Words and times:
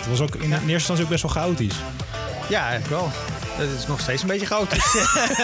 Het 0.00 0.08
was 0.08 0.20
ook 0.20 0.34
in 0.34 0.52
eerste 0.52 0.72
instantie 0.72 1.04
ook 1.04 1.10
best 1.10 1.22
wel 1.22 1.32
chaotisch. 1.32 1.76
Ja, 2.48 2.68
eigenlijk 2.68 3.00
wel. 3.00 3.08
Het 3.60 3.78
is 3.78 3.86
nog 3.86 4.00
steeds 4.00 4.22
een 4.22 4.28
beetje 4.28 4.46
chaotisch. 4.46 4.92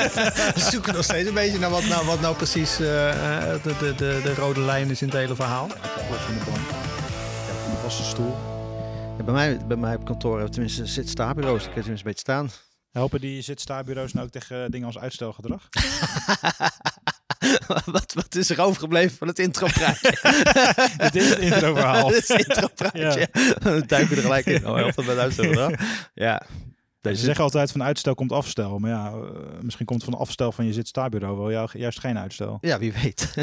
we 0.55 0.71
zoeken 0.71 0.95
nog 0.95 1.05
steeds 1.05 1.29
een 1.29 1.35
beetje 1.35 1.59
naar 1.59 1.71
wat 1.71 1.85
nou, 1.85 2.07
wat 2.07 2.21
nou 2.21 2.37
precies 2.37 2.81
eh, 2.81 3.11
eh, 3.11 3.63
de, 3.63 3.75
de, 3.79 3.95
de, 3.95 4.21
de 4.23 4.35
rode 4.35 4.61
lijn 4.61 4.91
is 4.91 5.03
in 5.03 5.09
het 5.09 5.17
hele 5.17 5.35
verhaal. 5.35 5.67
Ik 5.67 5.73
heb 5.83 6.19
van 6.19 6.35
de 6.35 6.45
bank. 6.45 6.57
Ik 6.57 7.47
heb 7.47 7.57
van 7.63 7.71
de 7.71 7.77
vaste 7.83 8.03
stoel. 8.03 8.37
Ja, 9.17 9.25
bij, 9.25 9.35
mij, 9.35 9.67
bij 9.67 9.77
mij 9.77 9.95
op 9.95 10.05
kantoor 10.05 10.31
hebben 10.31 10.49
we 10.49 10.55
tenminste 10.55 10.87
zit 10.87 11.09
staarbureaus. 11.09 11.65
Ik 11.65 11.71
kan 11.71 11.83
tenminste 11.83 12.07
een 12.07 12.13
beetje 12.13 12.33
staan. 12.33 12.51
Helpen 12.97 13.21
die 13.21 13.43
zitstaarbureaus 13.43 14.13
nou 14.13 14.27
ook 14.27 14.33
tegen 14.33 14.71
dingen 14.71 14.87
als 14.87 14.99
uitstelgedrag? 14.99 15.69
wat, 17.97 18.13
wat 18.13 18.35
is 18.35 18.51
er 18.51 18.61
overgebleven 18.61 19.17
van 19.17 19.29
het 19.29 19.39
intropraatje? 19.39 20.11
Dit 20.97 21.15
is 21.23 21.29
het 21.29 21.39
introverhaal. 21.39 22.09
Dit 22.09 22.23
is 22.23 22.29
het 22.29 22.47
intropraatje. 22.47 23.29
Dan 23.59 23.83
duiken 23.87 24.09
we 24.09 24.17
er 24.17 24.23
gelijk 24.23 24.47
in. 24.47 24.67
Oh, 24.69 25.19
uitstellen, 25.19 25.79
Ja. 26.15 26.43
Ze 27.03 27.15
zeggen 27.15 27.45
altijd 27.45 27.73
van 27.73 27.83
uitstel 27.83 28.15
komt 28.15 28.33
afstel. 28.33 28.79
Maar 28.79 28.91
ja, 28.91 29.11
eh, 29.11 29.61
misschien 29.61 29.87
komt 29.87 30.05
van 30.05 30.15
afstel 30.15 30.53
van 30.53 30.67
je 30.67 30.73
zitstaarbureau 30.73 31.37
wel 31.39 31.51
jou- 31.51 31.69
juist 31.73 32.01
geen 32.01 32.19
uitstel. 32.19 32.59
Ja, 32.61 32.79
wie 32.79 32.93
weet. 32.93 33.35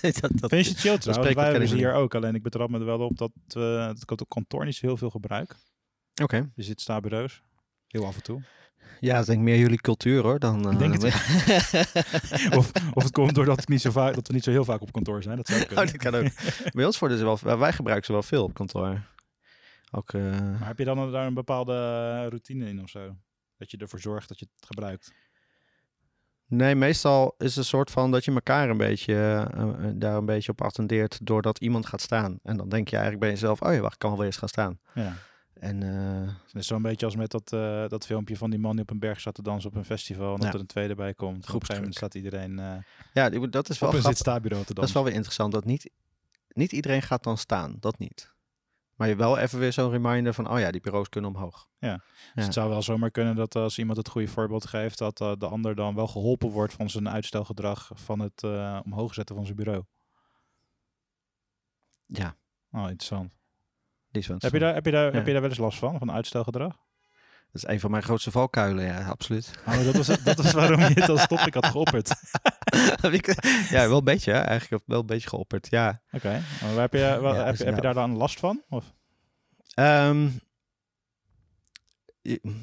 dat, 0.00 0.30
dat, 0.34 0.50
Vind 0.50 0.64
je 0.64 0.70
het 0.70 0.80
chill 0.80 0.98
trouwens? 0.98 1.34
Wij 1.34 1.44
hebben 1.50 1.68
ze 1.68 1.74
hier 1.76 1.92
ook. 1.92 2.14
Alleen 2.14 2.34
ik 2.34 2.42
betrap 2.42 2.70
me 2.70 2.78
er 2.78 2.84
wel 2.84 2.98
op 2.98 3.18
dat 3.18 3.30
we 3.46 3.94
het 4.06 4.24
kantoor 4.28 4.64
niet 4.64 4.74
zo 4.74 4.86
heel 4.86 4.96
veel 4.96 5.10
gebruik. 5.10 5.56
Oké. 6.22 6.50
Je 6.54 6.62
zitstaarbureaus. 6.62 7.42
Heel 7.86 8.06
af 8.06 8.14
en 8.16 8.22
toe. 8.22 8.42
Ja, 9.00 9.18
ik 9.18 9.26
denk 9.26 9.40
meer 9.40 9.58
jullie 9.58 9.80
cultuur 9.80 10.22
hoor. 10.22 10.38
Dan, 10.38 10.70
Ik 10.72 10.78
denk 10.78 11.02
het 11.02 11.04
uh, 11.04 12.56
Of, 12.58 12.70
of 12.94 13.02
het 13.02 13.12
komt 13.12 13.34
doordat 13.34 13.60
ik 13.60 13.68
niet 13.68 13.80
zo 13.80 13.90
vaak, 13.90 14.14
dat 14.14 14.26
we 14.26 14.34
niet 14.34 14.44
zo 14.44 14.50
heel 14.50 14.64
vaak 14.64 14.80
op 14.80 14.92
kantoor 14.92 15.22
zijn. 15.22 15.36
Dat 15.36 15.46
zou 15.46 15.60
oh, 15.60 15.66
kunnen. 15.66 15.86
dat 15.86 15.96
kan 15.96 16.14
ook. 16.14 16.72
Bij 16.72 16.84
ons 16.84 16.98
worden 16.98 17.18
ze 17.18 17.24
wel... 17.24 17.58
Wij 17.58 17.72
gebruiken 17.72 18.06
ze 18.06 18.12
wel 18.12 18.22
veel 18.22 18.44
op 18.44 18.54
kantoor. 18.54 19.00
Ook... 19.90 20.12
eh, 20.12 20.22
Maar 20.30 20.66
heb 20.66 20.78
je 20.78 20.84
dan 20.84 21.12
daar 21.12 21.26
een 21.26 21.34
bepaalde 21.34 21.72
routine 22.28 22.68
in 22.68 22.82
of 22.82 22.88
zo? 22.88 23.16
Dat 23.58 23.70
je 23.70 23.76
ervoor 23.76 24.00
zorgt 24.00 24.28
dat 24.28 24.38
je 24.38 24.46
het 24.56 24.66
gebruikt? 24.66 25.12
Nee, 26.48 26.74
meestal 26.74 27.34
is 27.38 27.48
het 27.48 27.56
een 27.56 27.64
soort 27.64 27.90
van 27.90 28.10
dat 28.10 28.24
je 28.24 28.32
elkaar 28.32 28.70
een 28.70 28.76
beetje 28.76 29.14
eh, 29.14 29.62
eh, 29.62 29.90
daar 29.94 30.16
een 30.16 30.26
beetje 30.26 30.52
op 30.52 30.62
attendeert 30.62 31.18
doordat 31.26 31.58
iemand 31.58 31.86
gaat 31.86 32.00
staan. 32.00 32.38
En 32.42 32.56
dan 32.56 32.68
denk 32.68 32.88
je 32.88 32.96
eigenlijk 32.96 33.24
bij 33.24 33.32
jezelf, 33.32 33.62
oh 33.62 33.72
ja, 33.74 33.80
wacht, 33.80 33.92
ik 33.92 33.98
kan 33.98 34.16
wel 34.16 34.24
eens 34.24 34.36
gaan 34.36 34.48
staan. 34.48 34.78
Ja. 34.94 35.12
En 35.60 35.82
eh, 35.82 36.34
Het 36.46 36.54
is 36.54 36.66
zo'n 36.66 36.82
beetje 36.82 37.06
als 37.06 37.16
met 37.16 37.30
dat, 37.30 37.52
eh, 37.52 37.88
dat 37.88 38.06
filmpje 38.06 38.36
van 38.36 38.50
die 38.50 38.58
man 38.58 38.72
die 38.72 38.82
op 38.82 38.90
een 38.90 38.98
berg 38.98 39.20
zat 39.20 39.34
te 39.34 39.42
dansen 39.42 39.70
op 39.70 39.76
een 39.76 39.84
festival. 39.84 40.34
En 40.34 40.40
dat 40.40 40.54
er 40.54 40.60
een 40.60 40.66
tweede 40.66 40.94
bij 40.94 41.14
komt. 41.14 41.36
Op 41.36 41.42
een 41.44 41.50
gegeven 41.52 41.74
moment 41.76 41.94
staat 41.94 42.14
iedereen 42.14 42.58
eh, 42.58 42.76
ja, 43.12 43.28
dat 43.30 43.68
is 43.68 43.78
wel 43.78 43.88
op 43.88 43.94
een 43.94 44.02
te 44.14 44.24
Dat 44.24 44.68
is 44.68 44.74
dansen. 44.74 44.94
wel 44.94 45.04
weer 45.04 45.14
interessant, 45.14 45.52
dat 45.52 45.64
niet, 45.64 45.90
niet 46.48 46.72
iedereen 46.72 47.02
gaat 47.02 47.22
dan 47.22 47.38
staan. 47.38 47.76
Dat 47.80 47.98
niet. 47.98 48.34
Maar 48.94 49.08
je 49.08 49.16
wel 49.16 49.38
even 49.38 49.58
weer 49.58 49.72
zo'n 49.72 49.90
reminder 49.90 50.34
van, 50.34 50.50
oh 50.50 50.58
ja, 50.58 50.70
die 50.70 50.80
bureaus 50.80 51.08
kunnen 51.08 51.30
omhoog. 51.34 51.68
Dus 51.78 51.90
Ja. 51.90 52.02
het 52.34 52.52
zou 52.52 52.68
wel 52.68 52.82
zomaar 52.82 53.10
kunnen 53.10 53.36
dat 53.36 53.54
als 53.54 53.78
iemand 53.78 53.98
het 53.98 54.08
goede 54.08 54.28
voorbeeld 54.28 54.66
geeft, 54.66 54.98
dat 54.98 55.16
de 55.16 55.46
ander 55.46 55.74
dan 55.74 55.94
wel 55.94 56.06
geholpen 56.06 56.50
wordt 56.50 56.72
van 56.72 56.90
zijn 56.90 57.08
uitstelgedrag 57.08 57.90
van 57.94 58.18
het 58.20 58.42
omhoog 58.84 59.14
zetten 59.14 59.34
van 59.36 59.44
zijn 59.44 59.56
bureau. 59.56 59.84
Ja, 62.06 62.36
Oh, 62.70 62.82
interessant. 62.82 63.32
Is 64.18 64.26
Heb 64.28 64.52
je, 64.52 64.58
daar, 64.58 64.74
heb, 64.74 64.84
je 64.84 64.90
daar, 64.90 65.12
heb 65.12 65.26
je 65.26 65.32
daar 65.32 65.40
wel 65.40 65.50
eens 65.50 65.58
last 65.58 65.78
van, 65.78 65.98
van 65.98 66.12
uitstelgedrag? 66.12 66.76
Dat 67.52 67.64
is 67.64 67.74
een 67.74 67.80
van 67.80 67.90
mijn 67.90 68.02
grootste 68.02 68.30
valkuilen, 68.30 68.84
ja, 68.84 69.06
absoluut. 69.08 69.50
Oh, 69.66 69.84
dat 69.84 69.96
was, 69.96 70.22
dat 70.22 70.36
was 70.36 70.52
waarom 70.52 70.80
je 70.80 70.86
het 70.86 71.08
als 71.08 71.26
topic 71.26 71.54
had 71.54 71.66
geopperd. 71.66 72.08
ja, 73.70 73.88
wel 73.88 73.98
een 73.98 74.04
beetje, 74.04 74.32
hè? 74.32 74.38
eigenlijk 74.38 74.82
wel 74.86 75.00
een 75.00 75.06
beetje 75.06 75.28
geopperd, 75.28 75.70
ja. 75.70 76.00
Oké, 76.12 76.42
maar 76.62 76.80
heb, 76.80 76.92
je, 76.92 76.98
wel- 76.98 77.34
Ja, 77.34 77.44
heb, 77.44 77.50
dus 77.50 77.58
je- 77.58 77.64
je 77.64 77.70
ja. 77.70 77.80
daar 77.80 77.94
dan 77.94 78.16
last 78.16 78.38
van? 78.38 78.62
Of? 78.68 78.94
Ehm, 79.74 80.28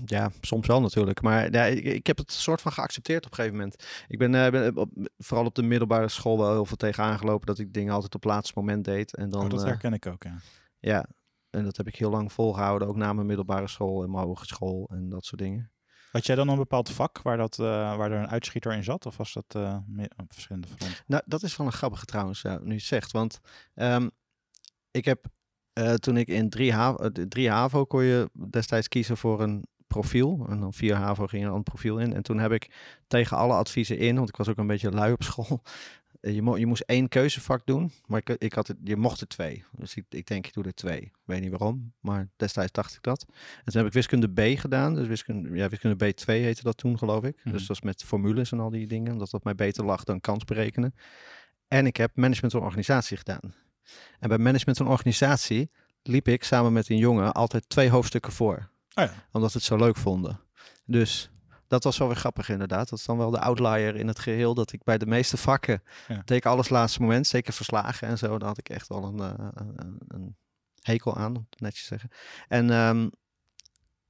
ja, 0.05 0.31
soms 0.41 0.67
wel 0.67 0.81
natuurlijk. 0.81 1.21
Maar 1.21 1.51
ja, 1.51 1.63
ik, 1.63 1.83
ik 1.83 2.07
heb 2.07 2.17
het 2.17 2.31
soort 2.31 2.61
van 2.61 2.71
geaccepteerd 2.71 3.25
op 3.25 3.31
een 3.31 3.37
gegeven 3.37 3.57
moment. 3.57 3.85
Ik 4.07 4.17
ben, 4.17 4.35
eh, 4.35 4.51
ben 4.51 4.77
op, 4.77 4.89
vooral 5.17 5.45
op 5.45 5.55
de 5.55 5.63
middelbare 5.63 6.07
school 6.07 6.37
wel 6.37 6.51
heel 6.51 6.65
veel 6.65 6.77
tegen 6.77 7.03
aangelopen 7.03 7.47
dat 7.47 7.59
ik 7.59 7.73
dingen 7.73 7.93
altijd 7.93 8.15
op 8.15 8.23
het 8.23 8.31
laatste 8.31 8.53
moment 8.59 8.85
deed. 8.85 9.15
En 9.15 9.29
dan, 9.29 9.43
oh, 9.43 9.49
dat 9.49 9.59
eh, 9.61 9.65
herken 9.65 9.93
ik 9.93 10.05
ook, 10.05 10.23
ja. 10.23 10.37
ja, 10.79 11.05
en 11.53 11.63
dat 11.63 11.77
heb 11.77 11.87
ik 11.87 11.95
heel 11.95 12.09
lang 12.09 12.31
volgehouden, 12.31 12.87
ook 12.87 12.95
na 12.95 13.13
mijn 13.13 13.27
middelbare 13.27 13.67
school 13.67 14.03
en 14.03 14.11
mijn 14.11 14.25
hogeschool 14.25 14.89
en 14.91 15.09
dat 15.09 15.25
soort 15.25 15.41
dingen. 15.41 15.71
Had 16.11 16.25
jij 16.25 16.35
dan 16.35 16.49
een 16.49 16.57
bepaald 16.57 16.89
vak 16.89 17.21
waar, 17.21 17.37
dat, 17.37 17.59
eh, 17.59 17.65
waar 17.97 18.11
er 18.11 18.19
een 18.19 18.29
uitschieter 18.29 18.73
in 18.73 18.83
zat? 18.83 19.05
Of 19.05 19.17
was 19.17 19.33
dat 19.33 19.45
eh, 19.47 19.77
meer 19.87 20.11
op 20.17 20.33
verschillende 20.33 20.67
fronten? 20.67 21.03
Nou, 21.07 21.23
dat 21.25 21.43
is 21.43 21.57
wel 21.57 21.67
een 21.67 21.73
grappige 21.73 22.05
trouwens, 22.05 22.41
ja, 22.41 22.59
nu 22.61 22.67
je 22.67 22.73
het 22.73 22.83
zegt. 22.83 23.11
Want 23.11 23.39
ehm, 23.73 24.09
ik 24.91 25.05
heb, 25.05 25.25
eh, 25.73 25.93
toen 25.93 26.17
ik 26.17 26.27
in 26.27 26.49
3 26.49 26.73
HAVO, 26.73 26.97
eh, 26.97 27.25
3 27.27 27.49
HAVO 27.49 27.85
kon 27.85 28.03
je 28.03 28.29
destijds 28.49 28.87
kiezen 28.87 29.17
voor 29.17 29.41
een 29.41 29.65
profiel. 29.87 30.45
En 30.49 30.59
dan 30.59 30.73
4 30.73 30.95
HAVO 30.95 31.27
ging 31.27 31.43
een 31.43 31.49
ander 31.49 31.63
profiel 31.63 31.99
in. 31.99 32.13
En 32.13 32.23
toen 32.23 32.39
heb 32.39 32.51
ik 32.51 32.75
tegen 33.07 33.37
alle 33.37 33.53
adviezen 33.53 33.97
in, 33.97 34.15
want 34.15 34.29
ik 34.29 34.35
was 34.35 34.49
ook 34.49 34.57
een 34.57 34.67
beetje 34.67 34.91
lui 34.91 35.11
op 35.11 35.23
school. 35.23 35.61
Je, 36.31 36.41
mo 36.41 36.57
je 36.57 36.65
moest 36.65 36.81
één 36.81 37.09
keuzevak 37.09 37.65
doen, 37.65 37.91
maar 38.05 38.21
ik, 38.25 38.29
ik 38.29 38.53
had 38.53 38.67
het, 38.67 38.77
je 38.83 38.95
mocht 38.95 39.21
er 39.21 39.27
twee. 39.27 39.63
Dus 39.71 39.95
ik, 39.95 40.05
ik 40.09 40.27
denk, 40.27 40.47
ik 40.47 40.53
doe 40.53 40.63
er 40.63 40.73
twee. 40.73 41.01
Ik 41.01 41.11
weet 41.23 41.41
niet 41.41 41.49
waarom, 41.49 41.93
maar 41.99 42.29
destijds 42.35 42.71
dacht 42.71 42.95
ik 42.95 43.01
dat. 43.01 43.25
En 43.63 43.71
toen 43.71 43.75
heb 43.75 43.85
ik 43.85 43.93
wiskunde 43.93 44.27
B 44.27 44.59
gedaan. 44.59 44.95
Dus 44.95 45.07
wiskunde, 45.07 45.55
ja, 45.55 45.69
wiskunde 45.69 46.13
B2 46.13 46.25
heette 46.25 46.63
dat 46.63 46.77
toen, 46.77 46.97
geloof 46.97 47.23
ik. 47.23 47.35
Mhm. 47.43 47.51
Dus 47.51 47.67
dat 47.67 47.75
is 47.75 47.81
met 47.81 48.03
formules 48.03 48.51
en 48.51 48.59
al 48.59 48.69
die 48.69 48.87
dingen, 48.87 49.11
omdat 49.11 49.29
dat 49.29 49.43
mij 49.43 49.55
beter 49.55 49.85
lag 49.85 50.03
dan 50.03 50.21
kans 50.21 50.43
berekenen. 50.43 50.95
En 51.67 51.85
ik 51.85 51.97
heb 51.97 52.11
management 52.15 52.53
en 52.53 52.59
organisatie 52.59 53.17
gedaan. 53.17 53.53
En 54.19 54.29
bij 54.29 54.37
management 54.37 54.79
en 54.79 54.87
organisatie 54.87 55.71
liep 56.03 56.27
ik 56.27 56.43
samen 56.43 56.73
met 56.73 56.89
een 56.89 56.97
jongen 56.97 57.33
altijd 57.33 57.69
twee 57.69 57.89
hoofdstukken 57.89 58.31
voor. 58.31 58.69
Oh 58.93 59.03
ja. 59.03 59.13
Omdat 59.31 59.51
we 59.51 59.57
het 59.57 59.67
zo 59.67 59.77
leuk 59.77 59.97
vonden. 59.97 60.39
Dus 60.85 61.31
dat 61.73 61.83
was 61.83 61.97
wel 61.97 62.07
weer 62.07 62.17
grappig 62.17 62.49
inderdaad. 62.49 62.89
Dat 62.89 62.99
is 62.99 63.05
dan 63.05 63.17
wel 63.17 63.31
de 63.31 63.39
outlier 63.39 63.95
in 63.95 64.07
het 64.07 64.19
geheel. 64.19 64.53
Dat 64.53 64.71
ik 64.71 64.83
bij 64.83 64.97
de 64.97 65.05
meeste 65.05 65.37
vakken 65.37 65.83
Ja. 66.07 66.21
deed 66.25 66.37
ik 66.37 66.45
alles 66.45 66.69
laatste 66.69 67.01
moment. 67.01 67.27
Zeker 67.27 67.53
verslagen 67.53 68.07
en 68.07 68.17
zo. 68.17 68.37
Daar 68.37 68.47
had 68.47 68.57
ik 68.57 68.69
echt 68.69 68.87
wel 68.87 69.03
een, 69.03 69.19
eh, 69.19 69.47
een, 69.53 69.97
een 70.07 70.35
hekel 70.81 71.17
aan, 71.17 71.35
om 71.35 71.47
het 71.49 71.59
netjes 71.59 71.81
te 71.81 71.87
zeggen. 71.87 72.09
En 72.47 72.69
ehm, 72.69 73.09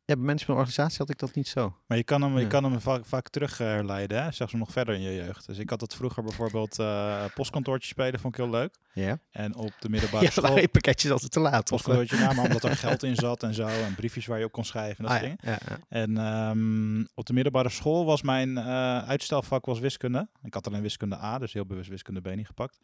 ja, 0.06 0.16
bij 0.16 0.24
management 0.26 0.48
en 0.50 0.66
organisatie 0.66 0.98
had 0.98 1.10
ik 1.10 1.18
dat 1.18 1.36
niet 1.36 1.48
zo. 1.48 1.76
Maar 1.88 1.98
je 1.98 2.04
kan 2.04 2.22
hem, 2.22 2.36
je 2.36 2.42
Ja. 2.42 2.48
kan 2.48 2.64
hem 2.64 2.82
vaak, 2.82 3.06
vaak 3.06 3.30
terug 3.30 3.60
eh, 3.60 3.68
herleiden, 3.68 4.24
hè? 4.24 4.32
zelfs 4.32 4.54
nog 4.54 4.72
verder 4.72 4.96
in 4.96 5.02
je 5.02 5.14
jeugd. 5.16 5.46
Dus 5.46 5.58
ik 5.58 5.70
had 5.70 5.82
het 5.82 5.96
vroeger 5.96 6.24
bijvoorbeeld 6.24 6.80
eh 6.80 7.26
postkantoortje 7.34 7.88
spelen, 7.88 8.20
vond 8.20 8.38
ik 8.38 8.44
heel 8.44 8.52
leuk. 8.52 8.76
Ja, 8.94 9.20
En 9.32 9.56
op 9.56 9.74
de 9.80 9.90
middelbare 9.90 10.24
ja 10.26 10.32
school... 10.32 10.58
je 10.60 10.68
pakketjes 10.68 11.12
altijd 11.12 11.32
te 11.32 11.40
laat. 11.40 11.72
Of? 11.72 11.84
Postkantoortje, 11.84 12.18
maar 12.18 12.46
omdat 12.46 12.64
er 12.64 12.76
geld 12.76 13.04
in 13.10 13.16
zat 13.16 13.44
en 13.44 13.54
zo. 13.54 13.68
En 13.68 13.96
briefjes 13.96 14.26
waar 14.26 14.40
je 14.40 14.46
op 14.46 14.52
kon 14.52 14.66
schrijven 14.66 14.98
en 14.98 15.04
dat 15.04 15.14
ah, 15.14 15.20
soort 15.20 15.42
ja, 15.42 15.58
dingen. 15.58 15.60
ja, 15.68 15.76
ja. 15.76 16.02
En 16.02 16.18
ehm, 16.18 17.06
op 17.14 17.26
de 17.26 17.34
middelbare 17.34 17.70
school 17.70 18.06
was 18.06 18.22
mijn 18.22 18.58
eh, 18.58 19.08
uitstelvak 19.08 19.66
was 19.66 19.80
wiskunde. 19.80 20.30
Ik 20.42 20.54
had 20.54 20.68
alleen 20.68 20.82
wiskunde 20.82 21.16
A, 21.16 21.38
dus 21.40 21.54
heel 21.54 21.66
bewust 21.66 21.90
wiskunde 21.90 22.22
B 22.22 22.36
niet 22.36 22.48
gepakt. 22.48 22.80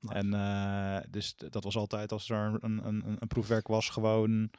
Nice. 0.00 0.14
En 0.14 1.06
dus 1.10 1.34
dat 1.36 1.64
was 1.64 1.76
altijd 1.76 2.12
als 2.12 2.30
er 2.30 2.36
een, 2.36 2.58
een, 2.62 2.86
een, 2.86 3.16
een 3.18 3.28
proefwerk 3.28 3.66
was, 3.66 3.88
gewoon 3.88 4.50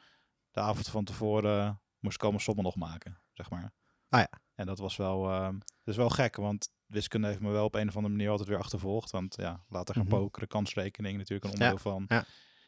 de 0.50 0.60
avond 0.60 0.88
van 0.88 1.04
tevoren 1.04 1.80
moest 2.00 2.14
ik 2.14 2.22
allemaal 2.22 2.40
sommen 2.40 2.64
nog 2.64 2.76
maken, 2.76 3.20
zeg 3.32 3.50
maar. 3.50 3.72
Ah 4.08 4.20
ja. 4.20 4.30
En 4.54 4.66
dat 4.66 4.78
was 4.78 4.96
wel, 4.96 5.30
ehm, 5.30 5.58
dat 5.58 5.68
is 5.84 5.96
wel 5.96 6.08
gek, 6.10 6.36
want 6.36 6.70
wiskunde 6.86 7.26
heeft 7.26 7.40
me 7.40 7.50
wel 7.50 7.64
op 7.64 7.74
een 7.74 7.88
of 7.88 7.96
andere 7.96 8.14
manier 8.14 8.30
altijd 8.30 8.48
weer 8.48 8.58
achtervolgd. 8.58 9.10
Want 9.10 9.36
ja, 9.36 9.64
later 9.68 9.94
gaan 9.94 10.04
Mhm. 10.06 10.14
pokeren, 10.16 10.48
kansrekening 10.48 11.16
natuurlijk 11.16 11.44
een 11.44 11.50
onderdeel 11.52 11.78
van. 11.78 12.04
ja. 12.08 12.24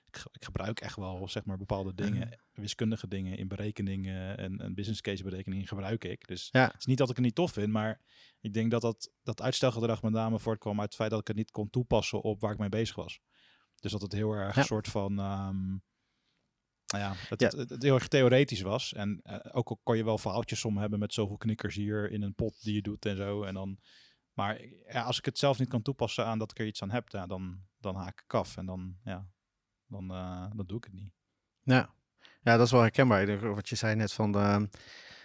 Ik, 0.07 0.25
ik 0.33 0.45
gebruik 0.45 0.81
echt 0.81 0.97
wel, 0.97 1.29
zeg 1.29 1.45
maar, 1.45 1.57
bepaalde 1.57 1.95
dingen, 1.95 2.41
wiskundige 2.53 3.09
dingen 3.09 3.39
in 3.39 3.49
berekeningen 3.49 4.39
en, 4.39 4.61
en 4.61 4.75
business 4.75 5.01
case 5.01 5.23
berekeningen 5.23 5.67
gebruik 5.67 6.05
ik. 6.05 6.27
Dus 6.27 6.49
Ja. 6.53 6.65
het 6.67 6.79
is 6.79 6.87
niet 6.87 6.99
dat 6.99 7.11
ik 7.11 7.17
het 7.17 7.25
niet 7.25 7.35
tof 7.35 7.53
vind, 7.53 7.73
maar 7.73 8.01
ik 8.41 8.53
denk 8.53 8.71
dat 8.71 8.81
dat, 8.81 9.11
dat 9.23 9.43
uitstelgedrag 9.43 10.03
met 10.03 10.13
name 10.13 10.39
voortkwam 10.39 10.81
uit 10.81 10.87
het 10.89 10.95
feit 10.97 11.11
dat 11.11 11.21
ik 11.21 11.27
het 11.27 11.37
niet 11.37 11.51
kon 11.51 11.71
toepassen 11.71 12.23
op 12.23 12.41
waar 12.41 12.53
ik 12.53 12.59
mee 12.59 12.69
bezig 12.69 12.97
was. 12.97 13.21
Dus 13.77 13.93
dat 13.93 14.03
het 14.03 14.13
heel 14.13 14.33
erg 14.33 14.57
een 14.57 14.65
soort 14.65 14.89
van, 14.89 15.19
ehm, 15.19 15.77
nou 16.91 17.05
ja, 17.05 17.15
het, 17.29 17.41
Ja. 17.41 17.49
Het, 17.49 17.83
heel 17.83 17.95
erg 17.95 18.09
theoretisch 18.09 18.61
was. 18.61 18.93
En 18.93 19.21
eh, 19.23 19.39
ook 19.53 19.69
al 19.69 19.81
kon 19.83 19.97
je 19.97 20.05
wel 20.05 20.19
verhaaltjes 20.19 20.65
om 20.65 20.79
hebben 20.79 20.99
met 20.99 21.13
zoveel 21.13 21.37
knikkers 21.37 21.75
hier 21.75 22.11
in 22.11 22.23
een 22.23 22.35
pot 22.35 22.63
die 22.63 22.75
je 22.75 22.83
doet 22.83 23.07
en 23.07 23.17
zo. 23.17 23.43
En 23.43 23.55
dan, 23.55 23.79
maar 24.33 24.61
ja, 24.89 25.03
als 25.03 25.19
ik 25.19 25.25
het 25.25 25.39
zelf 25.39 25.59
niet 25.59 25.69
kan 25.69 25.83
toepassen 25.83 26.27
aan 26.27 26.39
dat 26.39 26.51
ik 26.51 26.59
er 26.59 26.67
iets 26.67 26.83
aan 26.83 26.91
heb, 26.91 27.09
ja, 27.09 27.27
dan, 27.27 27.61
dan 27.79 27.95
haak 27.95 28.21
ik 28.21 28.35
af. 28.35 28.57
En 28.57 28.67
dan, 28.67 28.97
ja, 29.05 29.27
dan, 29.87 30.11
eh, 30.11 30.47
dan 30.55 30.67
doe 30.67 30.77
ik 30.77 30.85
het 30.85 30.93
niet. 30.93 31.13
Ja. 31.63 31.95
Ja, 32.43 32.57
dat 32.57 32.67
is 32.67 32.73
wel 32.73 32.81
herkenbaar. 32.81 33.55
Wat 33.55 33.69
je 33.69 33.77
zei 33.77 33.95
net 33.95 34.13
van, 34.13 34.35
ehm, 34.35 34.67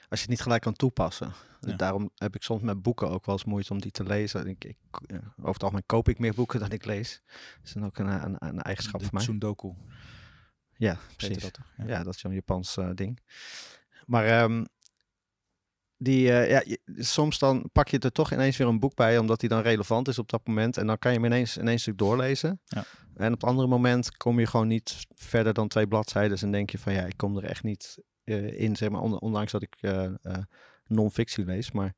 als 0.09 0.19
je 0.19 0.25
het 0.25 0.29
niet 0.29 0.41
gelijk 0.41 0.61
kan 0.61 0.73
toepassen. 0.73 1.33
Ja. 1.61 1.75
Daarom 1.75 2.09
heb 2.15 2.35
ik 2.35 2.43
soms 2.43 2.61
met 2.61 2.81
boeken 2.81 3.09
ook 3.09 3.25
wel 3.25 3.35
eens 3.35 3.45
moeite 3.45 3.73
om 3.73 3.81
die 3.81 3.91
te 3.91 4.03
lezen. 4.03 4.47
Ik, 4.47 4.63
ik, 4.63 4.77
ja, 4.91 5.33
over 5.37 5.53
het 5.53 5.63
algemeen 5.63 5.85
koop 5.85 6.09
ik 6.09 6.19
meer 6.19 6.33
boeken 6.33 6.59
dan 6.59 6.71
ik 6.71 6.85
lees. 6.85 7.21
Dat 7.25 7.65
is 7.65 7.73
dan 7.73 7.85
ook 7.85 7.97
een, 7.97 8.07
een, 8.07 8.35
een 8.39 8.61
eigenschap 8.61 8.99
De 8.99 9.05
van 9.05 9.15
mij. 9.15 9.23
Tsundoku. 9.23 9.73
Ja, 10.77 10.97
precies. 11.15 11.37
dat 11.43 11.53
toch? 11.53 11.87
Ja, 11.87 12.03
dat 12.03 12.13
is 12.13 12.19
zo'n 12.19 12.33
Japans 12.33 12.77
eh, 12.77 12.89
ding. 12.95 13.19
Maar 14.05 14.25
ehm, 14.25 14.65
die, 15.97 16.31
eh, 16.31 16.49
ja, 16.49 16.61
je- 16.65 16.81
soms 17.03 17.39
dan 17.39 17.69
pak 17.71 17.87
je 17.87 17.99
er 17.99 18.11
toch 18.11 18.31
ineens 18.33 18.57
weer 18.57 18.67
een 18.67 18.79
boek 18.79 18.95
bij, 18.95 19.17
omdat 19.17 19.39
die 19.39 19.49
dan 19.49 19.61
relevant 19.61 20.07
is 20.07 20.19
op 20.19 20.29
dat 20.29 20.47
moment. 20.47 20.77
En 20.77 20.87
dan 20.87 20.97
kan 20.99 21.11
je 21.11 21.17
hem 21.17 21.25
ineens, 21.27 21.57
ineens 21.57 21.81
stuk 21.81 21.97
doorlezen. 21.97 22.61
Ja. 22.65 22.83
En 23.15 23.33
op 23.33 23.41
het 23.41 23.49
andere 23.49 23.67
moment 23.67 24.17
kom 24.17 24.39
je 24.39 24.47
gewoon 24.47 24.67
niet 24.67 25.05
verder 25.15 25.53
dan 25.53 25.67
twee 25.67 25.87
bladzijden. 25.87 26.37
En 26.37 26.51
denk 26.51 26.69
je 26.69 26.77
van 26.77 26.93
ja, 26.93 27.05
ik 27.05 27.17
kom 27.17 27.37
er 27.37 27.43
echt 27.43 27.63
niet 27.63 27.97
eh, 28.23 28.59
in, 28.59 28.75
zeg 28.75 28.89
maar, 28.89 29.01
on- 29.01 29.19
ondanks 29.19 29.51
dat 29.51 29.61
ik 29.61 29.75
eh, 29.79 30.11
non-fictie 30.87 31.45
lees. 31.45 31.71
Maar 31.71 31.93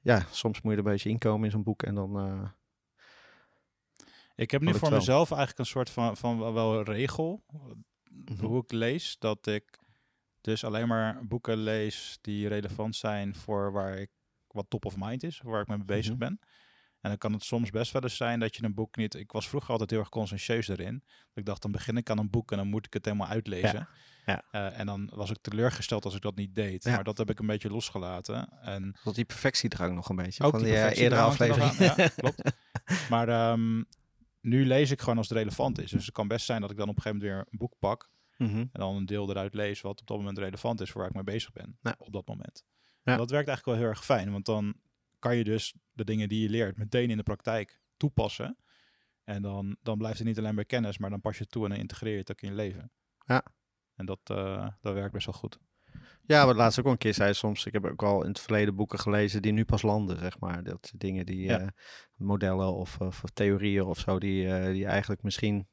ja, 0.00 0.26
soms 0.30 0.60
moet 0.60 0.72
je 0.72 0.78
er 0.78 0.84
een 0.86 0.92
beetje 0.92 1.08
inkomen 1.08 1.44
in 1.44 1.50
zo'n 1.50 1.62
boek 1.62 1.82
en 1.82 1.94
dan... 1.94 2.52
Ik 4.40 4.50
heb 4.50 4.60
nu 4.60 4.74
voor 4.74 4.90
mezelf 4.90 5.28
eigenlijk 5.30 5.58
een 5.58 5.66
soort 5.66 5.90
van, 5.90 6.16
van 6.16 6.52
wel- 6.52 6.78
een 6.78 6.84
regel. 6.84 7.44
Mhm. 8.10 8.44
Hoe 8.44 8.62
ik 8.62 8.72
lees. 8.72 9.16
Dat 9.18 9.46
ik 9.46 9.78
dus 10.40 10.64
alleen 10.64 10.88
maar 10.88 11.26
boeken 11.26 11.56
lees 11.56 12.18
die 12.20 12.48
relevant 12.48 12.96
zijn 12.96 13.34
voor 13.34 13.72
waar 13.72 13.98
ik 13.98 14.10
wat 14.46 14.66
top 14.68 14.84
of 14.84 14.94
mind 14.96 15.22
is. 15.22 15.40
Waar 15.44 15.60
ik 15.60 15.68
mee 15.68 15.84
bezig 15.84 16.10
Mhm. 16.10 16.18
ben. 16.18 16.40
En 17.00 17.08
dan 17.10 17.18
kan 17.18 17.32
het 17.32 17.44
soms 17.44 17.70
best 17.70 17.92
wel 17.92 18.02
eens 18.02 18.16
zijn 18.16 18.40
dat 18.40 18.56
je 18.56 18.64
een 18.64 18.74
boek 18.74 18.96
niet... 18.96 19.14
Ik 19.14 19.32
was 19.32 19.48
vroeger 19.48 19.70
altijd 19.70 19.90
heel 19.90 19.98
erg 19.98 20.08
conscientieus 20.08 20.68
erin. 20.68 21.04
Ik 21.34 21.44
dacht, 21.44 21.62
dan 21.62 21.72
begin 21.72 21.96
ik 21.96 22.10
aan 22.10 22.18
een 22.18 22.30
boek 22.30 22.50
en 22.50 22.56
dan 22.56 22.66
moet 22.68 22.86
ik 22.86 22.92
het 22.92 23.04
helemaal 23.04 23.28
uitlezen. 23.28 23.88
ja. 24.26 24.42
Eh, 24.50 24.78
en 24.78 24.86
dan 24.86 25.10
was 25.14 25.30
ik 25.30 25.36
teleurgesteld 25.40 26.04
als 26.04 26.14
ik 26.14 26.22
dat 26.22 26.34
niet 26.36 26.54
deed. 26.54 26.84
Ja. 26.84 26.94
Maar 26.94 27.04
dat 27.04 27.18
heb 27.18 27.30
ik 27.30 27.38
een 27.38 27.46
beetje 27.46 27.70
losgelaten. 27.70 28.48
En 28.62 28.96
tot 29.02 29.14
die 29.14 29.24
perfectiedrang 29.24 29.94
nog 29.94 30.08
een 30.08 30.16
beetje. 30.16 30.44
ook 30.44 30.50
van 30.50 30.62
die 30.62 30.68
die 30.72 30.80
eh, 30.80 30.96
eerdere 30.98 31.20
er 31.20 31.26
aflevering. 31.26 31.70
aan. 31.90 31.94
Ja, 31.96 32.08
klopt. 32.16 32.42
Maar 33.10 33.28
ehm, 33.28 33.82
nu 34.40 34.66
lees 34.66 34.90
ik 34.90 35.00
gewoon 35.00 35.18
als 35.18 35.28
het 35.28 35.38
relevant 35.38 35.80
is. 35.80 35.90
Dus 35.90 36.04
het 36.04 36.14
kan 36.14 36.28
best 36.28 36.46
zijn 36.46 36.60
dat 36.60 36.70
ik 36.70 36.76
dan 36.76 36.88
op 36.88 36.96
een 36.96 37.02
gegeven 37.02 37.26
moment 37.26 37.44
weer 37.44 37.52
een 37.52 37.58
boek 37.58 37.74
pak. 37.78 38.10
Mhm. 38.36 38.56
En 38.56 38.70
dan 38.72 38.96
een 38.96 39.06
deel 39.06 39.30
eruit 39.30 39.54
lees 39.54 39.80
wat 39.80 40.00
op 40.00 40.06
dat 40.06 40.16
moment 40.16 40.38
relevant 40.38 40.80
is 40.80 40.90
voor 40.90 41.00
waar 41.00 41.10
ik 41.10 41.14
mee 41.14 41.24
bezig 41.24 41.52
ben. 41.52 41.78
Ja. 41.80 41.94
Op 41.98 42.12
dat 42.12 42.26
moment. 42.26 42.64
Ja. 43.02 43.16
Dat 43.16 43.30
werkt 43.30 43.48
eigenlijk 43.48 43.64
wel 43.64 43.74
heel 43.76 43.96
erg 43.96 44.04
fijn. 44.04 44.32
Want 44.32 44.44
dan 44.44 44.74
kan 45.18 45.36
je 45.36 45.44
dus 45.44 45.74
de 45.92 46.04
dingen 46.04 46.28
die 46.28 46.42
je 46.42 46.48
leert 46.48 46.76
meteen 46.76 47.10
in 47.10 47.16
de 47.16 47.22
praktijk 47.22 47.80
toepassen. 47.96 48.56
En 49.24 49.42
dan, 49.42 49.76
dan 49.82 49.98
blijft 49.98 50.18
het 50.18 50.26
niet 50.26 50.38
alleen 50.38 50.54
bij 50.54 50.64
kennis, 50.64 50.98
maar 50.98 51.10
dan 51.10 51.20
pas 51.20 51.36
je 51.36 51.42
het 51.42 51.52
toe 51.52 51.64
en 51.64 51.70
dan 51.70 51.78
integreer 51.78 52.12
je 52.12 52.18
het 52.18 52.30
ook 52.30 52.40
in 52.40 52.48
je 52.48 52.54
leven. 52.54 52.92
Ja. 53.26 53.44
En 53.94 54.06
dat, 54.06 54.20
eh, 54.24 54.68
dat 54.80 54.94
werkt 54.94 55.12
best 55.12 55.26
wel 55.26 55.34
goed. 55.34 55.58
Ja, 56.30 56.46
wat 56.46 56.56
laatst 56.56 56.78
ook 56.78 56.84
al 56.84 56.90
een 56.90 56.98
keer 56.98 57.14
zei 57.14 57.34
soms. 57.34 57.66
Ik 57.66 57.72
heb 57.72 57.84
ook 57.84 58.02
al 58.02 58.22
in 58.22 58.28
het 58.28 58.40
verleden 58.40 58.74
boeken 58.76 58.98
gelezen 58.98 59.42
die 59.42 59.52
nu 59.52 59.64
pas 59.64 59.82
landen, 59.82 60.18
zeg 60.18 60.38
maar. 60.38 60.62
Dat 60.62 60.92
dingen 60.96 61.26
die 61.26 61.42
Ja. 61.42 61.60
eh, 61.60 61.66
modellen 62.16 62.74
of, 62.74 63.00
of 63.00 63.22
theorieën 63.34 63.84
of 63.84 63.98
zo, 63.98 64.18
die, 64.18 64.48
eh, 64.54 64.64
die 64.64 64.76
je 64.76 64.86
eigenlijk 64.86 65.22
misschien 65.22 65.68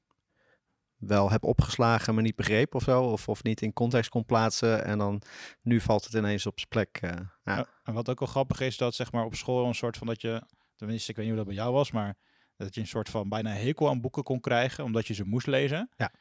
wel 0.97 1.31
heb 1.31 1.43
opgeslagen, 1.43 2.13
maar 2.13 2.23
niet 2.23 2.35
begreep 2.35 2.75
of 2.75 2.83
zo. 2.83 3.03
Of, 3.03 3.27
of 3.27 3.43
niet 3.43 3.61
in 3.61 3.73
context 3.73 4.09
kon 4.09 4.25
plaatsen. 4.25 4.83
En 4.85 4.97
dan 4.97 5.21
nu 5.61 5.81
valt 5.81 6.03
het 6.03 6.13
ineens 6.13 6.45
op 6.45 6.57
zijn 6.59 6.69
plek. 6.69 6.97
eh. 7.01 7.09
ja. 7.43 7.55
Ja, 7.55 7.67
en 7.83 7.93
wat 7.93 8.09
ook 8.09 8.19
wel 8.19 8.27
grappig 8.27 8.59
is, 8.59 8.77
dat 8.77 8.95
zeg 8.95 9.11
maar 9.11 9.25
op 9.25 9.35
school 9.35 9.65
een 9.67 9.75
soort 9.75 9.97
van 9.97 10.07
dat 10.07 10.21
je, 10.21 10.41
tenminste 10.75 11.09
ik 11.11 11.15
weet 11.17 11.25
niet 11.25 11.35
hoe 11.35 11.43
dat 11.45 11.53
bij 11.55 11.63
jou 11.63 11.73
was, 11.73 11.91
maar 11.91 12.15
dat 12.55 12.75
je 12.75 12.81
een 12.81 12.87
soort 12.87 13.09
van 13.09 13.29
bijna 13.29 13.49
hekel 13.51 13.89
aan 13.89 14.01
boeken 14.01 14.23
kon 14.23 14.39
krijgen, 14.39 14.83
omdat 14.83 15.07
je 15.07 15.13
ze 15.13 15.23
moest 15.23 15.47
lezen. 15.47 15.89
Ja. 15.95 16.11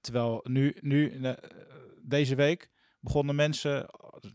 Terwijl 0.00 0.40
nu, 0.42 0.76
nu 0.80 1.20
deze 2.02 2.34
week 2.34 2.70
begonnen 3.04 3.34
mensen, 3.34 3.86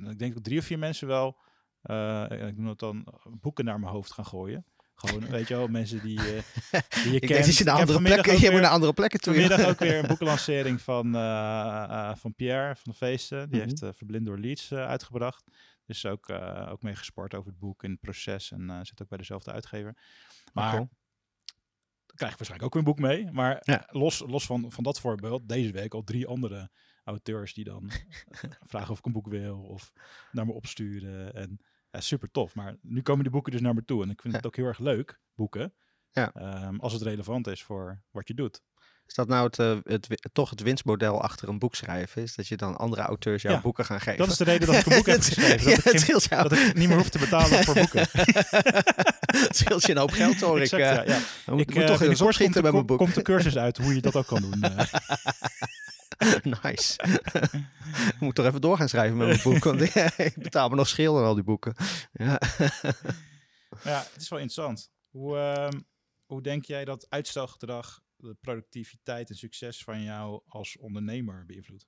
ik 0.09 0.19
denk 0.19 0.37
drie 0.39 0.59
of 0.59 0.65
vier 0.65 0.79
mensen 0.79 1.07
wel, 1.07 1.37
eh, 1.81 2.25
ik 2.47 2.57
noem 2.57 2.67
het 2.67 2.79
dan, 2.79 3.07
boeken 3.29 3.65
naar 3.65 3.79
mijn 3.79 3.91
hoofd 3.91 4.11
gaan 4.13 4.25
gooien. 4.25 4.65
Gewoon, 4.95 5.25
weet 5.29 5.47
je 5.47 5.55
wel, 5.55 5.67
mensen 5.67 6.01
die, 6.01 6.19
eh, 6.19 6.25
die 7.03 7.11
je 7.11 7.19
Ik 7.19 7.19
kent. 7.19 7.27
denk 7.33 7.45
dat 7.45 7.57
je 7.57 7.63
naar 7.63 7.73
Ik 7.75 7.79
andere 7.81 8.01
plekken, 8.01 8.33
je 8.33 8.39
moet 8.41 8.49
weer- 8.51 8.61
naar 8.61 8.71
andere 8.71 8.93
plekken 8.93 9.19
toe. 9.19 9.33
Vanmiddag 9.33 9.67
ook 9.69 9.79
weer 9.79 9.99
een 9.99 10.07
boekenlancering 10.13 10.81
van, 10.81 11.15
eh, 11.15 11.83
eh, 11.83 12.15
van 12.15 12.33
Pierre 12.35 12.75
van 12.75 12.91
de 12.91 12.97
Feesten. 12.97 13.49
Die 13.49 13.59
Mhm. 13.59 13.69
heeft 13.69 13.81
eh, 13.81 13.89
Verblind 13.93 14.25
door 14.25 14.37
Leeds 14.39 14.71
eh, 14.71 14.85
uitgebracht. 14.87 15.43
Dus 15.85 16.05
ook, 16.05 16.29
eh, 16.29 16.67
ook 16.71 16.81
mee 16.81 16.95
gesport 16.95 17.33
over 17.35 17.49
het 17.49 17.59
boek 17.59 17.83
in 17.83 17.91
het 17.91 17.99
proces. 17.99 18.51
En 18.51 18.69
eh, 18.69 18.79
zit 18.83 19.01
ook 19.01 19.07
bij 19.09 19.17
dezelfde 19.17 19.51
uitgever. 19.51 19.97
Maar 20.53 20.69
cool. 20.75 20.89
dan 22.05 22.15
krijg 22.15 22.31
je 22.31 22.37
waarschijnlijk 22.37 22.63
ook 22.63 22.73
weer 22.73 22.83
een 22.83 22.93
boek 22.95 22.99
mee. 23.09 23.31
Maar 23.31 23.57
Ja. 23.61 23.87
los, 23.91 24.23
los 24.27 24.45
van, 24.45 24.71
van 24.71 24.83
dat 24.83 24.99
voorbeeld, 24.99 25.47
deze 25.49 25.71
week 25.71 25.93
al 25.93 26.03
drie 26.03 26.27
andere 26.27 26.69
auteurs 27.03 27.53
die 27.53 27.63
dan 27.63 27.91
vragen 28.71 28.91
of 28.91 28.97
ik 28.97 29.05
een 29.05 29.11
boek 29.11 29.27
wil. 29.27 29.57
Of 29.57 29.91
naar 30.31 30.45
me 30.45 30.51
opsturen. 30.51 31.33
En 31.33 31.59
ja, 31.91 32.01
super 32.01 32.31
tof. 32.31 32.55
Maar 32.55 32.75
nu 32.81 33.01
komen 33.01 33.23
die 33.23 33.31
boeken 33.31 33.51
dus 33.51 33.61
naar 33.61 33.73
me 33.73 33.85
toe. 33.85 34.03
En 34.03 34.09
ik 34.09 34.21
vind 34.21 34.33
Ja. 34.33 34.39
het 34.39 34.47
ook 34.47 34.55
heel 34.55 34.65
erg 34.65 34.79
leuk, 34.79 35.19
boeken. 35.35 35.73
Ja. 36.11 36.31
Ehm, 36.33 36.75
als 36.75 36.93
het 36.93 37.01
relevant 37.01 37.47
is 37.47 37.63
voor 37.63 38.01
wat 38.11 38.27
je 38.27 38.33
doet. 38.33 38.61
Is 39.05 39.15
dat 39.15 39.27
nou 39.27 39.45
het, 39.45 39.59
eh, 39.59 39.77
het, 39.83 40.29
toch 40.31 40.49
het 40.49 40.61
winstmodel 40.61 41.21
achter 41.21 41.49
een 41.49 41.59
boek 41.59 41.75
schrijven? 41.75 42.21
Is 42.21 42.35
dat 42.35 42.47
je 42.47 42.57
dan 42.57 42.77
andere 42.77 43.01
auteurs 43.01 43.41
jouw 43.41 43.53
Ja, 43.53 43.61
boeken 43.61 43.85
gaan 43.85 43.99
geven? 44.01 44.17
Dat 44.19 44.27
is 44.29 44.37
de 44.37 44.43
reden 44.43 44.67
dat 44.67 44.75
ik 44.75 44.85
een 44.85 44.95
boek 44.97 45.05
heb 45.15 45.21
geschreven. 45.21 45.69
ja, 45.69 45.75
Dat, 45.75 45.93
ik 45.93 45.99
geen- 45.99 46.37
dat 46.43 46.51
ik 46.51 46.73
niet 46.75 46.87
meer 46.87 46.97
hoef 46.97 47.09
te 47.09 47.19
betalen 47.19 47.63
voor 47.63 47.73
boeken. 47.73 47.99
het 49.45 49.55
scheelt 49.57 49.83
je 49.85 49.91
een 49.91 49.97
hoop 49.97 50.11
geld 50.11 50.41
hoor. 50.41 50.55
Ik, 50.57 50.61
Exact, 50.61 50.81
eh, 50.83 51.07
ja, 51.07 51.21
ja. 51.45 51.57
ik 51.57 51.73
moet 51.73 51.73
toch 51.73 51.75
eh, 51.75 51.89
eens 51.89 51.99
binnenkort 51.99 52.21
opschieten 52.21 52.37
komt, 52.37 52.53
met 52.53 52.63
de, 52.63 52.71
mijn 52.71 52.85
boek. 52.85 52.97
komt 52.97 53.15
de 53.15 53.21
cursus 53.21 53.57
uit 53.57 53.77
hoe 53.77 53.95
je 53.95 54.01
dat 54.01 54.15
ook 54.15 54.25
kan 54.27 54.41
doen. 54.41 54.63
nice. 56.63 57.03
ik 58.13 58.19
moet 58.19 58.35
toch 58.35 58.45
even 58.45 58.61
door 58.61 58.77
gaan 58.77 58.89
schrijven 58.89 59.17
met 59.17 59.27
mijn 59.27 59.41
boek. 59.41 59.63
Want 59.63 59.81
ik 59.81 60.33
betaal 60.43 60.69
me 60.69 60.75
nog 60.75 60.87
scheel 60.87 61.17
aan 61.17 61.23
al 61.23 61.33
die 61.33 61.43
boeken. 61.43 61.75
Ja. 62.13 62.41
ja, 63.83 63.99
het 64.13 64.21
is 64.21 64.29
wel 64.29 64.39
interessant. 64.39 64.91
Hoe, 65.09 65.37
ehm, 65.37 65.79
hoe 66.25 66.41
denk 66.41 66.65
jij 66.65 66.85
dat 66.85 67.09
uitstelgedrag 67.09 68.01
de 68.15 68.37
productiviteit 68.41 69.29
en 69.29 69.35
succes 69.35 69.83
van 69.83 70.03
jou 70.03 70.41
als 70.47 70.77
ondernemer 70.77 71.45
beïnvloedt? 71.45 71.87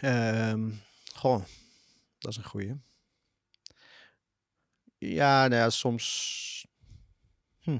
Ehm, 0.00 0.70
goh, 1.14 1.44
dat 2.18 2.30
is 2.30 2.36
een 2.36 2.44
goeie. 2.44 2.80
Ja, 4.98 5.48
nou 5.48 5.62
ja, 5.62 5.70
soms... 5.70 6.66
Hm. 7.60 7.78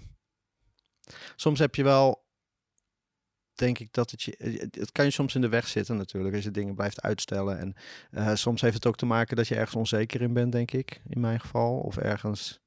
Soms 1.36 1.58
heb 1.58 1.74
je 1.74 1.82
wel, 1.82 2.21
denk 3.62 3.78
ik, 3.78 3.92
dat 3.92 4.10
het 4.10 4.22
je... 4.22 4.34
Het 4.38 4.74
het 4.74 4.92
kan 4.92 5.04
je 5.04 5.10
soms 5.10 5.34
in 5.34 5.40
de 5.40 5.48
weg 5.48 5.68
zitten 5.68 5.96
natuurlijk, 5.96 6.34
als 6.34 6.44
je 6.44 6.50
dingen 6.50 6.74
blijft 6.74 7.02
uitstellen. 7.02 7.58
En 7.58 7.74
eh, 8.10 8.34
soms 8.34 8.60
heeft 8.60 8.74
het 8.74 8.86
ook 8.86 8.96
te 8.96 9.06
maken 9.06 9.36
dat 9.36 9.48
je 9.48 9.54
ergens 9.54 9.76
onzeker 9.76 10.20
in 10.20 10.32
bent, 10.32 10.52
denk 10.52 10.72
ik, 10.72 11.02
in 11.08 11.20
mijn 11.20 11.40
geval. 11.40 11.78
Of 11.78 11.96
ergens 11.96 12.60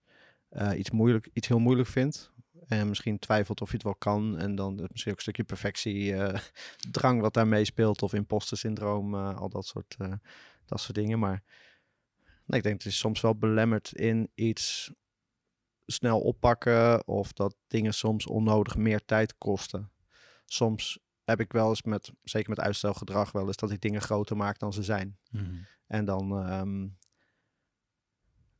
eh, 0.49 0.77
iets, 0.77 0.91
moeilijk, 0.91 1.29
iets 1.33 1.47
heel 1.47 1.59
moeilijk 1.59 1.89
vindt. 1.89 2.33
En 2.67 2.87
misschien 2.87 3.19
twijfelt 3.19 3.61
of 3.61 3.67
je 3.67 3.73
het 3.73 3.83
wel 3.83 3.95
kan. 3.95 4.37
En 4.37 4.55
dan 4.55 4.87
misschien 4.91 5.11
ook 5.11 5.17
een 5.17 5.23
stukje 5.23 5.43
perfectie, 5.43 6.15
eh, 6.15 6.39
drang 6.91 7.21
wat 7.21 7.33
daarmee 7.33 7.65
speelt. 7.65 8.01
Of 8.01 8.13
imposter 8.13 8.57
syndroom, 8.57 9.13
eh, 9.13 9.37
al 9.37 9.49
dat 9.49 9.65
soort, 9.65 9.95
eh, 9.97 10.13
dat 10.65 10.79
soort 10.79 10.95
dingen. 10.95 11.19
Maar 11.19 11.43
nee, 12.45 12.57
ik 12.57 12.63
denk 12.63 12.83
het 12.83 12.85
is 12.85 12.97
soms 12.97 13.21
wel 13.21 13.37
belemmerd 13.37 13.91
in 13.93 14.31
iets 14.35 14.91
snel 15.85 16.19
oppakken. 16.19 17.07
Of 17.07 17.33
dat 17.33 17.55
dingen 17.67 17.93
soms 17.93 18.27
onnodig 18.27 18.75
meer 18.75 19.05
tijd 19.05 19.37
kosten. 19.37 19.91
Soms 20.45 20.99
heb 21.23 21.39
ik 21.39 21.51
wel 21.51 21.69
eens 21.69 21.83
met, 21.83 22.11
zeker 22.23 22.49
met 22.49 22.59
uitstelgedrag, 22.59 23.31
wel 23.31 23.47
eens 23.47 23.55
dat 23.57 23.71
ik 23.71 23.81
dingen 23.81 24.01
groter 24.01 24.37
maak 24.37 24.59
dan 24.59 24.73
ze 24.73 24.83
zijn. 24.83 25.17
En 25.87 26.05
dan, 26.05 26.37
ehm, 26.45 26.87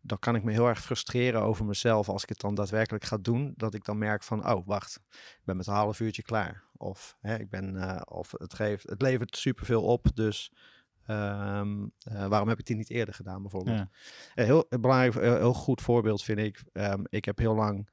dan 0.02 0.20
kan 0.20 0.36
ik 0.36 0.44
me 0.44 0.52
heel 0.52 0.68
erg 0.68 0.82
frustreren 0.82 1.42
over 1.42 1.66
mezelf 1.66 2.10
als 2.10 2.24
ik 2.24 2.30
het 2.30 2.40
dan 2.40 2.56
daadwerkelijk 2.56 3.04
ga 3.04 3.18
doen. 3.18 3.54
Dat 3.58 3.74
ik 3.74 3.84
dan 3.86 3.98
merk 3.98 4.24
van, 4.24 4.50
oh 4.52 4.68
wacht, 4.68 5.00
ik 5.12 5.42
ben 5.44 5.58
met 5.58 5.68
een 5.68 5.74
half 5.74 6.00
uurtje 6.00 6.22
klaar. 6.22 6.64
Of, 6.78 7.18
hè, 7.20 7.40
ik 7.40 7.50
ben, 7.50 7.76
eh, 7.76 8.02
of 8.06 8.32
het, 8.38 8.54
geeft, 8.54 8.90
het 8.90 9.02
levert 9.02 9.38
superveel 9.38 9.84
op, 9.84 10.16
dus 10.16 10.52
ehm, 11.06 11.86
eh, 11.98 12.28
waarom 12.28 12.48
heb 12.50 12.60
ik 12.60 12.66
die 12.66 12.76
niet 12.76 12.90
eerder 12.90 13.14
gedaan 13.14 13.42
bijvoorbeeld? 13.42 13.78
Ja. 13.78 13.90
Een 14.36 14.46
heel 14.46 14.66
een 14.70 14.82
belangrijk, 14.82 15.14
heel, 15.14 15.36
heel 15.36 15.54
goed 15.54 15.82
voorbeeld 15.82 16.24
vind 16.24 16.40
ik. 16.40 16.64
ehm, 16.74 17.04
ik 17.10 17.26
heb 17.26 17.38
heel 17.38 17.56
lang 17.56 17.90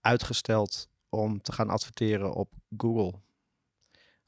uitgesteld 0.00 0.88
om 1.08 1.40
te 1.40 1.52
gaan 1.52 1.68
adverteren 1.68 2.32
op 2.34 2.52
Google. 2.76 3.20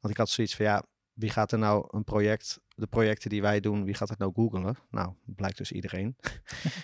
Want 0.00 0.12
ik 0.14 0.16
had 0.16 0.28
zoiets 0.28 0.56
van, 0.56 0.64
ja, 0.64 0.84
wie 1.12 1.30
gaat 1.30 1.52
er 1.52 1.58
nou 1.58 1.86
een 1.90 2.04
project, 2.04 2.60
de 2.68 2.86
projecten 2.86 3.30
die 3.30 3.42
wij 3.42 3.60
doen, 3.60 3.84
wie 3.84 3.94
gaat 3.94 4.08
het 4.08 4.18
nou 4.18 4.32
googelen? 4.34 4.76
Nou, 4.90 5.12
blijkt 5.24 5.58
dus 5.58 5.72
iedereen. 5.72 6.16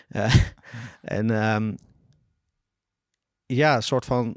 Eh, 0.09 0.35
en 1.01 1.31
ehm, 1.31 1.75
ja, 3.47 3.77
een 3.77 3.83
soort 3.83 4.05
van, 4.05 4.37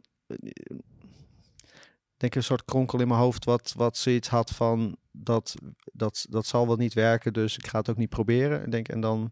denk 2.17 2.33
ik, 2.33 2.35
een 2.35 2.43
soort 2.43 2.65
kronkel 2.65 2.99
in 2.99 3.07
mijn 3.07 3.19
hoofd 3.19 3.45
wat, 3.45 3.73
wat 3.75 3.97
zoiets 3.97 4.27
had 4.27 4.51
van 4.51 4.97
dat, 5.11 5.55
dat, 5.93 6.25
dat 6.29 6.45
zal 6.45 6.67
wel 6.67 6.75
niet 6.75 6.93
werken, 6.93 7.33
dus 7.33 7.57
ik 7.57 7.67
ga 7.67 7.79
het 7.79 7.89
ook 7.89 7.97
niet 7.97 8.09
proberen. 8.09 8.63
Ik 8.63 8.71
denk, 8.71 8.87
en 8.87 9.01
dan 9.01 9.31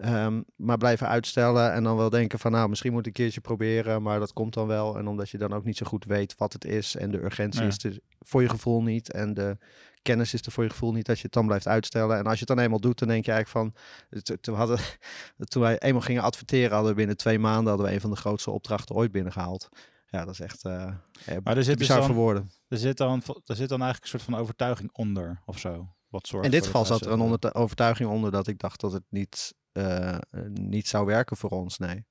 ehm, 0.00 0.42
maar 0.56 0.76
blijven 0.76 1.08
uitstellen 1.08 1.72
en 1.72 1.82
dan 1.84 1.96
wel 1.96 2.10
denken 2.10 2.38
van 2.38 2.52
nou, 2.52 2.68
misschien 2.68 2.92
moet 2.92 3.00
ik 3.00 3.06
een 3.06 3.12
keertje 3.12 3.40
proberen, 3.40 4.02
maar 4.02 4.18
dat 4.18 4.32
komt 4.32 4.54
dan 4.54 4.66
wel. 4.66 4.98
En 4.98 5.06
omdat 5.06 5.30
je 5.30 5.38
dan 5.38 5.52
ook 5.52 5.64
niet 5.64 5.76
zo 5.76 5.86
goed 5.86 6.04
weet 6.04 6.34
wat 6.36 6.52
het 6.52 6.64
is 6.64 6.96
en 6.96 7.10
de 7.10 7.24
urgentie 7.24 7.60
Ja. 7.62 7.66
is 7.66 7.84
er 7.84 7.98
voor 8.20 8.42
je 8.42 8.48
gevoel 8.48 8.82
niet 8.82 9.12
en 9.12 9.34
de 9.34 9.58
kennis 10.02 10.34
is 10.34 10.42
er 10.42 10.52
voor 10.52 10.64
je 10.64 10.70
gevoel 10.70 10.92
niet, 10.92 11.06
dat 11.06 11.16
je 11.16 11.22
het 11.22 11.32
dan 11.32 11.46
blijft 11.46 11.66
uitstellen. 11.68 12.18
En 12.18 12.24
als 12.24 12.32
je 12.32 12.44
het 12.46 12.48
dan 12.48 12.58
eenmaal 12.58 12.80
doet, 12.80 12.98
dan 12.98 13.08
denk 13.08 13.24
je 13.24 13.32
eigenlijk 13.32 13.74
van, 14.12 14.34
toen, 14.40 14.54
hadden, 14.54 14.78
toen 15.50 15.62
wij 15.62 15.78
eenmaal 15.78 16.00
gingen 16.02 16.22
adverteren, 16.22 16.70
hadden 16.70 16.90
we 16.90 16.96
binnen 16.96 17.16
twee 17.16 17.38
maanden 17.38 17.68
hadden 17.68 17.86
we 17.86 17.92
een 17.92 18.00
van 18.00 18.10
de 18.10 18.16
grootste 18.16 18.50
opdrachten 18.50 18.94
ooit 18.94 19.12
binnengehaald. 19.12 19.68
Ja, 20.06 20.24
dat 20.24 20.34
is 20.34 20.40
echt 20.40 20.64
eh 20.64 20.86
eh, 21.24 21.36
Maar 21.44 21.56
er 21.56 21.64
zit, 21.64 21.78
dus 21.78 21.86
bizar 21.86 21.96
dan, 21.96 22.06
voor 22.06 22.14
woorden. 22.14 22.50
er, 22.68 22.78
zit 22.78 22.96
dan, 22.96 23.22
er 23.44 23.56
zit 23.56 23.68
dan 23.68 23.82
eigenlijk 23.82 24.02
een 24.12 24.18
soort 24.18 24.22
van 24.22 24.34
overtuiging 24.40 24.90
onder 24.92 25.42
of 25.44 25.58
zo. 25.58 25.88
Wat 26.08 26.32
In 26.40 26.50
dit 26.50 26.64
geval 26.66 26.84
zat 26.84 27.00
er 27.06 27.12
een 27.12 27.20
onder 27.20 27.54
overtuiging 27.54 28.10
onder 28.10 28.30
dat 28.30 28.46
ik 28.46 28.58
dacht 28.58 28.80
dat 28.80 28.92
het 28.92 29.02
niet, 29.08 29.54
eh, 29.74 30.14
eh, 30.14 30.20
niet 30.46 30.88
zou 30.88 31.06
werken 31.06 31.36
voor 31.36 31.50
ons. 31.50 31.78
Nee. 31.78 32.06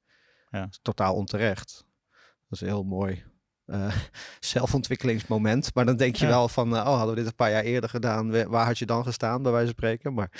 Ja. 0.49 0.59
Dat 0.59 0.69
is 0.71 0.79
totaal 0.81 1.15
onterecht. 1.15 1.85
Dat 2.11 2.49
is 2.49 2.61
een 2.61 2.67
heel 2.67 2.83
mooi 2.83 3.23
eh, 3.65 3.95
zelfontwikkelingsmoment. 4.39 5.73
Maar 5.75 5.85
dan 5.85 5.97
denk 5.97 6.15
je 6.15 6.25
Ja. 6.25 6.31
wel 6.31 6.47
van, 6.49 6.73
oh, 6.73 6.83
hadden 6.85 7.09
we 7.09 7.15
dit 7.15 7.25
een 7.25 7.35
paar 7.35 7.51
jaar 7.51 7.63
eerder 7.63 7.89
gedaan, 7.89 8.49
waar 8.49 8.65
had 8.65 8.77
je 8.77 8.85
dan 8.85 9.03
gestaan, 9.03 9.41
bij 9.41 9.51
wijze 9.51 9.65
van 9.67 9.75
spreken? 9.75 10.13
Maar 10.13 10.31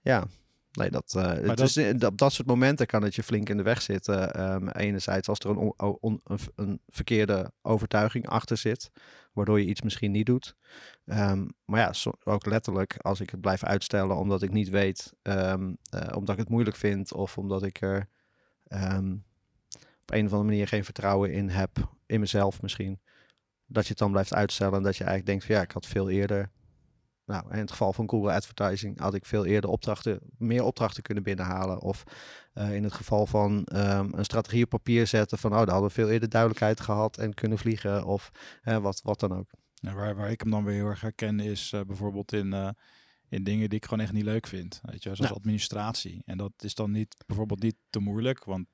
ja, 0.00 0.24
nee, 0.74 0.90
dat, 0.90 1.14
eh, 1.16 1.32
het 1.32 1.44
dat- 1.46 1.60
is, 1.60 1.76
eh, 1.76 2.06
op 2.06 2.18
dat 2.18 2.32
soort 2.32 2.48
momenten 2.48 2.86
kan 2.86 3.02
het 3.02 3.14
je 3.14 3.22
flink 3.22 3.48
in 3.48 3.56
de 3.56 3.62
weg 3.62 3.82
zitten. 3.82 4.34
Ehm, 4.34 4.68
enerzijds 4.68 5.28
als 5.28 5.38
er 5.38 5.50
een, 5.50 5.72
on- 6.00 6.20
een, 6.54 6.80
verkeerde 6.88 7.52
overtuiging 7.62 8.28
achter 8.28 8.56
zit, 8.56 8.90
waardoor 9.32 9.60
je 9.60 9.66
iets 9.66 9.82
misschien 9.82 10.10
niet 10.10 10.26
doet. 10.26 10.56
Ehm, 11.06 11.46
maar 11.64 11.80
ja, 11.80 11.92
so- 11.92 12.12
ook 12.24 12.46
letterlijk 12.46 12.96
als 12.98 13.20
ik 13.20 13.30
het 13.30 13.40
blijf 13.40 13.64
uitstellen 13.64 14.16
omdat 14.16 14.42
ik 14.42 14.50
niet 14.52 14.68
weet, 14.68 15.12
ehm, 15.22 15.72
eh, 15.90 16.16
omdat 16.16 16.34
ik 16.34 16.40
het 16.40 16.48
moeilijk 16.48 16.76
vind 16.76 17.12
of 17.12 17.38
omdat 17.38 17.62
ik 17.62 17.80
er 17.80 18.08
op 20.00 20.10
een 20.10 20.26
of 20.26 20.32
andere 20.32 20.42
manier 20.42 20.68
geen 20.68 20.84
vertrouwen 20.84 21.32
in 21.32 21.48
heb, 21.48 21.70
in 22.06 22.20
mezelf 22.20 22.62
misschien. 22.62 23.00
Dat 23.66 23.82
je 23.82 23.88
het 23.88 23.98
dan 23.98 24.10
blijft 24.10 24.34
uitstellen 24.34 24.76
en 24.76 24.82
dat 24.82 24.96
je 24.96 25.04
eigenlijk 25.04 25.26
denkt 25.26 25.44
van 25.44 25.54
ja, 25.54 25.62
ik 25.62 25.70
had 25.70 25.86
veel 25.86 26.10
eerder, 26.10 26.50
nou 27.26 27.50
in 27.50 27.58
het 27.58 27.70
geval 27.70 27.92
van 27.92 28.10
Google 28.10 28.32
Advertising 28.32 28.98
had 28.98 29.14
ik 29.14 29.24
veel 29.24 29.44
eerder 29.44 29.70
opdrachten, 29.70 30.20
meer 30.38 30.62
opdrachten 30.62 31.02
kunnen 31.02 31.22
binnenhalen. 31.22 31.80
Of 31.80 32.04
eh, 32.52 32.74
in 32.74 32.84
het 32.84 32.92
geval 32.92 33.26
van 33.26 33.64
ehm, 33.64 34.08
een 34.12 34.24
strategie 34.24 34.64
op 34.64 34.68
papier 34.68 35.06
zetten 35.06 35.38
van 35.38 35.50
oh, 35.50 35.56
daar 35.56 35.68
hadden 35.68 35.88
we 35.88 35.94
veel 35.94 36.10
eerder 36.10 36.28
duidelijkheid 36.28 36.80
gehad 36.80 37.18
en 37.18 37.34
kunnen 37.34 37.58
vliegen 37.58 38.04
of 38.04 38.30
eh, 38.62 38.76
wat, 38.76 39.00
wat 39.02 39.20
dan 39.20 39.32
ook. 39.32 39.50
Ja, 39.74 39.94
waar, 39.94 40.16
waar 40.16 40.30
ik 40.30 40.40
hem 40.40 40.50
dan 40.50 40.64
weer 40.64 40.74
heel 40.74 40.86
erg 40.86 41.00
herken 41.00 41.40
is 41.40 41.72
eh, 41.72 41.80
bijvoorbeeld 41.80 42.32
in, 42.32 42.74
in 43.28 43.44
dingen 43.44 43.68
die 43.68 43.78
ik 43.78 43.84
gewoon 43.84 44.04
echt 44.04 44.12
niet 44.12 44.24
leuk 44.24 44.46
vind. 44.46 44.80
Weet 44.82 45.02
je, 45.02 45.14
zoals 45.14 45.34
administratie. 45.34 46.22
En 46.24 46.36
dat 46.36 46.52
is 46.58 46.74
dan 46.74 46.90
niet 46.90 47.16
bijvoorbeeld 47.26 47.62
niet 47.62 47.76
te 47.90 47.98
moeilijk, 47.98 48.44
want 48.44 48.68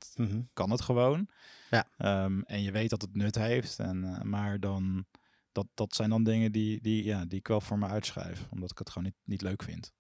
kan 0.53 0.71
het 0.71 0.81
gewoon. 0.81 1.29
Ja. 1.71 1.87
Ehm, 1.97 2.41
en 2.41 2.63
je 2.63 2.71
weet 2.71 2.91
dat 2.91 3.03
het 3.03 3.17
nut 3.17 3.35
heeft. 3.35 3.79
En, 3.79 4.21
maar 4.25 4.61
dan, 4.61 5.07
dat, 5.53 5.67
dat 5.75 5.95
zijn 5.95 6.11
dan 6.11 6.25
dingen 6.25 6.53
die, 6.53 6.81
die, 6.81 7.05
ja, 7.05 7.25
die 7.25 7.39
ik 7.39 7.49
wel 7.49 7.61
voor 7.61 7.79
me 7.79 7.87
uitschrijf. 7.87 8.47
Omdat 8.51 8.71
ik 8.71 8.79
het 8.79 8.91
gewoon 8.91 9.05
niet, 9.05 9.17
niet 9.25 9.43
leuk 9.43 9.63
vind. 9.63 9.93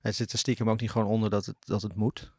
Het 0.00 0.14
zit 0.14 0.32
er 0.32 0.38
stiekem 0.38 0.70
ook 0.70 0.80
niet 0.80 0.90
gewoon 0.90 1.08
onder 1.08 1.30
dat 1.30 1.46
het, 1.46 1.56
dat 1.60 1.82
het 1.82 1.94
moet. 1.94 2.32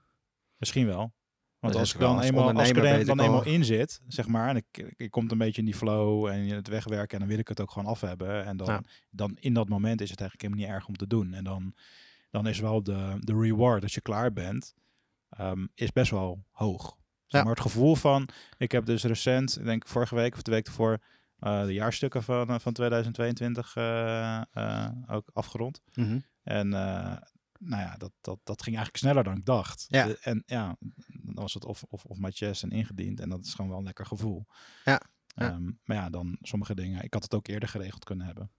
Misschien 0.57 0.85
wel. 0.85 1.13
Want 1.59 1.73
Dat 1.73 1.81
als 1.81 1.93
ik 1.93 1.99
dan 1.99 2.15
als 2.15 2.25
eenmaal, 2.25 2.51
als 2.53 2.69
ik 2.69 2.77
er 2.77 3.05
dan, 3.05 3.19
eenmaal 3.19 3.45
in 3.45 3.65
zit, 3.65 4.01
zeg 4.07 4.27
maar, 4.27 4.49
en 4.49 4.55
ik, 4.55 4.65
ik, 4.71 4.93
ik 4.97 5.11
kom 5.11 5.31
een 5.31 5.37
beetje 5.37 5.59
in 5.59 5.65
die 5.65 5.75
flow 5.75 6.25
en 6.27 6.47
het 6.47 6.67
wegwerken 6.67 7.13
en 7.13 7.19
dan 7.19 7.27
wil 7.27 7.37
ik 7.39 7.47
het 7.47 7.61
ook 7.61 7.71
gewoon 7.71 7.87
af 7.89 8.01
hebben. 8.01 8.45
En 8.45 8.57
dan, 8.57 8.67
Ja. 8.67 8.81
dan 9.09 9.37
in 9.39 9.53
dat 9.53 9.69
moment 9.69 10.01
is 10.01 10.09
het 10.09 10.19
eigenlijk 10.19 10.41
helemaal 10.49 10.69
niet 10.71 10.79
erg 10.79 10.87
om 10.87 10.95
te 10.95 11.07
doen. 11.07 11.33
En 11.33 11.43
dan, 11.43 11.75
dan 12.29 12.47
is 12.47 12.59
wel 12.59 12.83
de, 12.83 13.17
de 13.19 13.33
reward 13.39 13.83
als 13.83 13.93
je 13.93 14.01
klaar 14.01 14.33
bent, 14.33 14.73
ehm, 15.29 15.65
is 15.73 15.91
best 15.91 16.11
wel 16.11 16.45
hoog. 16.51 16.83
Zeg 17.25 17.39
Ja. 17.39 17.41
Maar 17.43 17.55
het 17.55 17.71
gevoel 17.71 17.95
van, 17.95 18.29
ik 18.57 18.71
heb 18.71 18.85
dus 18.85 19.03
recent, 19.03 19.57
ik 19.57 19.65
denk 19.65 19.87
vorige 19.87 20.15
week 20.15 20.33
of 20.33 20.41
de 20.41 20.51
week 20.51 20.67
ervoor, 20.67 21.01
de 21.39 21.73
jaarstukken 21.73 22.23
van, 22.23 22.49
eh, 22.49 22.59
van 22.59 22.73
2022 22.73 23.75
eh, 23.75 24.41
eh, 24.51 24.91
ook 25.07 25.29
afgerond. 25.33 25.81
En 26.43 26.73
eh, 26.73 27.17
nou 27.59 27.81
ja, 27.81 27.95
dat, 27.97 28.11
dat, 28.21 28.39
dat 28.43 28.63
ging 28.63 28.75
eigenlijk 28.75 29.05
sneller 29.05 29.23
dan 29.23 29.37
ik 29.37 29.45
dacht. 29.45 29.85
Ja. 29.87 30.15
En 30.21 30.43
ja, 30.45 30.75
dan 31.07 31.33
was 31.33 31.53
het 31.53 31.65
of, 31.65 31.83
of, 31.83 32.05
of 32.05 32.17
matches 32.17 32.63
en 32.63 32.69
ingediend. 32.69 33.19
En 33.19 33.29
dat 33.29 33.45
is 33.45 33.53
gewoon 33.53 33.69
wel 33.69 33.79
een 33.79 33.85
lekker 33.85 34.05
gevoel. 34.05 34.45
Ja, 34.83 35.01
ja. 35.25 35.51
Ehm, 35.51 35.71
maar 35.83 35.97
ja, 35.97 36.09
dan 36.09 36.37
sommige 36.41 36.75
dingen. 36.75 37.03
Ik 37.03 37.13
had 37.13 37.23
het 37.23 37.33
ook 37.33 37.47
eerder 37.47 37.69
geregeld 37.69 38.03
kunnen 38.03 38.25
hebben. 38.25 38.51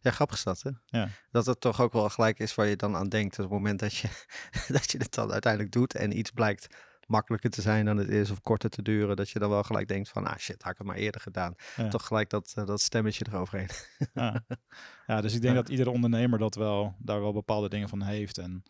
Ja, 0.00 0.10
grappig 0.10 0.36
is 0.36 0.44
dat, 0.44 0.62
hè? 0.62 0.70
Ja. 0.84 1.08
Dat 1.30 1.46
het 1.46 1.60
toch 1.60 1.80
ook 1.80 1.92
wel 1.92 2.08
gelijk 2.08 2.38
is 2.38 2.54
waar 2.54 2.66
je 2.66 2.76
dan 2.76 2.96
aan 2.96 3.08
denkt. 3.08 3.38
Op 3.38 3.44
het 3.44 3.52
moment 3.52 3.80
dat 3.80 3.94
je, 3.94 4.08
dat 4.76 4.90
je 4.90 4.98
het 4.98 5.14
dan 5.14 5.32
uiteindelijk 5.32 5.72
doet 5.72 5.94
en 5.94 6.18
iets 6.18 6.30
blijkt 6.30 6.76
makkelijker 7.06 7.50
te 7.50 7.62
zijn 7.62 7.84
dan 7.84 7.96
het 7.96 8.08
is 8.08 8.30
of 8.30 8.40
korter 8.40 8.70
te 8.70 8.82
duren, 8.82 9.16
dat 9.16 9.30
je 9.30 9.38
dan 9.38 9.50
wel 9.50 9.62
gelijk 9.62 9.88
denkt 9.88 10.08
van, 10.08 10.26
ah 10.26 10.36
shit, 10.36 10.62
had 10.62 10.72
ik 10.72 10.78
het 10.78 10.86
maar 10.86 10.96
eerder 10.96 11.20
gedaan. 11.20 11.54
Ja. 11.76 11.88
Toch 11.88 12.06
gelijk 12.06 12.30
dat, 12.30 12.52
eh, 12.56 12.66
dat 12.66 12.80
stemmetje 12.80 13.24
eroverheen. 13.28 13.68
Ja. 14.14 14.44
ja, 15.06 15.20
dus 15.20 15.34
ik 15.34 15.40
denk 15.42 15.54
Ja. 15.54 15.60
dat 15.60 15.70
iedere 15.70 15.90
ondernemer 15.90 16.38
dat 16.38 16.54
wel, 16.54 16.94
daar 16.98 17.20
wel 17.20 17.32
bepaalde 17.32 17.68
dingen 17.68 17.88
van 17.88 18.02
heeft. 18.02 18.38
En 18.38 18.62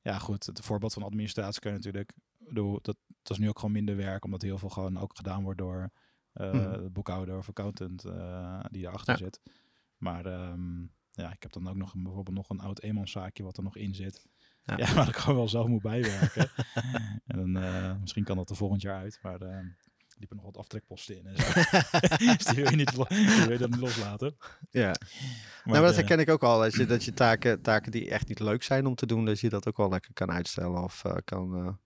ja, 0.00 0.18
goed, 0.18 0.46
het 0.46 0.60
voorbeeld 0.60 0.92
van 0.92 1.02
administratie 1.02 1.60
kun 1.60 1.70
je 1.70 1.76
natuurlijk. 1.76 2.12
dat, 2.38 2.84
dat 2.84 2.96
is 3.22 3.38
nu 3.38 3.48
ook 3.48 3.58
gewoon 3.58 3.74
minder 3.74 3.96
werk, 3.96 4.24
omdat 4.24 4.42
heel 4.42 4.58
veel 4.58 4.68
gewoon 4.68 4.98
ook 4.98 5.16
gedaan 5.16 5.42
wordt 5.42 5.58
door 5.58 5.90
de 6.32 6.88
boekhouder 6.92 7.36
of 7.36 7.48
accountant 7.48 8.04
eh, 8.04 8.60
die 8.70 8.86
erachter 8.86 9.16
zit. 9.16 9.40
Maar 9.96 10.26
ehm, 10.26 10.80
ja, 11.12 11.32
ik 11.32 11.42
heb 11.42 11.52
dan 11.52 11.68
ook 11.68 11.76
nog 11.76 11.94
een, 11.94 12.02
bijvoorbeeld 12.02 12.36
nog 12.36 12.48
een 12.48 12.60
oud 12.60 12.80
eenmanszaakje 12.80 13.42
wat 13.42 13.56
er 13.56 13.62
nog 13.62 13.76
in 13.76 13.94
zit. 13.94 14.26
Ja. 14.76 14.86
Ja, 14.86 14.94
waar 14.94 15.08
ik 15.08 15.16
gewoon 15.16 15.36
wel 15.36 15.48
zelf 15.48 15.66
moet 15.66 15.82
bijwerken. 15.82 16.50
en 17.26 17.36
dan, 17.52 17.56
eh, 17.62 17.92
misschien 18.00 18.24
kan 18.24 18.36
dat 18.36 18.50
er 18.50 18.56
volgend 18.56 18.82
jaar 18.82 18.98
uit, 19.00 19.18
maar 19.22 19.42
uh, 19.42 19.56
liepen 20.18 20.36
nog 20.36 20.44
wat 20.44 20.56
aftrekposten 20.56 21.16
in. 21.18 21.26
En 21.26 21.36
zo. 21.36 21.52
dus 22.36 22.44
die 22.44 22.54
wil 22.62 22.70
je 22.70 22.76
niet, 22.76 23.08
die 23.08 23.36
wil 23.40 23.52
je 23.52 23.58
dan 23.58 23.70
niet 23.70 23.80
loslaten. 23.80 24.36
Ja. 24.70 24.86
Maar, 24.86 24.98
nou, 25.64 25.78
maar 25.78 25.80
dat 25.80 25.94
herken 25.96 26.18
ik 26.18 26.30
ook 26.30 26.42
al. 26.42 26.62
Als 26.62 26.76
je, 26.76 26.86
dat 26.86 27.04
je 27.04 27.12
taken, 27.14 27.62
taken 27.62 27.92
die 27.92 28.10
echt 28.10 28.28
niet 28.28 28.40
leuk 28.40 28.62
zijn 28.62 28.86
om 28.86 28.94
te 28.94 29.06
doen, 29.06 29.24
dat 29.24 29.40
je 29.40 29.48
dat 29.48 29.66
ook 29.68 29.76
wel 29.76 29.88
lekker 29.88 30.12
kan 30.12 30.30
uitstellen 30.30 30.82
of 30.82 31.04
eh, 31.04 31.16
kan... 31.24 31.78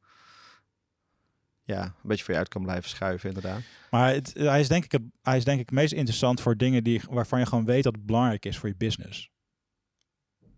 ja, 1.64 1.82
een 1.84 1.92
beetje 2.02 2.24
voor 2.24 2.32
je 2.34 2.40
uit 2.40 2.48
kan 2.48 2.62
blijven 2.62 2.90
schuiven, 2.90 3.28
inderdaad. 3.28 3.60
Maar 3.90 4.12
het, 4.12 4.32
hij, 4.34 4.60
is 4.60 4.68
denk 4.68 4.84
ik, 4.84 4.92
het- 4.92 5.02
hij 5.22 5.36
is 5.36 5.44
denk 5.44 5.60
ik 5.60 5.70
meest 5.70 5.92
interessant 5.92 6.40
voor 6.40 6.56
dingen 6.56 6.84
die, 6.84 7.02
waarvan 7.10 7.38
je 7.38 7.46
gewoon 7.46 7.64
weet 7.64 7.84
dat 7.84 7.94
het 7.94 8.06
belangrijk 8.06 8.44
is 8.44 8.58
voor 8.58 8.68
je 8.68 8.76
business. 8.76 9.30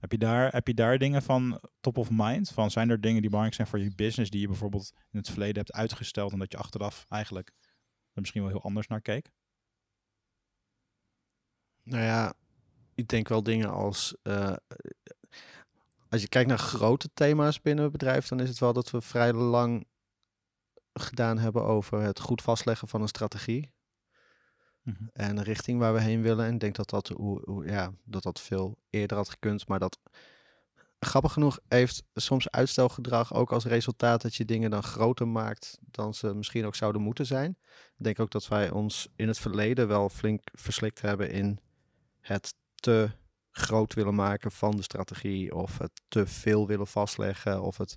Heb 0.05 0.13
je, 0.13 0.19
daar, 0.19 0.53
heb 0.53 0.67
je 0.67 0.75
daar 0.75 0.99
dingen 0.99 1.23
van 1.23 1.61
top 1.81 1.99
of 1.99 2.09
mind? 2.11 2.51
Van 2.51 2.71
zijn 2.71 2.91
er 2.91 3.01
dingen 3.01 3.21
die 3.21 3.31
belangrijk 3.31 3.55
zijn 3.55 3.69
voor 3.69 3.79
je 3.79 3.95
business 3.95 4.31
die 4.31 4.41
je 4.41 4.47
bijvoorbeeld 4.47 4.93
in 5.11 5.19
het 5.19 5.31
verleden 5.31 5.57
hebt 5.57 5.73
uitgesteld 5.73 6.33
en 6.33 6.39
dat 6.39 6.53
je 6.53 6.59
achteraf 6.59 7.07
eigenlijk 7.09 7.53
er 8.13 8.21
misschien 8.21 8.43
wel 8.43 8.51
heel 8.51 8.63
anders 8.63 8.87
naar 8.87 9.01
keek? 9.01 9.31
Nou 11.83 12.03
ja, 12.03 12.35
ik 12.95 13.09
denk 13.09 13.29
wel 13.29 13.43
dingen 13.43 13.71
als. 13.71 14.17
eh, 14.23 14.57
als 16.09 16.21
je 16.21 16.29
kijkt 16.29 16.49
naar 16.49 16.59
grote 16.59 17.11
thema's 17.15 17.61
binnen 17.61 17.85
het 17.85 17.93
bedrijf, 17.93 18.29
dan 18.29 18.41
is 18.41 18.49
het 18.49 18.59
wel 18.59 18.73
dat 18.73 18.91
we 18.91 19.01
vrij 19.01 19.33
lang 19.33 19.87
gedaan 20.93 21.39
hebben 21.39 21.65
over 21.65 22.01
het 22.01 22.21
goed 22.21 22.43
vastleggen 22.43 22.89
van 22.89 23.03
een 23.03 23.09
strategie. 23.09 23.74
Mhm. 24.85 25.05
En 25.13 25.37
de 25.37 25.43
richting 25.43 25.79
waar 25.79 25.95
we 25.95 26.01
heen 26.01 26.23
willen. 26.23 26.47
En 26.47 26.55
ik 26.55 26.61
denk 26.61 26.75
dat 26.75 26.91
dat, 26.91 27.09
hoe, 27.09 27.41
hoe- 27.45 27.67
ja, 27.67 27.93
dat 28.05 28.23
dat 28.23 28.41
veel 28.41 28.79
eerder 28.91 29.17
had 29.17 29.29
gekund. 29.29 29.69
Maar 29.69 29.79
dat 29.79 29.99
grappig 30.99 31.33
genoeg 31.33 31.59
heeft 31.69 32.03
soms 32.15 32.51
uitstelgedrag 32.51 33.35
ook 33.35 33.53
als 33.53 33.65
resultaat 33.65 34.23
dat 34.23 34.35
je 34.35 34.45
dingen 34.45 34.71
dan 34.71 34.83
groter 34.83 35.29
maakt 35.29 35.79
dan 35.91 36.15
ze 36.15 36.35
misschien 36.35 36.65
ook 36.67 36.75
zouden 36.75 37.03
moeten 37.03 37.27
zijn. 37.27 37.57
Ik 37.97 38.05
denk 38.05 38.21
ook 38.21 38.31
dat 38.31 38.49
wij 38.49 38.71
ons 38.71 39.09
in 39.17 39.29
het 39.29 39.39
verleden 39.39 39.89
wel 39.89 40.09
flink 40.09 40.43
verslikt 40.53 41.01
hebben 41.01 41.31
in 41.31 41.59
het 42.21 42.55
te 42.75 43.11
groot 43.51 43.95
willen 43.95 44.15
maken 44.15 44.51
van 44.51 44.77
de 44.77 44.83
strategie. 44.83 45.55
Of 45.55 45.79
het 45.79 46.01
te 46.09 46.27
veel 46.27 46.67
willen 46.67 46.87
vastleggen. 46.87 47.63
Of 47.63 47.77
het 47.79 47.97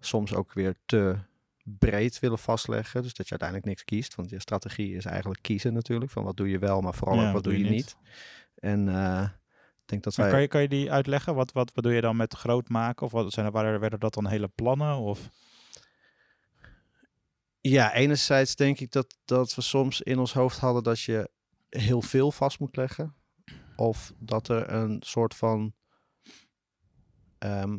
soms 0.00 0.34
ook 0.34 0.52
weer 0.52 0.74
te 0.86 1.16
breed 1.64 2.18
willen 2.18 2.38
vastleggen. 2.38 3.02
Dus 3.02 3.14
dat 3.14 3.28
je 3.28 3.30
uiteindelijk 3.30 3.68
niks 3.68 3.84
kiest. 3.84 4.14
Want 4.14 4.30
je 4.30 4.40
strategie 4.40 4.96
is 4.96 5.04
eigenlijk 5.04 5.42
kiezen 5.42 5.72
natuurlijk. 5.72 6.10
Van 6.10 6.24
wat 6.24 6.36
doe 6.36 6.48
je 6.48 6.58
wel, 6.58 6.80
maar 6.80 6.94
vooral 6.94 7.16
Ja, 7.16 7.26
ook 7.26 7.32
wat 7.32 7.44
doe 7.44 7.58
je 7.58 7.70
niet. 7.70 7.96
En 8.54 8.88
eh, 8.88 9.22
ik 9.84 9.90
denk 9.90 10.02
dat 10.02 10.14
wij... 10.14 10.30
kan, 10.30 10.40
je, 10.40 10.48
kan 10.48 10.62
je 10.62 10.68
die 10.68 10.92
uitleggen? 10.92 11.34
Wat, 11.34 11.52
wat 11.52 11.72
bedoel 11.72 11.92
je 11.92 12.00
dan 12.00 12.16
met 12.16 12.34
groot 12.34 12.68
maken? 12.68 13.06
Of 13.06 13.12
wat 13.12 13.32
zijn 13.32 13.46
er, 13.46 13.52
waren, 13.52 13.80
werden 13.80 14.00
dat 14.00 14.14
dan 14.14 14.26
hele 14.26 14.48
plannen? 14.48 14.96
Of, 14.96 15.30
Ja, 17.60 17.94
enerzijds 17.94 18.56
denk 18.56 18.80
ik 18.80 18.90
dat, 18.90 19.16
dat 19.24 19.54
we 19.54 19.62
soms 19.62 20.00
in 20.00 20.18
ons 20.18 20.32
hoofd 20.32 20.58
hadden 20.58 20.82
dat 20.82 21.00
je 21.00 21.30
heel 21.68 22.02
veel 22.02 22.32
vast 22.32 22.58
moet 22.58 22.76
leggen. 22.76 23.14
Of 23.76 24.12
dat 24.18 24.48
er 24.48 24.70
een 24.70 25.02
soort 25.04 25.34
van 25.34 25.74
ehm, 27.38 27.78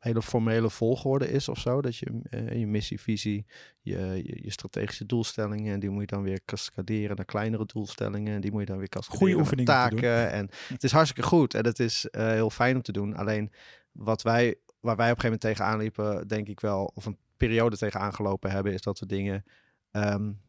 hele 0.00 0.22
formele 0.22 0.70
volgorde 0.70 1.30
is 1.30 1.48
of 1.48 1.58
zo. 1.58 1.80
Dat 1.80 1.96
je 1.96 2.20
uh, 2.30 2.58
je 2.58 2.66
missievisie, 2.66 3.46
je, 3.80 3.98
je, 3.98 4.38
je, 4.42 4.50
strategische 4.50 5.06
doelstellingen, 5.06 5.72
en 5.72 5.80
die 5.80 5.90
moet 5.90 6.00
je 6.00 6.06
dan 6.16 6.22
weer 6.22 6.40
cascaderen 6.44 7.16
naar 7.16 7.24
kleinere 7.24 7.66
doelstellingen. 7.66 8.34
En 8.34 8.40
die 8.40 8.50
moet 8.50 8.60
je 8.60 8.66
dan 8.66 8.78
weer 8.78 8.88
cascaderen 8.88 9.26
Goeie 9.26 9.40
oefening 9.40 9.68
taken. 9.68 10.30
En 10.30 10.50
het 10.74 10.84
is 10.84 10.92
hartstikke 10.92 11.28
goed 11.28 11.54
en 11.54 11.64
het 11.64 11.78
is 11.78 12.08
uh, 12.10 12.26
heel 12.26 12.50
fijn 12.50 12.76
om 12.76 12.82
te 12.82 12.92
doen. 12.92 13.16
Alleen 13.16 13.52
wat 13.92 14.22
wij, 14.22 14.56
waar 14.80 14.96
wij 14.96 15.10
op 15.10 15.16
een 15.16 15.22
gegeven 15.22 15.24
moment 15.24 15.40
tegenaan 15.40 15.78
liepen, 15.78 16.28
denk 16.28 16.48
ik 16.48 16.60
wel, 16.60 16.90
of 16.94 17.06
een 17.06 17.18
periode 17.36 17.76
tegenaan 17.76 18.14
gelopen 18.14 18.50
hebben, 18.50 18.72
is 18.72 18.82
dat 18.82 18.98
we 18.98 19.06
dingen 19.06 19.44
um, 19.92 20.40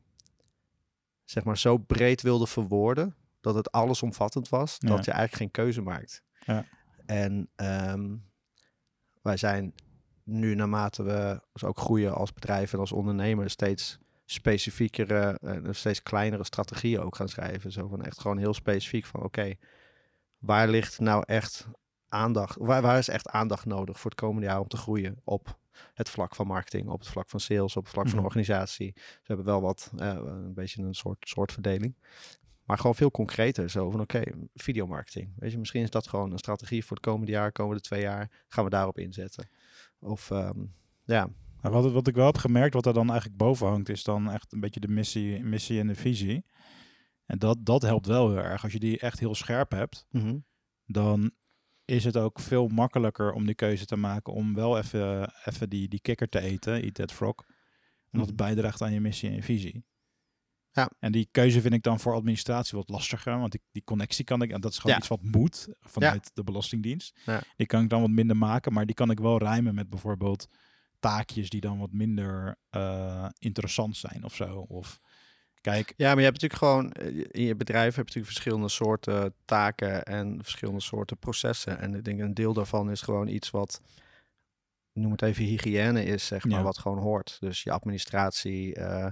zeg 1.23 1.43
maar 1.43 1.57
zo 1.57 1.77
breed 1.77 2.21
wilden 2.21 2.47
verwoorden 2.47 3.15
dat 3.41 3.55
het 3.55 3.71
allesomvattend 3.71 4.49
was, 4.49 4.75
ja. 4.79 4.87
dat 4.87 5.05
je 5.05 5.11
eigenlijk 5.11 5.41
geen 5.41 5.63
keuze 5.63 5.81
maakt. 5.81 6.23
Ja. 6.45 6.65
En 7.05 7.49
um, 7.55 8.30
wij 9.21 9.37
zijn 9.37 9.73
nu 10.23 10.55
naarmate 10.55 11.03
we 11.03 11.41
dus 11.53 11.63
ook 11.63 11.77
groeien 11.77 12.13
als 12.13 12.33
bedrijf 12.33 12.73
en 12.73 12.79
als 12.79 12.91
ondernemer 12.91 13.49
steeds 13.49 13.99
specifiekere 14.25 15.37
en 15.41 15.75
steeds 15.75 16.03
kleinere 16.03 16.43
strategieën 16.43 16.99
ook 16.99 17.15
gaan 17.15 17.29
schrijven. 17.29 17.71
Zo 17.71 17.87
van 17.87 18.01
echt 18.03 18.19
gewoon 18.19 18.37
heel 18.37 18.53
specifiek 18.53 19.05
van 19.05 19.23
oké, 19.23 19.53
waar 20.37 20.67
ligt 20.67 20.99
nou 20.99 21.23
echt 21.27 21.67
aandacht, 22.07 22.55
waar, 22.59 22.81
waar 22.81 22.97
is 22.97 23.07
echt 23.07 23.27
aandacht 23.29 23.65
nodig 23.65 23.99
voor 23.99 24.11
het 24.11 24.19
komende 24.19 24.47
jaar 24.47 24.59
om 24.59 24.67
te 24.67 24.77
groeien 24.77 25.21
op 25.23 25.59
het 25.93 26.09
vlak 26.09 26.35
van 26.35 26.47
marketing, 26.47 26.89
op 26.89 26.99
het 26.99 27.09
vlak 27.09 27.29
van 27.29 27.39
sales, 27.39 27.75
op 27.75 27.83
het 27.83 27.93
vlak 27.93 28.07
van 28.07 28.15
Mhm. 28.15 28.25
organisatie. 28.25 28.91
Ze 28.95 29.23
hebben 29.23 29.45
wel 29.45 29.61
wat, 29.61 29.91
eh, 29.97 30.07
een 30.07 30.53
beetje 30.53 30.83
een 30.83 30.93
soort, 30.93 31.17
soort 31.19 31.51
verdeling. 31.51 31.95
Maar 32.65 32.77
gewoon 32.77 32.95
veel 32.95 33.11
concreter. 33.11 33.69
Zo 33.69 33.89
van 33.89 33.99
oké, 34.01 34.21
videomarketing. 34.53 35.33
Weet 35.37 35.51
je, 35.51 35.57
misschien 35.57 35.81
is 35.83 35.89
dat 35.89 36.07
gewoon 36.07 36.31
een 36.31 36.37
strategie 36.37 36.85
voor 36.85 36.97
het 36.97 37.05
komende 37.05 37.31
jaar, 37.31 37.51
komende 37.51 37.81
twee 37.81 38.01
jaar. 38.01 38.43
Gaan 38.47 38.63
we 38.63 38.69
daarop 38.69 38.97
inzetten. 38.97 39.49
Of 39.99 40.31
ehm, 40.31 40.59
ja, 41.03 41.29
Maar 41.61 41.71
wat, 41.71 41.91
wat 41.91 42.07
ik 42.07 42.15
wel 42.15 42.25
heb 42.25 42.37
gemerkt, 42.37 42.73
wat 42.73 42.85
er 42.85 42.93
dan 42.93 43.09
eigenlijk 43.09 43.37
boven 43.37 43.67
hangt, 43.67 43.89
is 43.89 44.03
dan 44.03 44.31
echt 44.31 44.51
een 44.53 44.59
beetje 44.59 44.79
de 44.79 44.87
missie, 44.87 45.43
missie 45.43 45.79
en 45.79 45.87
de 45.87 45.95
visie. 45.95 46.45
En 47.25 47.39
dat, 47.39 47.57
dat 47.65 47.81
helpt 47.81 48.05
wel 48.05 48.29
heel 48.29 48.43
erg. 48.43 48.63
Als 48.63 48.73
je 48.73 48.79
die 48.79 48.99
echt 48.99 49.19
heel 49.19 49.35
scherp 49.35 49.71
hebt, 49.71 50.05
mhm, 50.09 50.37
dan 50.85 51.31
is 51.85 52.03
het 52.03 52.17
ook 52.17 52.39
veel 52.39 52.67
makkelijker 52.67 53.31
om 53.31 53.45
die 53.45 53.55
keuze 53.55 53.85
te 53.85 53.95
maken 53.95 54.33
om 54.33 54.53
wel 54.55 54.77
even, 54.77 55.33
even 55.45 55.69
die, 55.69 55.87
die 55.87 56.01
kikker 56.01 56.29
te 56.29 56.39
eten, 56.39 56.81
eat 56.81 56.93
that 56.93 57.11
frog. 57.11 57.35
Omdat 58.11 58.29
het 58.29 58.39
Mhm. 58.39 58.45
bijdraagt 58.47 58.81
aan 58.81 58.93
je 58.93 59.01
missie 59.01 59.29
en 59.29 59.35
je 59.35 59.43
visie. 59.43 59.83
Ja. 60.73 60.89
En 60.99 61.11
die 61.11 61.27
keuze 61.31 61.61
vind 61.61 61.73
ik 61.73 61.83
dan 61.83 61.99
voor 61.99 62.13
administratie 62.13 62.77
wat 62.77 62.89
lastiger, 62.89 63.39
want 63.39 63.51
die, 63.51 63.61
die 63.71 63.83
connectie 63.83 64.25
kan 64.25 64.41
ik, 64.41 64.51
en 64.51 64.61
dat 64.61 64.71
is 64.71 64.77
gewoon 64.77 64.91
Ja. 64.91 64.97
iets 65.01 65.07
wat 65.07 65.21
moet 65.21 65.67
vanuit 65.79 66.31
de 66.33 66.43
Belastingdienst. 66.43 67.19
Ja. 67.25 67.41
Die 67.55 67.67
kan 67.67 67.83
ik 67.83 67.89
dan 67.89 68.01
wat 68.01 68.09
minder 68.09 68.37
maken, 68.37 68.73
maar 68.73 68.85
die 68.85 68.95
kan 68.95 69.11
ik 69.11 69.19
wel 69.19 69.37
rijmen 69.37 69.75
met 69.75 69.89
bijvoorbeeld 69.89 70.47
taakjes 70.99 71.49
die 71.49 71.61
dan 71.61 71.79
wat 71.79 71.91
minder 71.91 72.55
eh, 72.69 73.25
interessant 73.39 73.97
zijn 73.97 74.23
of 74.23 74.35
zo. 74.35 74.65
Of 74.67 74.99
kijk, 75.61 75.93
Ja, 75.97 76.07
maar 76.07 76.23
je 76.23 76.29
hebt 76.29 76.41
natuurlijk 76.41 76.59
gewoon 76.61 76.91
eh, 76.91 77.25
in 77.31 77.43
je 77.43 77.55
bedrijf 77.55 77.85
heb 77.95 77.95
je 77.95 78.01
natuurlijk 78.01 78.25
verschillende 78.33 78.69
soorten 78.69 79.33
taken 79.45 80.03
en 80.03 80.39
verschillende 80.41 80.81
soorten 80.81 81.17
processen. 81.17 81.79
En 81.79 81.95
ik 81.95 82.03
denk 82.03 82.19
een 82.19 82.33
deel 82.33 82.53
daarvan 82.53 82.91
is 82.91 83.01
gewoon 83.01 83.27
iets 83.27 83.49
wat, 83.49 83.81
noem 84.93 85.11
het 85.11 85.21
even 85.21 85.43
hygiëne 85.43 86.03
is, 86.03 86.25
zeg 86.27 86.45
maar, 86.45 86.57
Ja. 86.57 86.63
wat 86.63 86.77
gewoon 86.77 86.97
hoort. 86.97 87.37
Dus 87.39 87.63
je 87.63 87.71
administratie, 87.71 88.75
eh, 88.75 89.05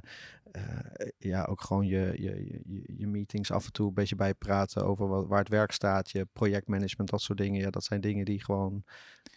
eh, 0.51 1.09
ja, 1.17 1.43
ook 1.43 1.61
gewoon 1.61 1.85
je, 1.87 2.13
je, 2.17 2.61
je, 2.65 2.93
je 2.97 3.07
meetings 3.07 3.51
af 3.51 3.65
en 3.65 3.71
toe 3.71 3.87
een 3.87 3.93
beetje 3.93 4.15
bijpraten 4.15 4.85
over 4.85 5.07
wat, 5.07 5.27
waar 5.27 5.39
het 5.39 5.49
werk 5.49 5.71
staat, 5.71 6.09
je 6.11 6.27
projectmanagement, 6.33 7.09
dat 7.09 7.21
soort 7.21 7.37
dingen. 7.37 7.61
Ja, 7.61 7.69
dat 7.69 7.83
zijn 7.83 8.01
dingen 8.01 8.25
die 8.25 8.43
gewoon 8.43 8.83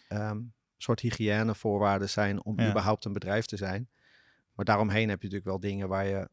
een 0.07 0.53
soort 0.77 0.99
hygiënevoorwaarden 0.99 2.09
zijn 2.09 2.43
om 2.43 2.59
Ja. 2.59 2.69
überhaupt 2.69 3.05
een 3.05 3.13
bedrijf 3.13 3.45
te 3.45 3.57
zijn. 3.57 3.89
Maar 4.53 4.65
daaromheen 4.65 5.09
heb 5.09 5.17
je 5.21 5.23
natuurlijk 5.27 5.45
wel 5.45 5.59
dingen 5.59 5.87
waar 5.87 6.05
je 6.05 6.29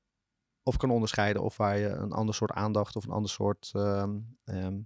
of 0.63 0.77
kan 0.77 0.91
onderscheiden 0.91 1.43
of 1.43 1.57
waar 1.57 1.79
je 1.79 1.89
een 1.89 2.13
ander 2.13 2.35
soort 2.35 2.51
aandacht 2.51 2.97
of 2.97 3.05
een 3.05 3.11
ander 3.11 3.31
soort 3.31 3.71
ehm, 3.75 4.19
ehm, 4.45 4.79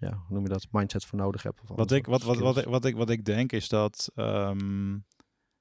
ja, 0.00 0.12
hoe 0.26 0.34
noem 0.34 0.42
je 0.42 0.48
dat, 0.48 0.66
mindset 0.70 1.04
voor 1.04 1.18
nodig 1.18 1.42
hebt. 1.42 1.60
Of 1.60 1.68
Wat 1.68 1.92
ik, 1.92 2.06
wat, 2.06 2.22
wat, 2.22 2.38
wat, 2.38 2.56
ik, 2.58 2.64
wat, 2.64 2.84
ik, 2.84 2.96
wat 2.96 3.10
ik 3.10 3.24
denk 3.24 3.52
is 3.52 3.68
dat 3.68 4.10
ehm, 4.14 4.98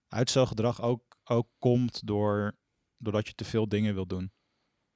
uitstelgedrag 0.08 0.81
ook, 0.81 1.17
ook 1.24 1.48
komt 1.58 2.08
door, 2.08 2.58
doordat 2.98 3.27
je 3.27 3.34
te 3.34 3.46
veel 3.46 3.67
dingen 3.67 3.93
wil 3.93 4.05
doen. 4.08 4.31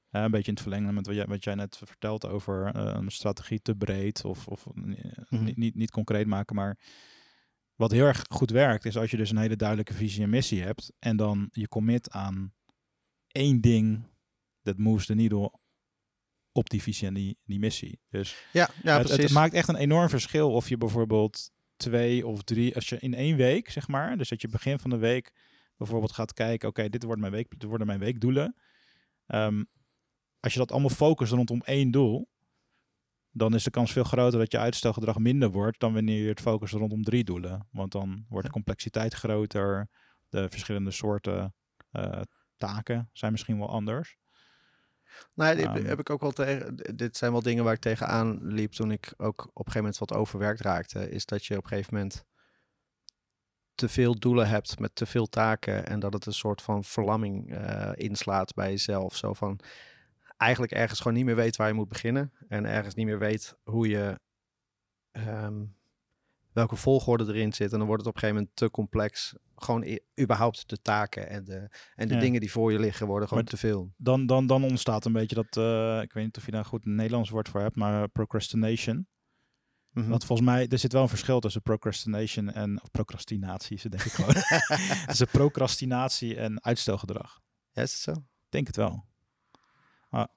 Een 0.10 0.32
beetje 0.32 0.48
in 0.48 0.54
het 0.54 0.62
verlengen 0.62 0.94
met 0.94 1.06
wat 1.06 1.16
jij, 1.16 1.26
wat 1.26 1.44
jij 1.44 1.56
net 1.56 1.78
vertelt 1.78 2.26
over 2.28 2.76
eh, 2.76 2.94
een 2.96 3.12
strategie 3.12 3.62
te 3.62 3.76
breed 3.76 4.26
of, 4.26 4.48
of 4.48 4.66
eh, 4.66 4.74
Mhm. 5.30 5.44
niet, 5.44 5.58
niet, 5.58 5.76
niet 5.76 5.92
concreet 5.92 6.28
maken. 6.28 6.56
Maar 6.56 6.78
wat 7.76 7.92
heel 7.92 8.06
erg 8.06 8.22
goed 8.30 8.50
werkt 8.50 8.86
is 8.86 8.98
als 8.98 9.12
je 9.12 9.18
dus 9.18 9.30
een 9.30 9.38
hele 9.38 9.56
duidelijke 9.56 9.94
visie 9.94 10.24
en 10.24 10.30
missie 10.30 10.62
hebt 10.62 10.94
en 11.00 11.17
dan 11.17 11.50
je 11.52 11.67
commit 11.67 12.12
aan 12.12 12.54
één 13.28 13.62
ding 13.62 14.08
dat 14.62 14.78
moves 14.78 15.06
the 15.06 15.13
needle 15.13 15.60
op 16.54 16.70
die 16.70 16.82
visie 16.82 17.08
en 17.08 17.13
die, 17.13 17.38
die 17.46 17.60
missie. 17.60 18.00
Dus 18.10 18.46
Ja, 18.52 18.70
ja 18.84 18.98
het, 18.98 19.08
precies. 19.08 19.24
het 19.24 19.34
maakt 19.34 19.54
echt 19.54 19.68
een 19.68 19.76
enorm 19.76 20.10
verschil 20.10 20.52
of 20.52 20.70
je 20.70 20.78
bijvoorbeeld 20.78 21.52
twee 21.76 22.28
of 22.28 22.44
drie, 22.44 22.76
als 22.76 22.89
je 22.89 23.00
in 23.00 23.13
één 23.13 23.38
week, 23.38 23.70
zeg 23.70 23.88
maar, 23.88 24.18
dus 24.18 24.30
dat 24.30 24.42
je 24.42 24.48
begin 24.48 24.80
van 24.80 24.89
de 24.89 24.98
week 24.98 25.34
bijvoorbeeld 25.78 26.12
gaat 26.12 26.34
kijken, 26.34 26.70
oké, 26.70 26.89
dit 26.89 27.04
wordt 27.04 27.22
mijn 27.22 27.32
week, 27.32 27.50
dit 27.50 27.63
worden 27.63 27.88
mijn 27.88 28.00
weekdoelen. 28.00 28.56
Ehm, 29.26 29.63
als 30.39 30.54
je 30.54 30.60
dat 30.60 30.72
allemaal 30.72 30.89
focust 30.89 31.32
rondom 31.32 31.62
één 31.62 31.92
doel, 31.92 32.30
dan 33.32 33.54
is 33.54 33.63
de 33.63 33.70
kans 33.70 33.92
veel 33.92 34.04
groter 34.04 34.39
dat 34.39 34.52
je 34.52 34.58
uitstelgedrag 34.58 35.18
minder 35.18 35.52
wordt 35.52 35.80
dan 35.80 35.94
wanneer 35.94 36.22
je 36.22 36.30
het 36.30 36.42
focust 36.42 36.74
rondom 36.74 37.04
drie 37.04 37.24
doelen. 37.24 37.68
Want 37.72 37.92
dan 37.92 38.26
wordt 38.30 38.46
de 38.46 38.54
complexiteit 38.54 39.13
groter, 39.13 39.89
de 40.30 40.50
verschillende 40.50 40.92
soorten 40.92 41.56
eh, 41.92 42.22
taken 42.58 43.10
zijn 43.13 43.32
misschien 43.32 43.58
wel 43.58 43.70
anders. 43.70 44.18
Nou, 45.34 45.56
dit 45.56 45.65
Ehm. 45.65 45.86
heb 45.86 45.99
ik 45.99 46.10
ook 46.10 46.21
wel 46.21 46.32
tegen. 46.32 46.76
Dit 46.95 47.17
zijn 47.17 47.32
wel 47.32 47.41
dingen 47.41 47.63
waar 47.63 47.73
ik 47.73 47.80
tegenaan 47.80 48.39
liep 48.47 48.71
toen 48.71 48.91
ik 48.91 49.13
ook 49.17 49.41
op 49.41 49.47
een 49.47 49.54
gegeven 49.56 49.80
moment 49.82 49.97
wat 49.97 50.13
overwerkt 50.13 50.62
raakte. 50.62 51.10
Is 51.10 51.26
dat 51.26 51.45
je 51.45 51.58
op 51.58 51.63
een 51.63 51.69
gegeven 51.69 51.93
moment 51.93 52.23
te 53.76 53.89
veel 53.89 54.19
doelen 54.19 54.47
hebt 54.47 54.80
met 54.80 54.95
te 54.95 55.06
veel 55.06 55.28
taken. 55.28 55.86
En 55.88 55.99
dat 55.99 56.13
het 56.13 56.26
een 56.26 56.34
soort 56.34 56.62
van 56.62 56.84
verlamming 56.84 57.54
eh, 57.54 57.91
inslaat 57.93 58.54
bij 58.54 58.69
jezelf. 58.69 59.15
Zo 59.15 59.34
van 59.34 59.60
eigenlijk 60.38 60.71
ergens 60.71 60.99
gewoon 60.99 61.17
niet 61.17 61.26
meer 61.26 61.36
weet 61.36 61.56
waar 61.56 61.67
je 61.67 61.73
moet 61.73 61.89
beginnen. 61.89 62.34
En 62.47 62.65
ergens 62.65 62.95
niet 62.95 63.06
meer 63.06 63.19
weet 63.19 63.56
hoe 63.63 63.88
je. 63.88 64.19
ehm, 65.12 65.63
welke 66.54 66.76
volgorde 66.76 67.26
erin 67.26 67.54
zit. 67.54 67.72
En 67.72 67.78
dan 67.78 67.88
wordt 67.88 68.06
het 68.06 68.16
op 68.16 68.16
een 68.16 68.28
gegeven 68.28 68.42
moment 68.42 68.60
te 68.60 68.72
complex. 68.72 69.36
Gewoon 69.56 70.00
überhaupt 70.22 70.70
de 70.70 70.82
taken 70.82 71.30
en 71.30 71.44
de, 71.44 71.70
en 71.96 72.08
de 72.08 72.13
Ja. 72.13 72.20
dingen 72.20 72.39
die 72.39 72.52
voor 72.52 72.72
je 72.72 72.80
liggen 72.80 73.08
worden 73.08 73.28
gewoon 73.28 73.44
Maar 73.44 73.54
te 73.54 73.60
veel. 73.60 73.94
Dan, 73.98 74.26
dan, 74.26 74.48
dan 74.48 74.63
ontstaat 74.63 75.06
een 75.06 75.13
beetje 75.13 75.36
dat, 75.36 75.58
eh, 75.58 76.02
ik 76.02 76.13
weet 76.13 76.24
niet 76.24 76.38
of 76.38 76.46
je 76.46 76.52
daar 76.52 76.66
goed 76.66 76.86
een 76.86 76.96
Nederlands 76.96 77.30
woord 77.30 77.50
voor 77.50 77.62
hebt, 77.62 77.76
maar 77.76 78.10
procrastination. 78.10 79.08
Mhm. 79.89 80.10
Want 80.10 80.26
volgens 80.26 80.48
mij, 80.48 80.68
er 80.68 80.78
zit 80.78 80.94
wel 80.94 81.02
een 81.02 81.10
verschil 81.10 81.39
tussen 81.39 81.62
procrastination 81.62 82.52
en 82.52 82.82
of 82.82 82.92
procrastinatie, 82.92 83.76
is 83.76 83.84
het 83.84 83.92
denk 83.92 84.04
ik 84.04 84.12
gewoon. 84.12 84.34
tussen 85.08 85.28
procrastinatie 85.28 86.36
en 86.36 86.63
uitstelgedrag. 86.63 87.39
Ja, 87.72 87.82
is 87.82 87.92
het 87.92 88.02
zo? 88.02 88.12
Ik 88.12 88.50
denk 88.50 88.68
het 88.68 88.76
wel. 88.76 89.06
Maar, 90.10 90.28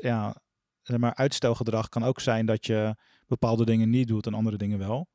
ja, 0.00 0.36
maar 0.82 1.14
uitstelgedrag 1.14 1.88
kan 1.88 2.04
ook 2.04 2.20
zijn 2.20 2.46
dat 2.46 2.66
je 2.66 2.96
bepaalde 3.26 3.64
dingen 3.64 3.90
niet 3.90 4.08
doet 4.08 4.26
en 4.26 4.34
andere 4.34 4.56
dingen 4.56 4.78
wel. 4.78 5.08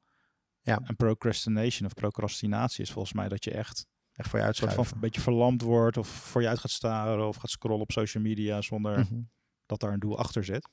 Ja. 0.69 0.79
En 0.83 0.95
procrastination 0.95 1.85
of 1.87 1.93
procrastinatie 1.93 2.83
is 2.83 2.91
volgens 2.91 3.13
mij 3.13 3.27
dat 3.29 3.43
je 3.43 3.51
echt 3.51 3.85
Echt 4.13 4.29
voor 4.29 4.39
je 4.39 4.45
soort 4.45 4.57
uitschuiven. 4.57 4.85
van 4.85 4.93
een 4.93 4.99
beetje 4.99 5.21
verlamd 5.21 5.61
wordt 5.61 5.97
of 5.97 6.07
voor 6.07 6.41
je 6.41 6.47
uit 6.47 6.59
gaat 6.59 6.71
staren 6.71 7.27
of 7.27 7.35
gaat 7.35 7.49
scrollen 7.49 7.81
op 7.81 7.91
social 7.91 8.23
media 8.23 8.61
zonder 8.61 8.99
Mhm. 8.99 9.21
dat 9.65 9.79
daar 9.79 9.93
een 9.93 9.99
doel 9.99 10.17
achter 10.17 10.43
zit. 10.43 10.69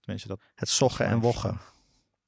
Tenminste, 0.00 0.28
dat 0.28 0.40
Het 0.54 0.68
soggen 0.68 1.06
en 1.06 1.20
woggen. 1.20 1.60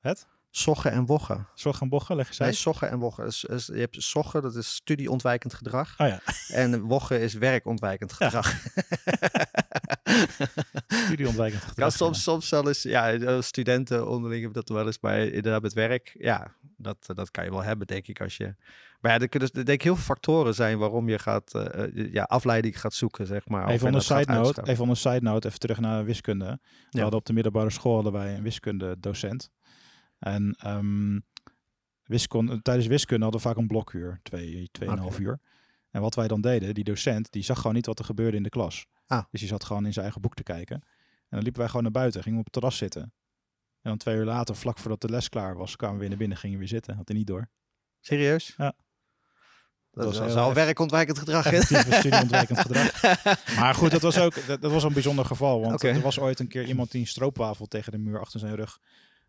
Het? 0.00 0.26
Soggen 0.50 0.90
en 0.92 1.06
woggen. 1.06 1.48
zorg 1.54 1.76
gaan 1.76 1.88
bochen, 1.88 2.16
leg 2.16 2.24
je 2.26 2.42
Nee, 2.44 2.52
zei. 2.52 2.62
soggen 2.62 2.90
en 2.90 2.98
woggen. 2.98 3.24
Dus, 3.24 3.40
dus 3.40 3.66
je 3.66 3.72
hebt 3.78 4.02
soggen, 4.02 4.42
dat 4.42 4.54
is 4.56 4.74
studieontwijkend 4.74 5.54
gedrag. 5.54 6.00
Oh 6.00 6.06
ja, 6.06 6.20
En 6.48 6.80
woggen 6.80 7.20
is 7.20 7.34
werkontwijkend 7.34 8.14
Ja. 8.18 8.30
studieontwijkend 10.86 11.62
Ja, 11.62 11.68
gedrag. 11.68 11.92
soms, 11.92 12.22
soms 12.22 12.50
wel 12.50 12.68
eens, 12.68 12.82
ja, 12.82 13.12
eh, 13.12 13.40
studenten 13.40 14.08
onderling 14.08 14.42
hebben 14.42 14.62
dat 14.64 14.76
wel 14.76 14.86
eens, 14.86 14.98
maar 15.00 15.18
inderdaad 15.20 15.62
met 15.62 15.72
werk, 15.72 16.16
ja, 16.18 16.54
dat, 16.76 17.06
dat 17.14 17.30
kan 17.30 17.44
je 17.44 17.50
wel 17.50 17.62
hebben, 17.62 17.86
denk 17.86 18.06
ik, 18.06 18.20
als 18.20 18.36
je... 18.36 18.54
Maar 19.00 19.12
ja, 19.12 19.18
er 19.18 19.28
kunnen 19.28 19.50
denk 19.52 19.68
ik 19.68 19.82
heel 19.82 19.94
veel 19.94 20.04
factoren 20.04 20.54
zijn 20.54 20.78
waarom 20.78 21.08
je 21.08 21.18
gaat, 21.18 21.54
eh, 21.54 21.82
eh, 21.84 22.12
ja, 22.12 22.22
afleiding 22.22 22.80
gaat 22.80 22.94
zoeken, 22.94 23.26
zeg 23.26 23.48
maar. 23.48 23.68
Even 23.68 23.72
on 23.72 23.78
en 23.80 23.86
een 23.86 23.92
dat 23.92 24.04
gaat 24.04 24.20
side 24.20 24.32
note, 24.32 24.62
even 24.70 24.82
on 24.84 24.88
een 24.90 24.96
side 24.96 25.20
note, 25.20 25.46
even 25.48 25.58
terug 25.58 25.80
naar 25.80 26.04
wiskunde. 26.04 26.44
We 26.44 26.58
Ja. 26.90 27.00
hadden 27.00 27.18
op 27.18 27.26
de 27.26 27.32
middelbare 27.32 27.70
school 27.70 27.94
hadden 27.94 28.12
wij 28.12 28.34
een 28.36 28.42
wiskundedocent. 28.42 29.50
En 30.18 30.56
ehm, 30.58 31.18
wiskunde, 32.04 32.62
tijdens 32.62 32.86
wiskunde 32.86 33.22
hadden 33.22 33.42
we 33.42 33.48
vaak 33.48 33.56
een 33.56 33.66
blokuur, 33.66 34.20
twee, 34.22 34.68
tweeënhalf 34.72 35.12
Oké. 35.14 35.22
uur. 35.22 35.38
En 35.90 36.00
wat 36.00 36.14
wij 36.14 36.28
dan 36.28 36.40
deden, 36.40 36.74
die 36.74 36.84
docent, 36.84 37.32
die 37.32 37.42
zag 37.42 37.56
gewoon 37.56 37.74
niet 37.74 37.86
wat 37.86 37.98
er 37.98 38.04
gebeurde 38.04 38.36
in 38.36 38.42
de 38.42 38.48
klas. 38.48 38.86
Ah. 39.06 39.24
Dus 39.30 39.40
die 39.40 39.48
zat 39.48 39.64
gewoon 39.64 39.86
in 39.86 39.92
zijn 39.92 40.04
eigen 40.04 40.22
boek 40.22 40.34
te 40.34 40.42
kijken. 40.42 40.76
En 40.76 41.30
dan 41.30 41.42
liepen 41.42 41.60
wij 41.60 41.68
gewoon 41.68 41.82
naar 41.82 41.92
buiten, 41.92 42.22
gingen 42.22 42.38
we 42.38 42.44
op 42.46 42.52
het 42.52 42.62
terras 42.62 42.76
zitten. 42.76 43.02
En 43.02 43.90
dan 43.90 43.96
twee 43.98 44.16
uur 44.16 44.24
later, 44.24 44.56
vlak 44.56 44.78
voordat 44.78 45.00
de 45.00 45.08
les 45.08 45.28
klaar 45.28 45.56
was, 45.56 45.76
kwamen 45.76 45.94
we 45.94 46.00
weer 46.00 46.08
naar 46.08 46.18
binnen, 46.18 46.36
gingen 46.36 46.54
we 46.54 46.60
weer 46.60 46.72
zitten. 46.72 46.96
Had 46.96 47.08
hij 47.08 47.16
niet 47.16 47.26
door. 47.26 47.48
Serieus? 48.00 48.54
Ja. 48.56 48.74
Dat, 49.90 50.18
was 50.18 50.34
al 50.34 50.54
werkontwijkend 50.54 51.18
gedrag. 51.18 51.46
studieontwijkend 51.64 52.58
gedrag. 52.58 53.02
Maar 53.58 53.74
goed, 53.74 53.90
dat 53.90 54.02
was 54.02 54.18
ook 54.18 54.46
dat, 54.46 54.60
dat 54.62 54.72
was 54.72 54.82
een 54.82 54.92
bijzonder 54.92 55.24
geval. 55.24 55.60
Want 55.60 55.82
er 55.82 56.00
was 56.00 56.18
ooit 56.18 56.40
een 56.40 56.48
keer 56.48 56.64
iemand 56.64 56.90
die 56.90 57.00
een 57.00 57.06
stroopwafel 57.06 57.66
tegen 57.66 57.92
de 57.92 57.98
muur 57.98 58.20
achter 58.20 58.40
zijn 58.40 58.54
rug 58.54 58.80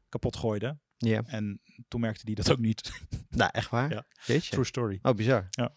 kapot 0.10 0.36
gooide. 0.36 0.78
Ja, 0.98 1.22
En 1.26 1.62
toen 1.88 2.02
merkte 2.02 2.22
hij 2.26 2.34
dat 2.34 2.52
ook 2.52 2.60
niet. 2.60 2.92
nou 3.30 3.50
echt 3.54 3.70
waar? 3.70 3.90
Ja. 3.90 4.06
Jeetje. 4.26 4.52
True 4.52 4.66
story. 4.66 5.00
Oh, 5.02 5.16
bizar. 5.16 5.48
Ja. 5.50 5.74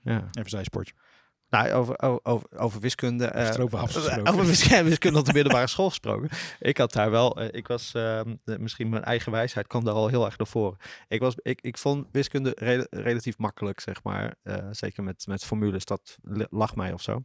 Ja. 0.00 0.28
Even 0.32 0.50
zijsportje. 0.50 0.94
Nou, 1.54 1.72
over, 1.72 2.22
over, 2.22 2.46
over, 2.56 2.80
wiskunde. 2.80 3.30
gesproken. 3.34 4.26
over 4.26 4.46
wiskunde, 4.46 4.84
wiskunde 4.90 5.18
op 5.18 5.24
de 5.24 5.32
middelbare 5.32 5.66
school 5.66 5.88
gesproken. 5.88 6.28
Ik 6.60 6.78
had 6.78 6.92
daar 6.92 7.10
wel, 7.10 7.40
eh, 7.40 7.48
ik 7.50 7.66
was, 7.66 7.94
ehm, 7.94 8.34
eh, 8.44 8.56
misschien 8.56 8.88
mijn 8.88 9.04
eigen 9.04 9.32
wijsheid 9.32 9.66
kwam 9.66 9.84
daar 9.84 9.94
al 9.94 10.08
heel 10.08 10.24
erg 10.24 10.38
naar 10.38 10.46
voren. 10.46 10.78
Ik, 11.08 11.20
was, 11.20 11.34
ik, 11.42 11.60
ik 11.60 11.78
vond 11.78 12.06
wiskunde 12.12 12.52
rela- 12.58 12.86
relatief 12.90 13.38
makkelijk, 13.38 13.80
zeg 13.80 14.02
maar. 14.02 14.34
Eh, 14.42 14.66
zeker 14.70 15.02
met, 15.02 15.26
met 15.26 15.44
formules, 15.44 15.84
dat 15.84 16.18
lag 16.50 16.76
mij 16.76 16.92
of 16.92 17.02
zo. 17.02 17.24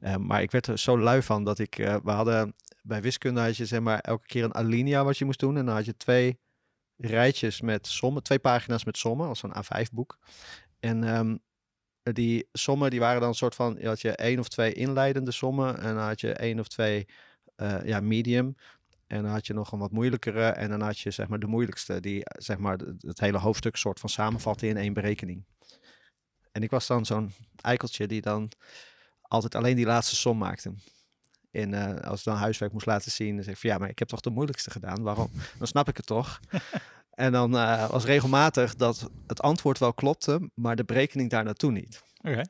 Eh, 0.00 0.16
maar 0.16 0.42
ik 0.42 0.50
werd 0.50 0.66
er 0.66 0.78
zo 0.78 0.98
lui 0.98 1.22
van 1.22 1.44
dat 1.44 1.58
ik, 1.58 1.74
we 1.76 2.10
hadden, 2.10 2.54
bij 2.82 3.02
wiskunde 3.02 3.40
had 3.40 3.56
je 3.56 3.66
zeg 3.66 3.80
maar 3.80 3.98
elke 3.98 4.26
keer 4.26 4.44
een 4.44 4.54
alinea 4.54 5.04
wat 5.04 5.18
je 5.18 5.24
moest 5.24 5.40
doen. 5.40 5.56
En 5.56 5.66
dan 5.66 5.74
had 5.74 5.84
je 5.84 5.96
twee 5.96 6.38
rijtjes 6.96 7.60
met 7.60 7.86
sommen, 7.86 8.22
twee 8.22 8.38
pagina's 8.38 8.84
met 8.84 8.96
sommen, 8.96 9.28
als 9.28 9.42
een 9.42 9.54
A5-boek. 9.56 10.18
En 10.80 11.04
ehm, 11.04 11.36
die 12.12 12.48
sommen 12.52 12.90
die 12.90 13.00
waren 13.00 13.20
dan 13.20 13.28
een 13.28 13.34
soort 13.34 13.54
van, 13.54 13.78
had 13.82 14.00
je 14.00 14.10
één 14.10 14.38
of 14.38 14.48
twee 14.48 14.72
inleidende 14.72 15.30
sommen 15.30 15.78
en 15.78 15.94
dan 15.94 16.04
had 16.04 16.20
je 16.20 16.32
één 16.32 16.58
of 16.58 16.68
twee 16.68 17.06
eh, 17.56 17.84
ja, 17.84 18.00
medium. 18.00 18.56
En 19.06 19.22
dan 19.22 19.32
had 19.32 19.46
je 19.46 19.54
nog 19.54 19.72
een 19.72 19.78
wat 19.78 19.90
moeilijkere 19.90 20.46
en 20.46 20.68
dan 20.68 20.80
had 20.80 20.98
je 20.98 21.10
zeg 21.10 21.28
maar 21.28 21.38
de 21.38 21.46
moeilijkste, 21.46 22.00
die 22.00 22.24
eh, 22.24 22.42
zeg 22.42 22.58
maar 22.58 22.76
het 22.76 23.02
het 23.02 23.20
hele 23.20 23.38
hoofdstuk 23.38 23.76
soort 23.76 24.00
van 24.00 24.08
samenvatte 24.08 24.66
in 24.66 24.76
één 24.76 24.92
berekening. 24.92 25.44
En 26.52 26.62
ik 26.62 26.70
was 26.70 26.86
dan 26.86 27.06
zo'n 27.06 27.32
eikeltje 27.60 28.06
die 28.06 28.20
dan 28.20 28.50
altijd 29.22 29.54
alleen 29.54 29.76
die 29.76 29.86
laatste 29.86 30.16
som 30.16 30.38
maakte. 30.38 30.74
En 31.50 31.74
eh, 31.74 32.10
als 32.10 32.18
ik 32.18 32.24
dan 32.24 32.36
huiswerk 32.36 32.72
moest 32.72 32.86
laten 32.86 33.10
zien, 33.10 33.34
dan 33.34 33.44
zeg 33.44 33.54
ik 33.54 33.60
van 33.60 33.70
ja, 33.70 33.78
maar 33.78 33.88
ik 33.88 33.98
heb 33.98 34.08
toch 34.08 34.20
de 34.20 34.30
moeilijkste 34.30 34.70
gedaan. 34.70 35.02
Waarom? 35.02 35.30
Dan 35.58 35.66
snap 35.66 35.88
ik 35.88 35.96
het 35.96 36.06
toch. 36.06 36.40
en 37.14 37.32
dan 37.32 37.56
eh, 37.56 37.90
was 37.90 38.04
regelmatig 38.04 38.74
dat 38.74 39.10
het 39.26 39.42
antwoord 39.42 39.78
wel 39.78 39.94
klopte, 39.94 40.50
maar 40.54 40.76
de 40.76 40.84
berekening 40.84 41.30
daar 41.30 41.44
naartoe 41.44 41.70
niet. 41.72 42.02
Oké. 42.22 42.40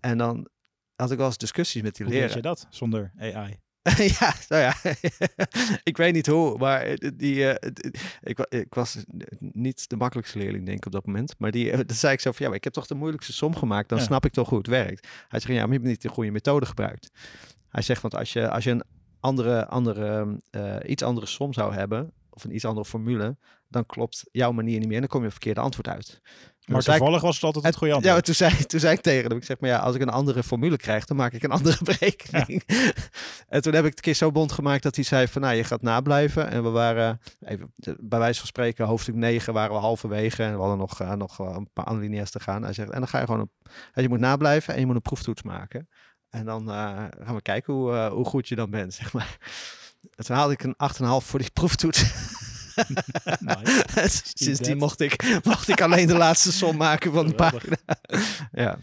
En 0.00 0.18
dan 0.18 0.48
had 0.96 1.10
ik 1.10 1.16
wel 1.18 1.26
eens 1.26 1.36
discussies 1.38 1.82
met 1.82 1.96
die 1.96 2.04
Hoe 2.06 2.14
weet 2.14 2.22
leraar. 2.22 2.36
je 2.36 2.42
dat 2.42 2.66
zonder 2.70 3.12
AI? 3.18 3.56
ja, 4.18 4.34
nou 4.48 4.62
ja. 4.62 4.74
ik 5.82 5.96
weet 5.96 6.12
niet 6.14 6.26
hoe, 6.26 6.58
maar 6.58 6.80
eh, 6.80 7.10
die, 7.16 7.48
eh, 7.50 7.70
ik, 8.20 8.36
wa- 8.36 8.46
ik 8.48 8.74
was 8.74 9.04
niet 9.38 9.88
de 9.88 9.96
makkelijkste 9.96 10.38
leerling, 10.38 10.64
denk 10.66 10.78
ik, 10.78 10.86
op 10.86 10.92
dat 10.92 11.06
moment. 11.06 11.34
Maar 11.38 11.50
die, 11.50 11.84
dan 11.84 11.96
zei 11.96 12.12
ik 12.12 12.20
zo 12.20 12.30
van, 12.30 12.40
ja, 12.40 12.46
maar 12.48 12.56
ik 12.56 12.64
heb 12.64 12.72
toch 12.72 12.86
de 12.86 12.94
moeilijkste 12.94 13.32
som 13.32 13.56
gemaakt, 13.56 13.88
dan 13.88 13.98
Ja. 13.98 14.04
snap 14.04 14.24
ik 14.24 14.32
toch 14.32 14.48
hoe 14.48 14.58
het 14.58 14.66
werkt. 14.66 15.08
Hij 15.28 15.40
zegt, 15.40 15.52
ja, 15.52 15.58
maar 15.60 15.68
je 15.68 15.72
hebt 15.74 15.84
niet 15.84 16.02
de 16.02 16.08
goede 16.08 16.30
methode 16.30 16.66
gebruikt. 16.66 17.10
Hij 17.68 17.82
zegt, 17.82 18.02
want 18.02 18.14
als 18.14 18.32
je, 18.32 18.48
als 18.50 18.64
je 18.64 18.70
een 18.70 18.82
andere, 19.20 19.66
andere, 19.66 20.38
iets 20.86 21.02
andere 21.02 21.26
som 21.26 21.52
zou 21.52 21.74
hebben, 21.74 22.12
of 22.34 22.44
een 22.44 22.54
iets 22.54 22.64
andere 22.64 22.86
formule, 22.86 23.36
dan 23.68 23.86
klopt 23.86 24.24
jouw 24.32 24.52
manier 24.52 24.78
niet 24.78 24.86
meer 24.86 24.94
en 24.94 25.00
dan 25.00 25.08
kom 25.08 25.20
je 25.20 25.26
op 25.26 25.32
het 25.32 25.42
verkeerde 25.42 25.60
antwoord 25.60 25.88
uit. 25.88 26.20
Maar 26.64 26.82
toevallig 26.82 27.22
was 27.22 27.34
het 27.34 27.44
altijd 27.44 27.64
het 27.64 27.76
goede 27.76 27.92
ja, 27.92 27.98
antwoord. 27.98 28.14
maar 28.14 28.24
toen 28.24 28.34
zei, 28.34 28.66
toen 28.66 28.80
zei 28.80 28.94
ik 28.94 29.00
tegen 29.00 29.28
hem, 29.28 29.38
ik 29.38 29.44
zeg 29.44 29.60
maar 29.60 29.70
ja, 29.70 29.78
als 29.78 29.94
ik 29.94 30.00
een 30.00 30.08
andere 30.08 30.42
formule 30.42 30.76
krijg, 30.76 31.04
dan 31.04 31.16
maak 31.16 31.32
ik 31.32 31.42
een 31.42 31.50
andere 31.58 31.78
berekening. 31.82 32.62
en 33.48 33.62
toen 33.62 33.72
heb 33.72 33.84
ik 33.84 33.88
het 33.90 33.96
een 33.96 34.04
keer 34.04 34.14
zo 34.14 34.30
bond 34.30 34.52
gemaakt 34.52 34.82
dat 34.82 34.94
hij 34.94 35.04
zei 35.04 35.28
van, 35.28 35.42
nou, 35.42 35.54
je 35.54 35.64
gaat 35.64 35.82
nablijven. 35.82 36.50
En 36.50 36.62
we 36.62 36.68
waren, 36.68 37.20
even 37.40 37.72
bij 38.00 38.18
wijze 38.18 38.38
van 38.38 38.48
spreken, 38.48 38.86
hoofdstuk 38.86 39.14
9 39.14 39.52
waren 39.52 39.74
we 39.74 39.80
halverwege 39.80 40.42
en 40.42 40.52
we 40.52 40.58
hadden 40.58 40.78
nog, 40.78 41.00
eh, 41.00 41.12
nog 41.12 41.36
wel 41.36 41.54
een 41.54 41.70
paar 41.72 41.84
alinea's 41.84 42.30
te 42.30 42.40
gaan. 42.40 42.62
Hij 42.62 42.72
zegt, 42.72 42.90
en 42.90 42.98
dan 42.98 43.08
ga 43.08 43.18
je 43.18 43.26
gewoon, 43.26 43.50
een, 43.92 44.02
je 44.02 44.08
moet 44.08 44.20
nablijven 44.20 44.74
en 44.74 44.80
je 44.80 44.86
moet 44.86 44.94
een 44.94 45.02
proeftoets 45.02 45.42
maken. 45.42 45.88
En 46.30 46.44
dan 46.44 46.70
eh, 46.70 47.04
gaan 47.24 47.34
we 47.34 47.42
kijken 47.42 47.74
hoe, 47.74 47.92
eh, 47.92 48.12
hoe 48.12 48.24
goed 48.24 48.48
je 48.48 48.54
dan 48.54 48.70
bent, 48.70 48.94
zeg 49.00 49.12
maar. 49.12 49.38
En 50.14 50.24
toen 50.24 50.36
haalde 50.36 50.52
ik 50.52 50.62
een 50.62 50.76
8,5 51.22 51.26
voor 51.26 51.38
die 51.38 51.50
proeftoets. 51.50 52.04
Nice. 53.38 54.22
Sindsdien 54.34 54.76
mocht 54.76 55.00
ik, 55.00 55.40
mocht 55.44 55.68
ik 55.68 55.80
alleen 55.80 56.06
de 56.06 56.16
laatste 56.16 56.52
som 56.52 56.76
maken 56.76 57.12
van 57.12 57.26
de 57.26 57.34
pagina. 57.34 57.76
ja, 58.52 58.78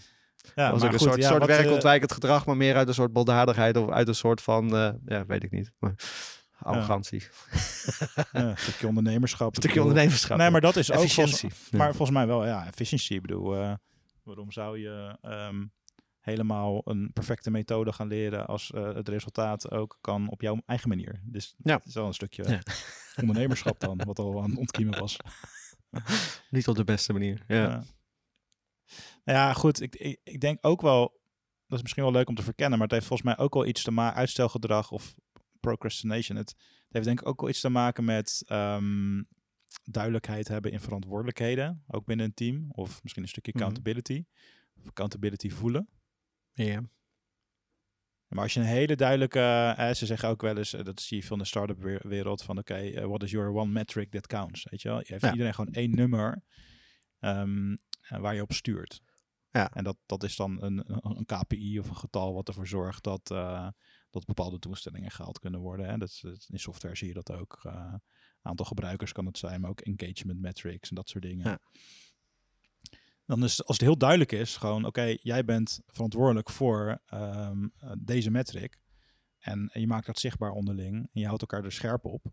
Ja, 0.55 0.69
dat 0.69 0.71
was 0.71 0.83
ook 0.83 0.93
een 0.93 0.99
goed, 0.99 1.07
soort, 1.07 1.21
ja, 1.21 1.29
soort 1.29 1.41
eh, 1.41 1.47
werkontwijkend 1.47 2.11
gedrag, 2.11 2.45
maar 2.45 2.57
meer 2.57 2.75
uit 2.75 2.87
een 2.87 2.93
soort 2.93 3.13
baldadigheid 3.13 3.77
of 3.77 3.89
uit 3.89 4.07
een 4.07 4.15
soort 4.15 4.41
van, 4.41 4.75
eh, 4.75 4.89
ja, 5.05 5.25
weet 5.25 5.43
ik 5.43 5.51
niet, 5.51 5.71
maar 5.79 5.93
arrogantie. 6.57 7.23
ja, 8.13 8.25
een 8.31 8.57
stukje 8.57 8.87
ondernemerschap. 8.87 9.55
Een 9.55 9.61
stukje 9.61 9.81
ondernemerschap. 9.81 10.37
Nee, 10.37 10.49
maar 10.49 10.61
dat 10.61 10.75
is 10.75 10.91
ook 10.91 10.97
volgens, 10.97 11.17
efficiëntie. 11.17 11.77
Maar 11.77 11.95
volgens 11.95 12.17
mij 12.17 12.27
wel, 12.27 12.45
ja, 12.45 12.67
efficiency. 12.67 13.13
Ik 13.13 13.21
bedoel, 13.21 13.55
eh, 13.55 13.73
waarom 14.23 14.51
zou 14.51 14.79
je 14.79 15.17
ehm, 15.21 15.63
helemaal 16.21 16.81
een 16.85 17.13
perfecte 17.13 17.51
methode 17.51 17.93
gaan 17.93 18.07
leren 18.07 18.47
als 18.47 18.71
eh, 18.71 18.93
het 18.93 19.09
resultaat 19.09 19.71
ook 19.71 19.97
kan 20.01 20.29
op 20.29 20.41
jouw 20.41 20.61
eigen 20.65 20.89
manier? 20.89 21.21
Dus 21.25 21.55
Ja. 21.63 21.75
het 21.77 21.85
is 21.85 21.93
wel 21.93 22.07
een 22.07 22.13
stukje 22.13 22.43
Ja. 22.49 22.61
ondernemerschap 23.21 23.79
dan, 23.79 23.97
wat 24.05 24.19
al 24.19 24.41
aan 24.43 24.49
het 24.49 24.59
ontkiemen 24.59 24.99
was. 24.99 25.17
Niet 26.49 26.67
op 26.67 26.75
de 26.75 26.83
beste 26.83 27.13
manier. 27.13 27.43
Ja. 27.47 27.55
Ja. 27.55 27.83
Nou 29.23 29.37
ja, 29.37 29.53
goed. 29.53 29.81
Ik, 29.81 29.95
ik, 29.95 30.19
ik 30.23 30.39
denk 30.41 30.57
ook 30.61 30.81
wel, 30.81 31.21
dat 31.67 31.77
is 31.77 31.81
misschien 31.81 32.03
wel 32.03 32.11
leuk 32.11 32.29
om 32.29 32.35
te 32.35 32.43
verkennen, 32.43 32.77
maar 32.77 32.87
het 32.87 32.95
heeft 32.95 33.07
volgens 33.07 33.27
mij 33.35 33.37
ook 33.45 33.53
wel 33.53 33.65
iets 33.65 33.83
te 33.83 33.91
maken, 33.91 34.17
uitstelgedrag 34.19 34.91
of 34.91 35.15
procrastination. 35.59 36.37
Het, 36.37 36.49
het 36.49 36.87
heeft 36.89 37.05
denk 37.05 37.19
ik 37.21 37.27
ook 37.27 37.39
wel 37.41 37.49
iets 37.49 37.59
te 37.61 37.69
maken 37.69 38.05
met 38.05 38.43
ehm, 38.45 39.23
duidelijkheid 39.83 40.47
hebben 40.47 40.71
in 40.71 40.79
verantwoordelijkheden, 40.79 41.83
ook 41.87 42.05
binnen 42.05 42.25
een 42.25 42.33
team. 42.33 42.65
Of 42.71 43.03
misschien 43.03 43.23
een 43.23 43.29
stukje 43.29 43.51
Mhm. 43.51 43.61
accountability. 43.61 44.25
Of 44.79 44.87
accountability 44.87 45.49
voelen. 45.49 45.89
Ja. 46.53 46.81
Maar 48.27 48.43
als 48.43 48.53
je 48.53 48.59
een 48.59 48.65
hele 48.65 48.95
duidelijke, 48.95 49.39
eh, 49.77 49.91
ze 49.93 50.05
zeggen 50.05 50.29
ook 50.29 50.41
wel 50.41 50.57
eens, 50.57 50.73
eh, 50.73 50.83
dat 50.83 51.01
zie 51.01 51.17
je 51.17 51.23
veel 51.23 51.35
in 51.35 51.41
de 51.41 51.47
start-up 51.47 51.81
wer- 51.81 52.07
wereld, 52.07 52.43
van 52.43 52.57
oké, 52.57 52.73
eh, 52.75 53.05
what 53.05 53.23
is 53.23 53.31
your 53.31 53.53
one 53.53 53.71
metric 53.71 54.11
that 54.11 54.27
counts? 54.27 54.67
Weet 54.69 54.81
je 54.81 54.87
wel? 54.89 54.97
Je 54.97 55.05
heeft 55.07 55.21
Ja. 55.23 55.31
iedereen 55.31 55.53
gewoon 55.53 55.73
één 55.73 55.95
nummer 55.95 56.43
ehm, 57.19 57.73
eh, 58.01 58.19
waar 58.19 58.35
je 58.35 58.41
op 58.41 58.53
stuurt. 58.53 59.01
Ja. 59.49 59.71
En 59.71 59.83
dat, 59.83 59.97
dat 60.05 60.23
is 60.23 60.35
dan 60.35 60.63
een, 60.63 60.83
een 61.17 61.25
KPI 61.25 61.79
of 61.79 61.89
een 61.89 61.95
getal 61.95 62.33
wat 62.33 62.47
ervoor 62.47 62.67
zorgt 62.67 63.03
dat, 63.03 63.31
eh, 63.31 63.67
dat 64.09 64.25
bepaalde 64.25 64.59
doelstellingen 64.59 65.11
gehaald 65.11 65.39
kunnen 65.39 65.59
worden. 65.59 65.89
Hè? 65.89 65.97
Dat, 65.97 66.21
in 66.47 66.59
software 66.59 66.95
zie 66.95 67.07
je 67.07 67.13
dat 67.13 67.31
ook. 67.31 67.59
eh, 67.63 67.93
aantal 68.41 68.65
gebruikers 68.65 69.11
kan 69.11 69.25
het 69.25 69.37
zijn, 69.37 69.61
maar 69.61 69.69
ook 69.69 69.81
engagement 69.81 70.39
metrics 70.39 70.89
en 70.89 70.95
dat 70.95 71.09
soort 71.09 71.23
dingen. 71.23 71.49
Ja. 71.49 71.59
Dan 73.31 73.43
is 73.43 73.65
als 73.65 73.77
het 73.77 73.85
heel 73.85 73.97
duidelijk 73.97 74.31
is, 74.31 74.57
gewoon 74.57 74.85
oké, 74.85 75.17
jij 75.21 75.45
bent 75.45 75.81
verantwoordelijk 75.87 76.49
voor 76.49 77.01
ehm, 77.05 77.67
eh, 77.77 77.91
deze 77.97 78.31
metric. 78.31 78.79
En, 79.39 79.69
en 79.73 79.81
je 79.81 79.87
maakt 79.87 80.05
dat 80.05 80.19
zichtbaar 80.19 80.51
onderling 80.51 80.95
en 80.95 81.21
je 81.21 81.25
houdt 81.25 81.41
elkaar 81.41 81.63
er 81.63 81.71
scherp 81.71 82.05
op. 82.05 82.25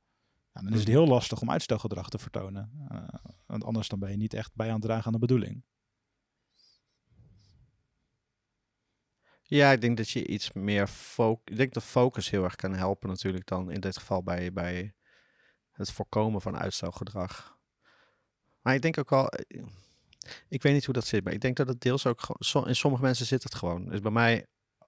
Ja, 0.53 0.61
dan 0.63 0.73
is 0.73 0.79
het 0.79 0.89
heel 0.89 1.07
lastig 1.07 1.41
om 1.41 1.51
uitstelgedrag 1.51 2.09
te 2.09 2.19
vertonen. 2.19 2.87
Eh, 2.89 3.31
want 3.47 3.65
anders 3.65 3.89
dan 3.89 3.99
ben 3.99 4.11
je 4.11 4.17
niet 4.17 4.35
echt 4.35 4.55
bij 4.55 4.67
aan 4.67 4.75
het 4.75 4.83
dragen 4.83 5.07
aan 5.07 5.13
de 5.13 5.19
bedoeling. 5.19 5.65
ja, 9.43 9.73
ik 9.73 9.81
denk 9.81 9.97
dat 9.97 10.11
je 10.11 10.27
iets 10.27 10.53
meer 10.53 10.87
focus... 10.87 11.53
Ik 11.53 11.57
denk 11.57 11.75
dat 11.75 11.83
focus 11.83 12.31
heel 12.31 12.45
erg 12.45 12.57
kan 12.57 12.75
helpen 12.75 13.09
natuurlijk 13.09 13.47
dan 13.47 13.71
in 13.71 13.81
dit 13.81 13.97
geval 13.97 14.23
bij, 14.23 14.53
bij 14.53 14.95
het 15.71 15.93
voorkomen 15.93 16.41
van 16.41 16.57
uitstelgedrag. 16.57 17.59
Maar 18.61 18.75
ik 18.75 18.83
denk 18.83 18.99
ook 18.99 19.11
wel... 19.11 19.31
Ik 20.49 20.63
weet 20.63 20.73
niet 20.73 20.85
hoe 20.85 20.95
dat 20.95 21.07
zit, 21.07 21.25
maar 21.25 21.33
ik 21.33 21.41
denk 21.41 21.57
dat 21.57 21.69
het 21.69 21.81
deels 21.81 22.07
ook... 22.07 22.37
In 22.67 22.77
sommige 22.77 23.03
mensen 23.03 23.27
zit 23.27 23.43
het 23.43 23.55
gewoon. 23.55 23.89
Dus 23.89 24.01
bij 24.01 24.11
mij 24.11 24.47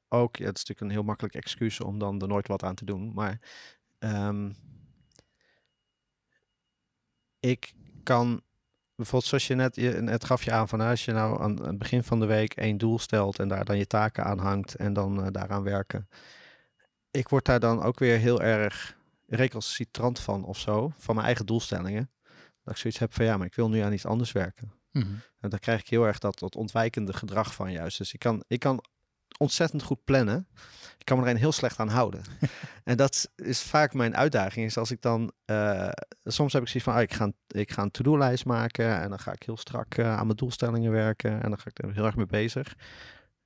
ook... 0.08 0.36
Ja, 0.36 0.44
het 0.46 0.56
is 0.56 0.64
natuurlijk 0.64 0.80
een 0.80 0.90
heel 0.90 1.02
makkelijk 1.02 1.34
excuus 1.34 1.80
om 1.80 1.98
dan 1.98 2.20
er 2.20 2.28
nooit 2.28 2.48
wat 2.48 2.62
aan 2.62 2.74
te 2.74 2.84
doen. 2.84 3.12
Maar 3.14 3.40
ehm, 3.98 4.50
ik 7.40 7.72
kan 8.02 8.42
bijvoorbeeld 8.94 9.30
zoals 9.30 9.46
je 9.46 9.54
net, 9.54 9.76
je, 9.76 10.18
gaf 10.18 10.42
je 10.42 10.52
aan 10.52 10.68
van 10.68 10.80
als 10.80 11.04
je 11.04 11.12
nou 11.12 11.42
aan 11.42 11.62
het 11.62 11.78
begin 11.78 12.02
van 12.02 12.20
de 12.20 12.26
week 12.26 12.54
één 12.54 12.78
doel 12.78 12.98
stelt 12.98 13.38
en 13.38 13.48
daar 13.48 13.64
dan 13.64 13.78
je 13.78 13.86
taken 13.86 14.24
aan 14.24 14.38
hangt 14.38 14.74
en 14.74 14.92
dan 14.92 15.24
eh, 15.24 15.26
daaraan 15.30 15.62
werken. 15.62 16.08
Ik 17.10 17.28
word 17.28 17.44
daar 17.44 17.60
dan 17.60 17.82
ook 17.82 17.98
weer 17.98 18.18
heel 18.18 18.42
erg 18.42 18.96
recalcitrant 19.26 20.20
van 20.20 20.44
of 20.44 20.58
zo, 20.58 20.92
van 20.96 21.14
mijn 21.14 21.26
eigen 21.26 21.46
doelstellingen. 21.46 22.10
Dat 22.62 22.74
ik 22.74 22.80
zoiets 22.80 22.98
heb 22.98 23.14
van 23.14 23.24
ja, 23.24 23.36
maar 23.36 23.46
ik 23.46 23.54
wil 23.54 23.68
nu 23.68 23.78
aan 23.80 23.92
iets 23.92 24.06
anders 24.06 24.32
werken. 24.32 24.79
En 25.40 25.50
dan 25.50 25.58
krijg 25.58 25.80
ik 25.80 25.88
heel 25.88 26.06
erg 26.06 26.18
dat, 26.18 26.38
dat 26.38 26.56
ontwijkende 26.56 27.12
gedrag 27.12 27.54
van 27.54 27.72
juist. 27.72 27.98
Dus 27.98 28.12
ik 28.12 28.18
kan, 28.20 28.44
ik 28.46 28.60
kan 28.60 28.84
ontzettend 29.38 29.82
goed 29.82 30.04
plannen. 30.04 30.46
Ik 30.98 31.04
kan 31.04 31.18
me 31.18 31.24
er 31.24 31.30
een 31.30 31.36
heel 31.36 31.52
slecht 31.52 31.78
aan 31.78 31.88
houden. 31.88 32.22
en 32.84 32.96
dat 32.96 33.30
is 33.36 33.62
vaak 33.62 33.94
mijn 33.94 34.16
uitdaging. 34.16 34.66
Is 34.66 34.76
als 34.76 34.90
ik 34.90 35.02
dan... 35.02 35.32
eh, 35.44 35.88
soms 36.24 36.52
heb 36.52 36.62
ik 36.62 36.68
zoiets 36.68 36.84
van... 36.88 36.94
ah, 36.94 37.02
ik, 37.02 37.12
ga, 37.12 37.24
een- 37.24 37.36
ik 37.46 37.70
ga 37.70 37.82
een 37.82 37.90
to-do-lijst 37.90 38.44
maken. 38.44 39.00
En 39.00 39.08
dan 39.08 39.18
ga 39.18 39.32
ik 39.32 39.42
heel 39.42 39.56
strak 39.56 39.94
eh, 39.94 40.16
aan 40.16 40.24
mijn 40.26 40.36
doelstellingen 40.36 40.92
werken. 40.92 41.42
En 41.42 41.48
dan 41.50 41.58
ga 41.58 41.66
ik 41.70 41.82
er 41.84 41.92
heel 41.94 42.04
erg 42.04 42.16
mee 42.16 42.26
bezig. 42.26 42.74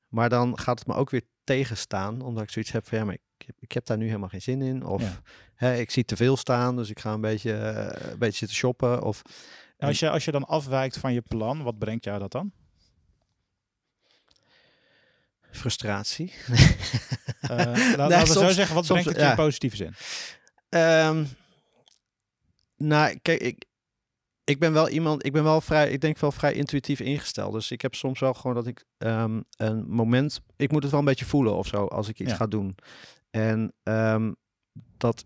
Maar 0.09 0.29
dan 0.29 0.59
gaat 0.59 0.79
het 0.79 0.89
me 0.89 0.95
ook 0.95 1.11
weer 1.11 1.23
tegenstaan. 1.45 2.21
Omdat 2.21 2.43
ik 2.43 2.51
zoiets 2.51 2.73
heb 2.73 2.89
van... 2.89 2.99
Ja, 2.99 3.05
maar 3.05 3.15
ik, 3.15 3.47
heb, 3.47 3.57
ik 3.59 3.73
heb 3.73 3.87
daar 3.87 3.97
nu 3.97 4.07
helemaal 4.07 4.29
geen 4.29 4.43
zin 4.43 4.63
in. 4.63 4.85
Of 4.85 5.03
Ja. 5.03 5.21
hè, 5.55 5.75
ik 5.77 5.91
zie 5.91 6.05
te 6.05 6.17
veel 6.17 6.37
staan, 6.37 6.77
dus 6.77 6.91
ik 6.91 7.01
ga 7.01 7.13
een 7.13 7.21
beetje, 7.21 7.53
eh, 7.57 8.11
een 8.13 8.19
beetje 8.19 8.39
zitten 8.39 8.57
shoppen. 8.57 9.03
Of 9.03 9.23
En 9.85 9.91
Als 9.91 9.99
je, 9.99 10.11
als 10.11 10.25
je 10.25 10.31
dan 10.31 10.45
afwijkt 10.47 10.99
van 10.99 11.13
je 11.13 11.21
plan, 11.21 11.63
wat 11.63 11.79
brengt 11.79 12.05
jou 12.05 12.19
dat 12.19 12.33
dan? 12.33 12.53
frustratie. 15.51 16.33
Eh, 17.45 17.57
laat- 17.57 17.97
laten 17.97 18.19
we 18.35 18.41
zo 18.41 18.49
zeggen, 18.49 18.75
wat 18.75 18.87
soms- 18.87 19.03
brengt 19.03 19.07
het 19.07 19.17
je 19.17 19.23
ja. 19.23 19.31
in 19.31 19.37
positieve 19.37 19.77
zin? 19.77 19.95
Ehm, 20.69 21.25
nou, 22.77 23.19
kijk, 23.23 23.41
ik, 23.41 23.65
ik 24.45 24.59
ben 24.59 24.73
wel 24.73 24.89
iemand, 24.89 25.27
ik 25.27 25.33
ben 25.33 25.43
wel 25.45 25.61
vrij, 25.61 25.91
ik 25.91 26.01
denk 26.01 26.19
wel 26.19 26.33
vrij 26.33 26.53
intuïtief 26.53 27.01
ingesteld. 27.01 27.53
Dus 27.53 27.71
ik 27.71 27.81
heb 27.81 27.95
soms 27.95 28.21
wel 28.21 28.35
gewoon 28.35 28.55
dat 28.55 28.67
ik 28.67 28.85
ehm, 28.99 29.41
een 29.57 29.85
moment, 29.89 30.41
ik 30.57 30.71
moet 30.73 30.83
het 30.83 30.91
wel 30.91 31.01
een 31.01 31.07
beetje 31.07 31.25
voelen 31.25 31.55
of 31.57 31.67
zo 31.67 31.87
als 31.87 32.09
ik 32.09 32.19
iets 32.21 32.31
Ja. 32.31 32.37
ga 32.37 32.47
doen. 32.47 32.77
En 33.31 33.73
ehm, 33.83 34.33
dat, 34.97 35.25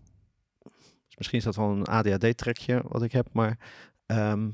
misschien 1.17 1.37
is 1.39 1.43
dat 1.45 1.55
wel 1.55 1.69
een 1.69 1.87
ADHD-trekje 1.87 2.81
wat 2.87 3.03
ik 3.03 3.11
heb, 3.11 3.27
maar 3.33 3.57
ehm, 4.09 4.49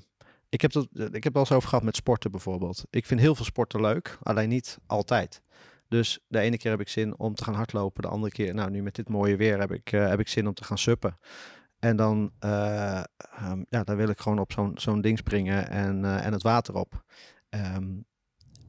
ik 0.50 0.62
heb 0.62 0.72
dat, 0.72 0.88
ik 1.12 1.24
heb 1.24 1.34
wel 1.34 1.42
eens 1.42 1.52
over 1.52 1.70
gehad 1.70 1.84
met 1.84 1.96
sporten 1.96 2.32
bijvoorbeeld. 2.32 2.86
Ik 2.90 3.06
vind 3.06 3.20
heel 3.20 3.36
veel 3.36 3.46
sporten 3.46 3.82
leuk, 3.82 4.18
alleen 4.24 4.50
niet 4.50 4.78
altijd. 4.88 5.42
Dus 5.88 6.20
de 6.28 6.40
ene 6.40 6.58
keer 6.58 6.72
heb 6.72 6.80
ik 6.80 6.90
zin 6.90 7.18
om 7.18 7.36
te 7.36 7.44
gaan 7.44 7.54
hardlopen, 7.54 8.02
de 8.02 8.08
andere 8.08 8.32
keer, 8.32 8.54
nou 8.54 8.70
nu 8.70 8.82
met 8.82 8.96
dit 8.96 9.10
mooie 9.10 9.36
weer 9.36 9.60
heb 9.60 9.72
ik, 9.72 9.92
eh, 9.92 10.08
heb 10.08 10.20
ik 10.20 10.28
zin 10.28 10.48
om 10.48 10.54
te 10.54 10.64
gaan 10.64 10.78
suppen. 10.78 11.18
En 11.80 11.96
dan, 11.96 12.32
eh, 12.40 13.04
ehm, 13.18 13.64
ja, 13.70 13.84
dan 13.84 13.96
wil 13.96 14.10
ik 14.10 14.20
gewoon 14.20 14.40
op 14.40 14.52
zo'n 14.52 14.72
zo'n 14.76 15.02
ding 15.02 15.18
springen 15.18 15.70
en, 15.70 16.06
eh, 16.06 16.26
en 16.26 16.34
het 16.34 16.44
water 16.44 16.76
op. 16.76 17.04
Ehm, 17.50 17.94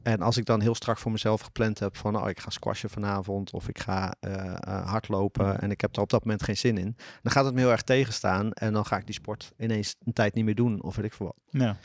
en 0.07 0.21
als 0.21 0.37
ik 0.37 0.45
dan 0.45 0.61
heel 0.61 0.75
strak 0.75 0.97
voor 0.97 1.11
mezelf 1.11 1.41
gepland 1.41 1.79
heb 1.79 1.97
van, 1.97 2.15
oh, 2.15 2.29
ik 2.29 2.39
ga 2.39 2.49
squashen 2.49 2.89
vanavond 2.89 3.53
of 3.53 3.67
ik 3.67 3.79
ga 3.79 4.13
eh, 4.19 4.55
eh, 4.55 4.89
hardlopen 4.89 5.61
en 5.61 5.71
ik 5.71 5.81
heb 5.81 5.95
er 5.95 6.01
op 6.01 6.09
dat 6.09 6.23
moment 6.23 6.43
geen 6.43 6.57
zin 6.57 6.77
in, 6.77 6.95
dan 7.21 7.31
gaat 7.31 7.45
het 7.45 7.53
me 7.53 7.59
heel 7.59 7.71
erg 7.71 7.81
tegenstaan 7.81 8.51
en 8.51 8.73
dan 8.73 8.85
ga 8.85 8.97
ik 8.97 9.05
die 9.05 9.15
sport 9.15 9.51
ineens 9.57 9.95
een 9.99 10.13
tijd 10.13 10.33
niet 10.33 10.45
meer 10.45 10.55
doen 10.55 10.83
of 10.83 10.95
weet 10.95 11.05
ik 11.05 11.13
veel 11.13 11.25
wat. 11.25 11.61
Ja. 11.61 11.77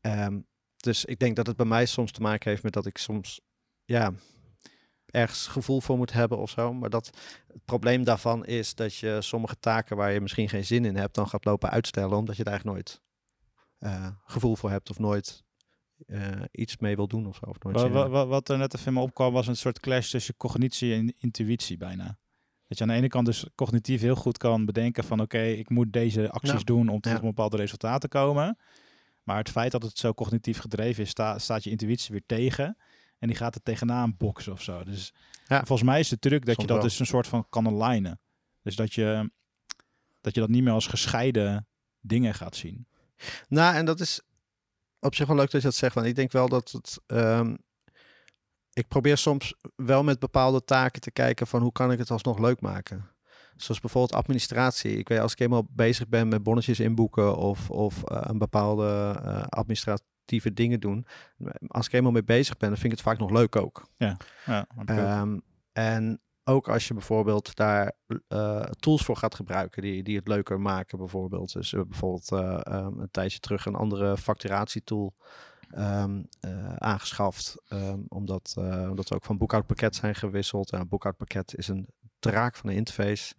Ehm, 0.00 0.40
dus 0.76 1.04
ik 1.04 1.18
denk 1.18 1.36
dat 1.36 1.46
het 1.46 1.56
bij 1.56 1.66
mij 1.66 1.86
soms 1.86 2.12
te 2.12 2.20
maken 2.20 2.50
heeft 2.50 2.62
met 2.62 2.72
dat 2.72 2.86
ik 2.86 2.98
soms 2.98 3.40
ja, 3.84 4.12
ergens 5.06 5.46
gevoel 5.46 5.80
voor 5.80 5.96
moet 5.96 6.12
hebben 6.12 6.38
of 6.38 6.50
zo. 6.50 6.72
Maar 6.72 6.90
dat 6.90 7.06
het 7.46 7.64
probleem 7.64 8.04
daarvan 8.04 8.44
is 8.44 8.74
dat 8.74 8.96
je 8.96 9.16
sommige 9.20 9.58
taken 9.58 9.96
waar 9.96 10.12
je 10.12 10.20
misschien 10.20 10.48
geen 10.48 10.64
zin 10.64 10.84
in 10.84 10.96
hebt, 10.96 11.14
dan 11.14 11.28
gaat 11.28 11.44
lopen 11.44 11.70
uitstellen, 11.70 12.16
omdat 12.16 12.36
je 12.36 12.44
daar 12.44 12.52
eigenlijk 12.52 12.76
nooit 12.78 13.00
eh, 13.78 14.06
gevoel 14.24 14.56
voor 14.56 14.70
hebt 14.70 14.90
of 14.90 14.98
nooit 14.98 15.44
iets 16.52 16.76
mee 16.76 16.96
wil 16.96 17.06
doen 17.08 17.26
of 17.26 17.36
zo. 17.36 17.44
Of 17.46 17.58
nooit 17.62 17.76
Wa- 17.76 17.82
zin 17.82 17.90
in 17.90 17.94
wa- 17.96 18.00
hebt. 18.02 18.12
wa- 18.14 18.26
Wat 18.26 18.48
er 18.48 18.58
net 18.58 18.74
even 18.74 18.86
in 18.86 18.92
me 18.92 19.00
opkwam 19.00 19.32
was 19.32 19.46
een 19.46 19.56
soort 19.56 19.80
clash 19.80 20.10
tussen 20.10 20.36
cognitie 20.36 20.94
en 20.94 21.14
intuïtie 21.18 21.76
bijna. 21.76 22.18
Dat 22.68 22.78
je 22.78 22.84
aan 22.84 22.90
de 22.90 22.96
ene 22.96 23.08
kant 23.08 23.26
dus 23.26 23.46
cognitief 23.54 24.00
heel 24.00 24.14
goed 24.14 24.38
kan 24.38 24.64
bedenken 24.64 25.04
van 25.04 25.20
oké, 25.20 25.42
ik 25.42 25.70
moet 25.70 25.92
deze 25.92 26.30
acties 26.30 26.64
doen 26.64 26.88
om 26.88 27.00
tot 27.00 27.12
Ja. 27.12 27.18
een 27.18 27.24
bepaalde 27.24 27.56
resultaat 27.56 28.00
te 28.00 28.08
komen. 28.08 28.58
Maar 29.22 29.36
het 29.36 29.50
feit 29.50 29.72
dat 29.72 29.82
het 29.82 29.98
zo 29.98 30.12
cognitief 30.14 30.58
gedreven 30.58 31.02
is, 31.02 31.10
sta- 31.10 31.38
staat 31.38 31.64
je 31.64 31.70
intuïtie 31.70 32.10
weer 32.12 32.22
tegen. 32.26 32.76
En 33.18 33.28
die 33.28 33.36
gaat 33.36 33.54
er 33.54 33.62
tegenaan 33.62 34.14
boksen 34.18 34.52
of 34.52 34.62
zo. 34.62 34.84
Dus 34.84 35.12
Ja. 35.46 35.56
volgens 35.64 35.82
mij 35.88 36.00
is 36.00 36.08
de 36.08 36.18
truc 36.18 36.44
dat 36.44 36.60
je 36.60 36.66
dat 36.66 36.76
wel. 36.76 36.84
dus 36.86 36.98
een 36.98 37.06
soort 37.06 37.26
van 37.26 37.46
kan 37.48 37.66
alignen. 37.66 38.20
Dus 38.62 38.76
dat 38.76 38.94
je, 38.94 39.30
dat 40.20 40.34
je 40.34 40.40
dat 40.40 40.48
niet 40.48 40.62
meer 40.62 40.72
als 40.72 40.86
gescheiden 40.86 41.66
dingen 42.00 42.34
gaat 42.34 42.56
zien. 42.56 42.86
Nou, 43.48 43.74
en 43.74 43.84
dat 43.84 44.00
is 44.00 44.20
op 45.02 45.14
zich 45.14 45.26
wel 45.26 45.36
leuk 45.36 45.50
dat 45.50 45.60
je 45.60 45.66
dat 45.66 45.76
zegt. 45.76 45.94
Want 45.94 46.06
ik 46.06 46.14
denk 46.14 46.32
wel 46.32 46.48
dat 46.48 46.70
het. 46.70 47.00
ehm, 47.06 47.54
ik 48.72 48.88
probeer 48.88 49.16
soms 49.16 49.54
wel 49.76 50.02
met 50.02 50.18
bepaalde 50.18 50.64
taken 50.64 51.00
te 51.00 51.10
kijken 51.10 51.46
van 51.46 51.62
hoe 51.62 51.72
kan 51.72 51.92
ik 51.92 51.98
het 51.98 52.10
alsnog 52.10 52.38
leuk 52.38 52.60
maken. 52.60 53.10
Zoals 53.56 53.80
bijvoorbeeld 53.80 54.14
administratie. 54.14 54.96
Ik 54.96 55.08
weet 55.08 55.18
als 55.18 55.32
ik 55.32 55.40
eenmaal 55.40 55.66
bezig 55.70 56.08
ben 56.08 56.28
met 56.28 56.42
bonnetjes 56.42 56.80
inboeken 56.80 57.36
of, 57.36 57.70
of 57.70 58.02
eh, 58.04 58.20
een 58.22 58.38
bepaalde 58.38 59.18
eh, 59.24 59.42
administratieve 59.42 60.52
dingen 60.52 60.80
doen. 60.80 61.06
Als 61.66 61.86
ik 61.86 61.92
eenmaal 61.92 62.12
mee 62.12 62.24
bezig 62.24 62.56
ben, 62.56 62.68
dan 62.68 62.78
vind 62.78 62.92
ik 62.92 62.98
het 62.98 63.08
vaak 63.08 63.18
nog 63.18 63.30
leuk 63.30 63.56
ook. 63.56 63.82
Ja, 64.46 64.66
ook. 64.78 64.88
Ehm, 64.88 65.38
en 65.72 66.20
ook 66.44 66.68
als 66.68 66.88
je 66.88 66.94
bijvoorbeeld 66.94 67.56
daar 67.56 67.92
eh, 68.28 68.60
tools 68.60 69.02
voor 69.04 69.16
gaat 69.16 69.34
gebruiken 69.34 69.82
die, 69.82 70.02
die 70.02 70.16
het 70.16 70.28
leuker 70.28 70.60
maken, 70.60 70.98
bijvoorbeeld. 70.98 71.52
Dus 71.52 71.70
we 71.70 71.76
hebben 71.76 71.98
bijvoorbeeld 71.98 72.32
eh, 72.32 72.74
ehm, 72.74 72.98
een 73.00 73.10
tijdje 73.10 73.38
terug 73.38 73.66
een 73.66 73.74
andere 73.74 74.16
facturatietool 74.16 75.14
ehm, 75.70 76.22
eh, 76.40 76.74
aangeschaft. 76.76 77.56
ehm, 77.68 78.00
omdat, 78.08 78.54
eh, 78.58 78.90
omdat 78.90 79.08
we 79.08 79.14
ook 79.14 79.24
van 79.24 79.38
boekhoudpakket 79.38 79.96
zijn 79.96 80.14
gewisseld. 80.14 80.72
En 80.72 80.80
een 80.80 80.88
boekhoudpakket 80.88 81.56
is 81.56 81.68
een 81.68 81.88
draak 82.18 82.56
van 82.56 82.70
een 82.70 82.76
interface. 82.76 83.34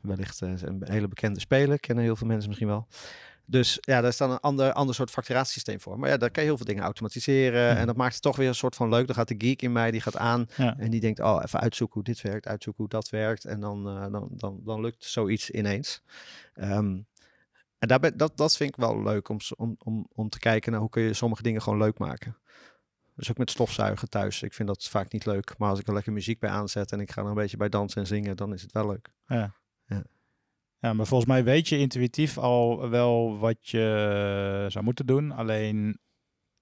Wellicht 0.00 0.42
eh, 0.42 0.62
een 0.62 0.82
hele 0.84 1.08
bekende 1.08 1.40
speler, 1.40 1.80
kennen 1.80 2.04
heel 2.04 2.16
veel 2.16 2.26
mensen 2.26 2.48
misschien 2.48 2.68
wel. 2.68 2.86
Dus 3.50 3.78
ja, 3.80 4.00
daar 4.00 4.10
is 4.10 4.16
dan 4.16 4.30
een 4.30 4.40
ander, 4.40 4.72
ander 4.72 4.94
soort 4.94 5.10
facturatiesysteem 5.10 5.80
voor. 5.80 5.98
Maar 5.98 6.08
ja, 6.08 6.16
daar 6.16 6.30
kan 6.30 6.42
je 6.42 6.48
heel 6.48 6.56
veel 6.56 6.66
dingen 6.66 6.82
automatiseren. 6.82 7.76
En 7.76 7.86
dat 7.86 7.96
maakt 7.96 8.12
het 8.12 8.22
toch 8.22 8.36
weer 8.36 8.48
een 8.48 8.54
soort 8.54 8.74
van 8.74 8.88
leuk. 8.88 9.06
Dan 9.06 9.16
gaat 9.16 9.28
de 9.28 9.34
geek 9.38 9.62
in 9.62 9.72
mij, 9.72 9.90
die 9.90 10.00
gaat 10.00 10.16
aan. 10.16 10.46
Ja. 10.56 10.78
En 10.78 10.90
die 10.90 11.00
denkt, 11.00 11.20
oh, 11.20 11.40
even 11.44 11.60
uitzoeken 11.60 11.94
hoe 11.94 12.04
dit 12.04 12.20
werkt, 12.20 12.46
uitzoeken 12.46 12.82
hoe 12.82 12.92
dat 12.92 13.08
werkt. 13.08 13.44
En 13.44 13.60
dan, 13.60 13.88
eh, 13.88 14.12
dan, 14.12 14.28
dan, 14.30 14.60
dan 14.64 14.80
lukt 14.80 15.04
zoiets 15.04 15.50
ineens. 15.50 16.02
Ehm, 16.54 16.98
en 17.78 17.88
daar 17.88 18.00
ben, 18.00 18.16
dat, 18.16 18.36
dat 18.36 18.56
vind 18.56 18.68
ik 18.68 18.76
wel 18.76 19.02
leuk 19.02 19.28
om, 19.28 19.38
om, 19.56 19.76
om, 19.78 20.06
om 20.14 20.28
te 20.28 20.38
kijken 20.38 20.72
naar 20.72 20.80
hoe 20.80 20.90
kun 20.90 21.02
je 21.02 21.14
sommige 21.14 21.42
dingen 21.42 21.62
gewoon 21.62 21.78
leuk 21.78 21.98
maken. 21.98 22.36
Dus 23.14 23.30
ook 23.30 23.38
met 23.38 23.50
stofzuigen 23.50 24.08
thuis. 24.08 24.42
Ik 24.42 24.54
vind 24.54 24.68
dat 24.68 24.88
vaak 24.88 25.12
niet 25.12 25.26
leuk. 25.26 25.54
Maar 25.58 25.70
als 25.70 25.78
ik 25.78 25.86
er 25.86 25.94
lekker 25.94 26.12
muziek 26.12 26.38
bij 26.38 26.50
aanzet 26.50 26.92
en 26.92 27.00
ik 27.00 27.10
ga 27.10 27.22
er 27.22 27.28
een 27.28 27.34
beetje 27.34 27.56
bij 27.56 27.68
dansen 27.68 28.00
en 28.00 28.06
zingen, 28.06 28.36
dan 28.36 28.52
is 28.52 28.62
het 28.62 28.72
wel 28.72 28.86
leuk. 28.86 29.10
Ja. 29.26 29.54
Ja. 29.86 30.02
Ja, 30.80 30.92
maar 30.92 31.06
volgens 31.06 31.30
mij 31.30 31.44
weet 31.44 31.68
je 31.68 31.78
intuïtief 31.78 32.38
al 32.38 32.88
wel 32.88 33.38
wat 33.38 33.68
je 33.68 34.66
zou 34.68 34.84
moeten 34.84 35.06
doen. 35.06 35.32
Alleen 35.32 35.98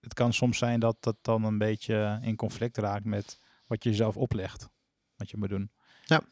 het 0.00 0.14
kan 0.14 0.32
soms 0.32 0.58
zijn 0.58 0.80
dat 0.80 0.96
dat 1.00 1.16
dan 1.22 1.44
een 1.44 1.58
beetje 1.58 2.18
in 2.22 2.36
conflict 2.36 2.76
raakt 2.76 3.04
met 3.04 3.40
wat 3.66 3.82
je 3.82 3.90
jezelf 3.90 4.16
oplegt. 4.16 4.68
Wat 5.16 5.30
je 5.30 5.36
moet 5.36 5.48
doen. 5.48 5.70
Ja. 6.04 6.22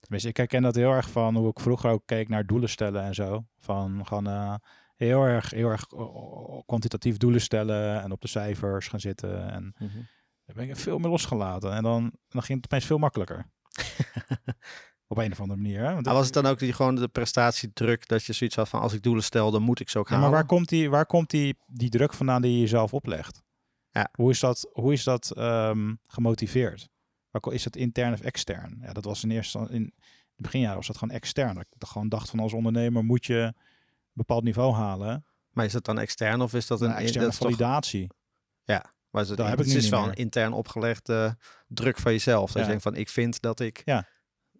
Tenminste, 0.00 0.28
ik 0.28 0.36
herken 0.36 0.62
dat 0.62 0.74
heel 0.74 0.92
erg 0.92 1.10
van 1.10 1.36
hoe 1.36 1.50
ik 1.50 1.60
vroeger 1.60 1.90
ook 1.90 2.02
keek 2.06 2.28
naar 2.28 2.46
doelen 2.46 2.68
stellen 2.68 3.02
en 3.02 3.14
zo. 3.14 3.46
Van 3.58 4.06
gewoon 4.06 4.26
eh, 4.26 4.54
heel 4.96 5.22
erg, 5.22 5.50
heel 5.50 5.68
erg 5.68 5.86
eh, 5.92 6.60
kwantitatief 6.66 7.16
doelen 7.16 7.40
stellen 7.40 8.02
en 8.02 8.12
op 8.12 8.20
de 8.20 8.28
cijfers 8.28 8.88
gaan 8.88 9.00
zitten. 9.00 9.50
En 9.50 9.74
dan 10.44 10.54
ben 10.54 10.68
ik 10.68 10.76
veel 10.76 10.98
meer 10.98 11.10
losgelaten. 11.10 11.72
En 11.72 11.82
dan, 11.82 12.12
dan 12.28 12.42
ging 12.42 12.62
het 12.62 12.72
opeens 12.72 12.86
veel 12.86 12.98
makkelijker. 12.98 13.46
Op 15.08 15.18
een 15.18 15.32
of 15.32 15.40
andere 15.40 15.60
manier. 15.60 15.80
Hè? 15.84 15.92
Want 15.92 16.04
Maar 16.04 16.14
was 16.14 16.24
het 16.24 16.34
dan 16.34 16.46
ook 16.46 16.58
die, 16.58 16.72
gewoon 16.72 16.94
de 16.94 17.08
prestatiedruk 17.08 18.08
dat 18.08 18.24
je 18.24 18.32
zoiets 18.32 18.56
had 18.56 18.68
van 18.68 18.80
als 18.80 18.92
ik 18.92 19.02
doelen 19.02 19.22
stel, 19.24 19.50
dan 19.50 19.62
moet 19.62 19.80
ik 19.80 19.88
ze 19.88 19.98
ook 19.98 20.08
Ja, 20.08 20.14
halen? 20.14 20.30
maar 20.30 20.38
waar 20.38 20.48
komt 20.48 20.68
die, 20.68 20.90
waar 20.90 21.06
komt 21.06 21.30
die, 21.30 21.56
die 21.66 21.90
druk 21.90 22.12
vandaan 22.12 22.42
die 22.42 22.52
je 22.52 22.60
jezelf 22.60 22.94
oplegt? 22.94 23.42
Ja. 23.90 24.08
Hoe 24.12 24.30
is 24.30 24.40
dat, 24.40 24.68
hoe 24.72 24.92
is 24.92 25.04
dat 25.04 25.30
ehm, 25.30 25.94
gemotiveerd? 26.06 26.88
Is 27.50 27.62
dat 27.62 27.76
intern 27.76 28.12
of 28.12 28.20
extern? 28.20 28.78
Ja, 28.82 28.92
dat 28.92 29.04
was 29.04 29.22
in 29.22 29.30
eerste 29.30 29.66
in 29.70 29.82
het 29.82 30.36
beginjaren 30.36 30.76
was 30.76 30.86
dat 30.86 30.96
gewoon 30.98 31.14
extern. 31.14 31.54
Dat 31.54 31.66
ik 31.78 31.86
gewoon 31.88 32.08
dacht 32.08 32.30
van 32.30 32.38
als 32.40 32.52
ondernemer 32.52 33.04
moet 33.04 33.26
je 33.26 33.34
een 33.38 33.54
bepaald 34.12 34.44
niveau 34.44 34.74
halen. 34.74 35.24
Maar 35.50 35.64
is 35.64 35.72
dat 35.72 35.84
dan 35.84 35.98
extern 35.98 36.40
of 36.40 36.54
is 36.54 36.66
dat 36.66 36.80
een 36.80 36.90
Een 36.90 36.96
externe 36.96 37.26
dat 37.28 37.38
toch- 37.38 37.48
validatie. 37.50 38.06
Maar 39.10 39.22
is 39.24 39.28
het, 39.28 39.38
Daar 39.38 39.48
heb 39.48 39.58
het 39.58 39.66
ik 39.66 39.72
nu 39.72 39.78
is 39.78 39.88
wel 39.88 40.08
een 40.08 40.14
intern 40.14 40.52
opgelegde 40.52 41.36
druk 41.68 41.98
van 41.98 42.12
jezelf. 42.12 42.46
Dat 42.46 42.54
Ja. 42.54 42.60
je 42.60 42.66
denkt 42.66 42.82
van 42.82 42.94
ik 42.94 43.08
vind 43.08 43.40
dat 43.40 43.60
ik 43.60 43.82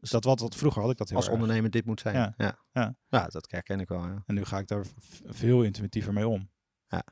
Dus 0.00 0.10
dat 0.10 0.24
wat, 0.24 0.40
wat 0.40 0.54
vroeger 0.56 0.82
had 0.82 0.90
ik 0.90 0.96
dat 0.96 1.08
heel 1.08 1.16
als 1.16 1.26
erg. 1.26 1.34
ondernemer 1.34 1.70
dit 1.70 1.84
moet 1.84 2.00
zijn. 2.00 2.14
Ja. 2.16 2.34
Ja. 2.36 2.58
Ja. 2.72 2.96
Ja. 3.08 3.26
dat 3.26 3.50
herken 3.50 3.80
ik 3.80 3.88
wel. 3.88 4.06
Ja. 4.06 4.22
En 4.26 4.34
nu 4.34 4.44
ga 4.44 4.58
ik 4.58 4.66
daar 4.68 4.84
veel 5.24 5.62
intuïtiever 5.62 6.12
mee 6.12 6.28
om. 6.28 6.50
Ja. 6.88 7.04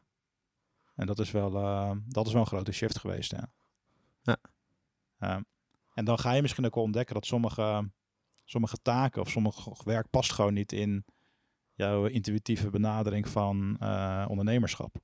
En 0.95 1.07
dat 1.07 1.19
is 1.19 1.31
wel, 1.31 1.57
eh, 1.57 1.97
dat 2.07 2.27
is 2.27 2.33
wel 2.33 2.41
een 2.41 2.47
grote 2.47 2.73
shift 2.73 2.99
geweest. 2.99 3.31
Ja. 3.31 3.53
Ja. 4.23 4.37
Ehm, 5.19 5.43
en 5.95 6.05
dan 6.05 6.19
ga 6.19 6.33
je 6.33 6.43
misschien 6.43 6.65
ook 6.67 6.75
wel 6.75 6.85
ontdekken 6.85 7.15
dat 7.15 7.27
sommige, 7.27 7.91
sommige 8.45 8.77
taken 8.83 9.21
of 9.21 9.31
sommige 9.31 9.75
werk 9.85 10.11
past 10.11 10.33
gewoon 10.33 10.55
niet 10.55 10.73
in 10.73 11.05
jouw 11.75 12.05
intuïtieve 12.07 12.71
benadering 12.71 13.29
van 13.29 13.77
eh, 13.81 14.25
ondernemerschap. 14.29 14.97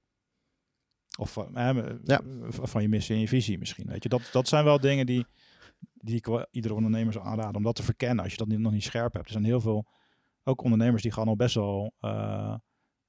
Of 1.18 1.32
van- 1.32 1.56
eh, 1.56 1.94
Ja. 2.04 2.20
van 2.46 2.82
je 2.82 2.88
missie 2.88 3.14
en 3.14 3.20
je 3.20 3.28
visie 3.28 3.58
misschien. 3.58 3.86
Weet 3.86 4.02
je, 4.02 4.08
dat, 4.08 4.28
dat 4.32 4.48
zijn 4.48 4.64
wel 4.64 4.80
dingen 4.80 5.06
die, 5.06 5.26
die 5.94 6.16
ik 6.16 6.26
wel 6.26 6.46
iedere 6.50 6.74
ondernemer 6.74 7.12
zou 7.12 7.24
aanraden 7.26 7.54
om 7.56 7.62
dat 7.62 7.74
te 7.74 7.82
verkennen 7.82 8.22
als 8.22 8.32
je 8.32 8.38
dat 8.38 8.48
niet- 8.48 8.58
nog 8.58 8.72
niet 8.72 8.82
scherp 8.82 9.12
hebt. 9.12 9.26
Er 9.26 9.32
zijn 9.32 9.44
heel 9.44 9.60
veel, 9.60 9.86
ook 10.44 10.62
ondernemers 10.62 11.02
die 11.02 11.12
gewoon 11.12 11.28
al 11.28 11.36
best 11.36 11.54
wel, 11.54 11.94
eh, 12.00 12.54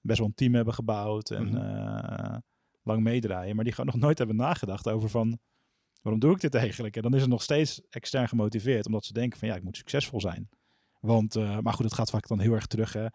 best 0.01 0.17
wel 0.19 0.27
een 0.27 0.33
team 0.33 0.53
hebben 0.53 0.73
gebouwd 0.73 1.29
en 1.29 1.45
Mhm. 1.45 1.57
eh, 1.57 2.37
lang 2.83 3.03
meedraaien, 3.03 3.55
maar 3.55 3.63
die 3.63 3.73
gewoon 3.73 3.91
nog 3.93 4.01
nooit 4.01 4.17
hebben 4.17 4.35
nagedacht 4.35 4.89
over 4.89 5.09
van 5.09 5.39
waarom 6.01 6.21
doe 6.21 6.33
ik 6.33 6.39
dit 6.41 6.55
eigenlijk? 6.55 6.95
En 6.95 7.01
dan 7.01 7.13
is 7.13 7.21
het 7.21 7.29
nog 7.29 7.41
steeds 7.41 7.81
extern 7.89 8.27
gemotiveerd, 8.27 8.85
omdat 8.85 9.05
ze 9.05 9.13
denken 9.13 9.39
van 9.39 9.47
ja, 9.47 9.55
ik 9.55 9.63
moet 9.63 9.77
succesvol 9.77 10.21
zijn. 10.21 10.49
Want, 11.01 11.35
eh, 11.35 11.57
maar 11.59 11.73
goed, 11.73 11.85
het 11.85 11.93
gaat 11.93 12.09
vaak 12.09 12.27
dan 12.27 12.39
heel 12.39 12.53
erg 12.53 12.65
terug. 12.65 12.93
Hè. 12.93 13.05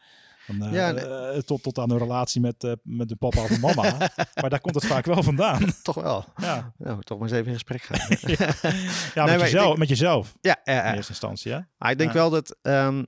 Dan, 0.46 0.62
eh, 0.62 0.72
Ja, 0.72 0.90
nee. 0.90 1.04
eh, 1.04 1.38
tot, 1.40 1.62
tot 1.62 1.78
aan 1.78 1.90
een 1.90 1.98
relatie 1.98 2.40
met, 2.40 2.76
met 2.82 3.08
de 3.08 3.16
papa 3.16 3.42
of 3.42 3.48
de 3.48 3.58
mama. 3.60 3.82
maar 4.40 4.50
daar 4.50 4.60
komt 4.60 4.74
het 4.74 4.86
vaak 4.86 5.04
wel 5.04 5.22
vandaan. 5.22 5.64
Toch 5.82 5.94
wel. 5.94 6.24
Ja, 6.36 6.72
Nou, 6.78 7.02
toch 7.02 7.18
maar 7.18 7.28
eens 7.28 7.36
even 7.36 7.48
in 7.52 7.58
gesprek 7.58 7.82
gaan. 7.82 8.08
ja 9.14 9.24
met, 9.24 9.40
jezelf, 9.40 9.66
denk- 9.66 9.78
met 9.78 9.88
jezelf 9.88 10.36
ja, 10.40 10.60
ja, 10.64 10.72
in 10.82 10.88
ja. 10.88 10.94
eerste 10.94 11.10
instantie. 11.12 11.52
Hè? 11.52 11.58
Maar 11.78 11.90
ik 11.90 11.98
denk 11.98 12.10
Ja. 12.12 12.16
wel 12.16 12.30
dat 12.30 12.56
ehm, 12.62 13.04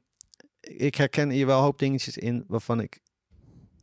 ik 0.60 0.94
herken 0.94 1.30
hier 1.30 1.46
wel 1.46 1.56
een 1.56 1.62
hoop 1.64 1.78
dingetjes 1.78 2.16
in 2.16 2.44
waarvan 2.46 2.80
ik 2.80 3.00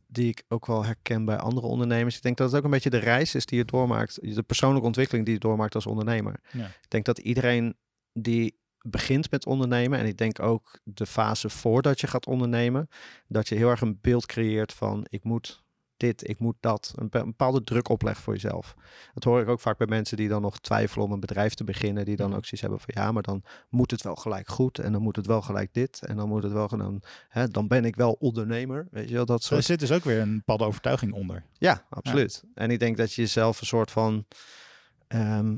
die 0.06 0.28
ik 0.28 0.42
ook 0.48 0.66
wel 0.66 0.84
herken 0.84 1.24
bij 1.24 1.36
andere 1.36 1.66
ondernemers. 1.66 2.16
Ik 2.16 2.22
denk 2.22 2.36
dat 2.36 2.48
het 2.48 2.58
ook 2.58 2.64
een 2.64 2.70
beetje 2.70 2.90
de 2.90 2.96
reis 2.98 3.34
is 3.34 3.46
die 3.46 3.58
je 3.58 3.64
doormaakt, 3.64 4.34
de 4.34 4.42
persoonlijke 4.42 4.86
ontwikkeling 4.86 5.24
die 5.24 5.34
je 5.34 5.40
doormaakt 5.40 5.74
als 5.74 5.86
ondernemer. 5.86 6.40
Ja. 6.52 6.64
Ik 6.66 6.86
denk 6.90 7.04
dat 7.04 7.18
iedereen 7.18 7.76
die 8.12 8.58
begint 8.90 9.30
met 9.30 9.46
ondernemen 9.46 9.98
en 9.98 10.06
ik 10.06 10.16
denk 10.18 10.40
ook 10.40 10.78
de 10.84 11.06
fase 11.06 11.48
voordat 11.50 12.00
je 12.00 12.06
gaat 12.06 12.26
ondernemen, 12.26 12.88
dat 13.28 13.48
je 13.48 13.54
heel 13.54 13.68
erg 13.70 13.80
een 13.80 13.98
beeld 14.00 14.26
creëert 14.26 14.72
van 14.72 15.06
ik 15.08 15.24
moet 15.24 15.64
dit, 15.96 16.28
ik 16.28 16.38
moet 16.38 16.56
dat, 16.60 16.92
een 16.96 17.08
be- 17.08 17.18
een 17.18 17.24
bepaalde 17.24 17.64
druk 17.64 17.88
oplegt 17.88 18.20
voor 18.20 18.32
jezelf. 18.32 18.74
Dat 19.14 19.24
hoor 19.24 19.40
ik 19.40 19.48
ook 19.48 19.60
vaak 19.60 19.78
bij 19.78 19.86
mensen 19.86 20.16
die 20.16 20.28
dan 20.28 20.42
nog 20.42 20.58
twijfelen 20.60 21.04
om 21.06 21.12
een 21.12 21.20
bedrijf 21.20 21.54
te 21.54 21.64
beginnen, 21.64 22.04
die 22.04 22.16
dan 22.16 22.26
Mhm. 22.28 22.36
ook 22.36 22.42
zoiets 22.44 22.60
hebben 22.60 22.80
van 22.80 23.02
ja, 23.04 23.12
maar 23.12 23.22
dan 23.22 23.42
moet 23.70 23.90
het 23.90 24.02
wel 24.02 24.14
gelijk 24.16 24.48
goed 24.48 24.78
en 24.78 24.92
dan 24.92 25.02
moet 25.02 25.16
het 25.16 25.26
wel 25.26 25.42
gelijk 25.42 25.72
dit 25.74 26.06
en 26.06 26.16
dan 26.16 26.28
moet 26.28 26.42
het 26.42 26.52
wel 26.52 26.68
dan, 26.68 27.02
hè, 27.28 27.48
dan 27.48 27.68
ben 27.68 27.84
ik 27.84 27.96
wel 27.96 28.12
ondernemer, 28.12 28.88
weet 28.90 29.08
je 29.08 29.14
wel, 29.14 29.26
dat 29.26 29.38
Er 29.40 29.44
soort. 29.46 29.64
zit 29.64 29.80
dus 29.80 29.92
ook 29.92 30.04
weer 30.04 30.20
een 30.20 30.36
bepaalde 30.36 30.64
overtuiging 30.64 31.12
onder. 31.12 31.44
Ja, 31.52 31.86
absoluut. 31.90 32.44
En 32.54 32.70
ik 32.70 32.78
denk 32.78 32.96
dat 32.96 33.12
je 33.12 33.22
jezelf 33.22 33.60
een 33.60 33.66
soort 33.66 33.90
van, 33.90 34.26
ehm, 35.08 35.56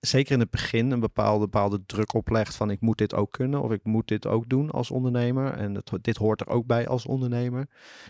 zeker 0.00 0.32
in 0.32 0.40
het 0.40 0.50
begin, 0.50 0.90
een 0.90 1.00
bepaalde, 1.00 1.44
bepaalde 1.44 1.82
druk 1.86 2.14
oplegt 2.14 2.54
van 2.54 2.70
ik 2.70 2.80
moet 2.80 2.98
dit 2.98 3.14
ook 3.14 3.32
kunnen 3.32 3.62
of 3.62 3.70
ik 3.70 3.84
moet 3.84 4.08
dit 4.08 4.26
ook 4.26 4.48
doen 4.48 4.70
als 4.70 4.90
ondernemer. 4.90 5.52
En 5.52 5.72
dat, 5.72 5.98
dit 6.00 6.16
hoort 6.16 6.40
er 6.40 6.48
ook 6.48 6.66
bij 6.66 6.88
als 6.88 7.06
ondernemer. 7.06 7.68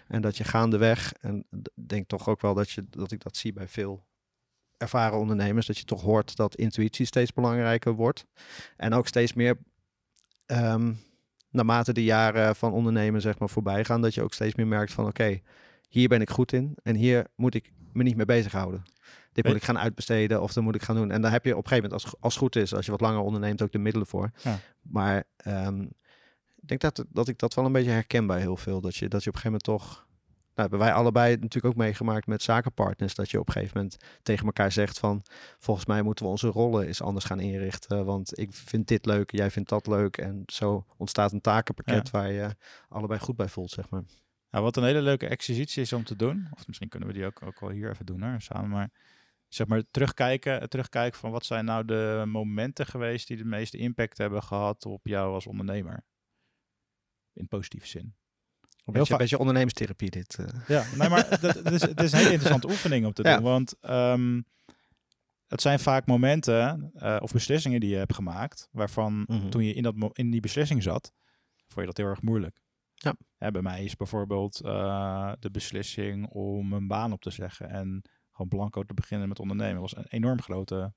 En 0.08 0.22
dat 0.22 0.36
je 0.36 0.44
gaandeweg, 0.44 1.12
en 1.20 1.46
denk 1.74 2.08
toch 2.08 2.28
ook 2.28 2.40
wel 2.40 2.54
dat, 2.54 2.70
je, 2.70 2.86
dat 2.90 3.12
ik 3.12 3.22
dat 3.22 3.36
zie 3.36 3.52
bij 3.52 3.68
veel 3.68 4.08
ervaren 4.76 5.18
ondernemers, 5.18 5.66
dat 5.66 5.78
je 5.78 5.84
toch 5.84 6.02
hoort 6.02 6.36
dat 6.36 6.56
intuïtie 6.56 7.06
steeds 7.06 7.32
belangrijker 7.32 7.92
wordt. 7.92 8.26
En 8.76 8.92
ook 8.92 9.06
steeds 9.06 9.32
meer, 9.32 9.58
ehm, 10.46 10.92
naarmate 11.50 11.92
de 11.92 12.04
jaren 12.04 12.56
van 12.56 12.72
ondernemen 12.72 13.20
zeg 13.20 13.38
maar 13.38 13.48
voorbij 13.48 13.84
gaan, 13.84 14.02
dat 14.02 14.14
je 14.14 14.22
ook 14.22 14.34
steeds 14.34 14.54
meer 14.54 14.66
merkt 14.66 14.92
van 14.92 15.06
oké, 15.06 15.40
hier 15.88 16.08
ben 16.08 16.20
ik 16.20 16.30
goed 16.30 16.52
in 16.52 16.76
en 16.82 16.94
hier 16.94 17.26
moet 17.34 17.54
ik 17.54 17.72
me 17.92 18.02
niet 18.02 18.16
mee 18.16 18.26
bezighouden. 18.26 18.82
Dit 19.32 19.44
moet 19.44 19.56
ik 19.56 19.64
gaan 19.64 19.78
uitbesteden 19.78 20.42
of 20.42 20.52
dat 20.52 20.64
moet 20.64 20.74
ik 20.74 20.82
gaan 20.82 20.96
doen. 20.96 21.10
En 21.10 21.22
daar 21.22 21.30
heb 21.30 21.44
je 21.44 21.56
op 21.56 21.62
een 21.62 21.68
gegeven 21.68 21.90
moment, 21.90 22.04
als, 22.04 22.20
als 22.20 22.34
het 22.34 22.42
goed 22.42 22.56
is, 22.56 22.74
als 22.74 22.84
je 22.84 22.90
wat 22.90 23.00
langer 23.00 23.20
onderneemt, 23.20 23.62
ook 23.62 23.72
de 23.72 23.78
middelen 23.78 24.06
voor. 24.06 24.30
Ja. 24.42 24.58
Maar 24.82 25.24
ehm, 25.36 25.82
ik 26.56 26.68
denk 26.68 26.80
dat, 26.80 27.04
dat 27.08 27.28
ik 27.28 27.38
dat 27.38 27.54
wel 27.54 27.64
een 27.64 27.72
beetje 27.72 27.90
herken 27.90 28.26
bij 28.26 28.40
heel 28.40 28.56
veel. 28.56 28.80
Dat 28.80 28.96
je, 28.96 29.08
dat 29.08 29.22
je 29.22 29.28
op 29.28 29.34
een 29.34 29.40
gegeven 29.40 29.60
moment 29.66 29.84
toch... 29.84 30.08
Nou, 30.54 30.68
hebben 30.70 30.88
wij 30.88 30.92
allebei 30.92 31.36
natuurlijk 31.36 31.74
ook 31.74 31.80
meegemaakt 31.80 32.26
met 32.26 32.42
zakenpartners. 32.42 33.14
Dat 33.14 33.30
je 33.30 33.40
op 33.40 33.46
een 33.46 33.52
gegeven 33.52 33.76
moment 33.76 33.96
tegen 34.22 34.46
elkaar 34.46 34.72
zegt 34.72 34.98
van... 34.98 35.22
Volgens 35.58 35.86
mij 35.86 36.02
moeten 36.02 36.24
we 36.24 36.30
onze 36.30 36.48
rollen 36.48 36.86
eens 36.86 37.02
anders 37.02 37.24
gaan 37.24 37.40
inrichten. 37.40 38.04
Want 38.04 38.38
ik 38.38 38.52
vind 38.52 38.88
dit 38.88 39.06
leuk, 39.06 39.30
jij 39.30 39.50
vindt 39.50 39.68
dat 39.68 39.86
leuk. 39.86 40.16
En 40.16 40.42
zo 40.46 40.86
ontstaat 40.96 41.32
een 41.32 41.40
takenpakket 41.40 42.10
waar 42.10 42.32
je 42.32 42.56
allebei 42.88 43.20
goed 43.20 43.36
bij 43.36 43.48
voelt, 43.48 43.70
zeg 43.70 43.90
maar. 43.90 44.02
Wat 44.50 44.76
een 44.76 44.84
hele 44.84 45.02
leuke 45.02 45.26
exercitie 45.26 45.82
is 45.82 45.92
om 45.92 46.04
te 46.04 46.16
doen. 46.16 46.48
Of 46.50 46.66
misschien 46.66 46.88
kunnen 46.88 47.08
we 47.08 47.14
die 47.14 47.26
ook, 47.26 47.42
ook 47.42 47.60
wel 47.60 47.70
hier 47.70 47.90
even 47.90 48.06
doen 48.06 48.22
hoor, 48.22 48.40
samen. 48.40 48.70
Maar 48.70 48.90
zeg 49.54 49.66
maar 49.66 49.82
terugkijken, 49.90 50.68
terugkijken 50.68 51.18
van 51.20 51.30
wat 51.30 51.44
zijn 51.44 51.64
nou 51.64 51.84
de 51.84 52.22
momenten 52.26 52.86
geweest 52.86 53.26
die 53.28 53.36
de 53.36 53.44
meeste 53.44 53.76
impact 53.76 54.18
hebben 54.18 54.42
gehad 54.42 54.86
op 54.86 55.06
jou 55.06 55.34
als 55.34 55.46
ondernemer. 55.46 56.04
In 57.32 57.48
positieve 57.48 57.86
zin. 57.86 58.14
Een 58.84 58.92
beetje, 58.92 59.12
een 59.12 59.18
beetje 59.18 59.38
ondernemerstherapie 59.38 60.10
dit. 60.10 60.34
eh. 60.38 60.46
Ja, 60.68 60.84
nee, 60.96 61.08
maar 61.08 61.28
dat 61.40 61.70
is, 61.72 61.82
het 61.82 62.00
is 62.00 62.12
een 62.12 62.18
hele 62.18 62.32
interessante 62.32 62.68
oefening 62.68 63.06
om 63.06 63.12
te 63.12 63.22
doen. 63.22 63.32
Ja. 63.32 63.40
Want 63.42 63.74
ehm, 63.80 64.40
het 65.46 65.60
zijn 65.60 65.78
vaak 65.78 66.06
momenten 66.06 66.90
eh, 66.94 67.16
of 67.20 67.32
beslissingen 67.32 67.80
die 67.80 67.90
je 67.90 67.96
hebt 67.96 68.14
gemaakt, 68.14 68.68
waarvan 68.72 69.24
Mhm. 69.28 69.48
toen 69.48 69.64
je 69.64 69.74
in, 69.74 69.82
dat, 69.82 69.94
in 70.12 70.30
die 70.30 70.40
beslissing 70.40 70.82
zat, 70.82 71.12
vond 71.56 71.80
je 71.80 71.86
dat 71.86 71.96
heel 71.96 72.06
erg 72.06 72.22
moeilijk. 72.22 72.60
Ja. 72.94 73.14
Bij 73.50 73.62
mij 73.62 73.84
is 73.84 73.96
bijvoorbeeld 73.96 74.60
eh, 74.60 75.32
de 75.38 75.50
beslissing 75.50 76.28
om 76.28 76.72
een 76.72 76.86
baan 76.86 77.12
op 77.12 77.20
te 77.22 77.30
zeggen 77.30 77.70
en 77.70 78.02
gewoon 78.40 78.58
blanco 78.58 78.84
te 78.84 78.94
beginnen 78.94 79.28
met 79.28 79.38
ondernemen. 79.38 79.80
was 79.80 79.96
een 79.96 80.06
enorm 80.08 80.40
grote 80.40 80.92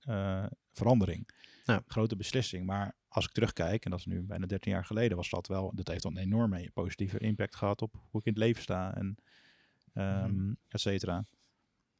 eh, 0.00 0.44
verandering. 0.72 1.28
Ja. 1.64 1.82
Grote 1.86 2.16
beslissing. 2.16 2.66
Maar 2.66 2.96
als 3.08 3.24
ik 3.24 3.32
terugkijk, 3.32 3.84
en 3.84 3.90
dat 3.90 3.98
is 3.98 4.06
nu 4.06 4.22
bijna 4.22 4.46
13 4.46 4.72
jaar 4.72 4.84
geleden, 4.84 5.16
was 5.16 5.30
dat 5.30 5.46
wel, 5.46 5.72
dat 5.74 5.88
heeft 5.88 6.02
dan 6.02 6.16
een 6.16 6.22
enorme 6.22 6.70
positieve 6.74 7.18
impact 7.18 7.56
gehad 7.56 7.82
op 7.82 7.94
hoe 8.10 8.20
ik 8.20 8.26
in 8.26 8.32
het 8.32 8.42
leven 8.42 8.62
sta 8.62 8.94
en 8.94 9.16
ehm 9.94 10.52
et 10.68 10.80
cetera. 10.80 11.26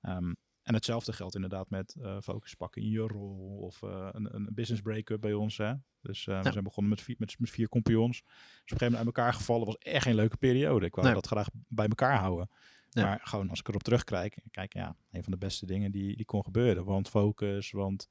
Ehm, 0.00 0.32
en 0.62 0.74
hetzelfde 0.74 1.12
geldt 1.12 1.34
inderdaad 1.34 1.70
met 1.70 1.94
eh, 2.00 2.20
focus 2.20 2.54
pakken 2.54 2.82
in 2.82 2.88
je 2.88 3.00
rol 3.00 3.58
of 3.60 3.82
eh, 3.82 4.08
een, 4.12 4.34
een 4.34 4.48
business 4.52 4.82
break-up 4.82 5.20
bij 5.20 5.32
ons. 5.32 5.56
Hè? 5.56 5.74
Dus 6.00 6.24
we 6.24 6.40
zijn 6.42 6.64
begonnen 6.64 6.92
met 6.92 7.02
vier, 7.02 7.16
met, 7.18 7.38
met 7.38 7.50
vier 7.50 7.68
compagnons. 7.68 8.20
Dus 8.20 8.30
op 8.30 8.32
een 8.36 8.62
gegeven 8.62 8.84
moment 8.84 9.06
uit 9.06 9.16
elkaar 9.16 9.34
gevallen 9.34 9.66
was 9.66 9.78
echt 9.78 10.02
geen 10.02 10.14
leuke 10.14 10.36
periode. 10.36 10.86
Ik 10.86 10.94
wou 10.94 11.06
Nee. 11.06 11.14
dat 11.16 11.26
graag 11.26 11.48
bij 11.68 11.86
elkaar 11.86 12.18
houden. 12.18 12.48
Ja. 12.94 13.04
Maar 13.04 13.20
gewoon 13.22 13.50
als 13.50 13.60
ik 13.60 13.68
erop 13.68 13.82
terugkijk, 13.82 14.38
kijk, 14.50 14.72
ja, 14.72 14.96
een 15.10 15.22
van 15.22 15.32
de 15.32 15.38
beste 15.38 15.66
dingen 15.66 15.90
die, 15.90 16.16
die 16.16 16.24
kon 16.24 16.44
gebeuren. 16.44 16.84
Want 16.84 17.08
focus, 17.08 17.70
want 17.70 18.08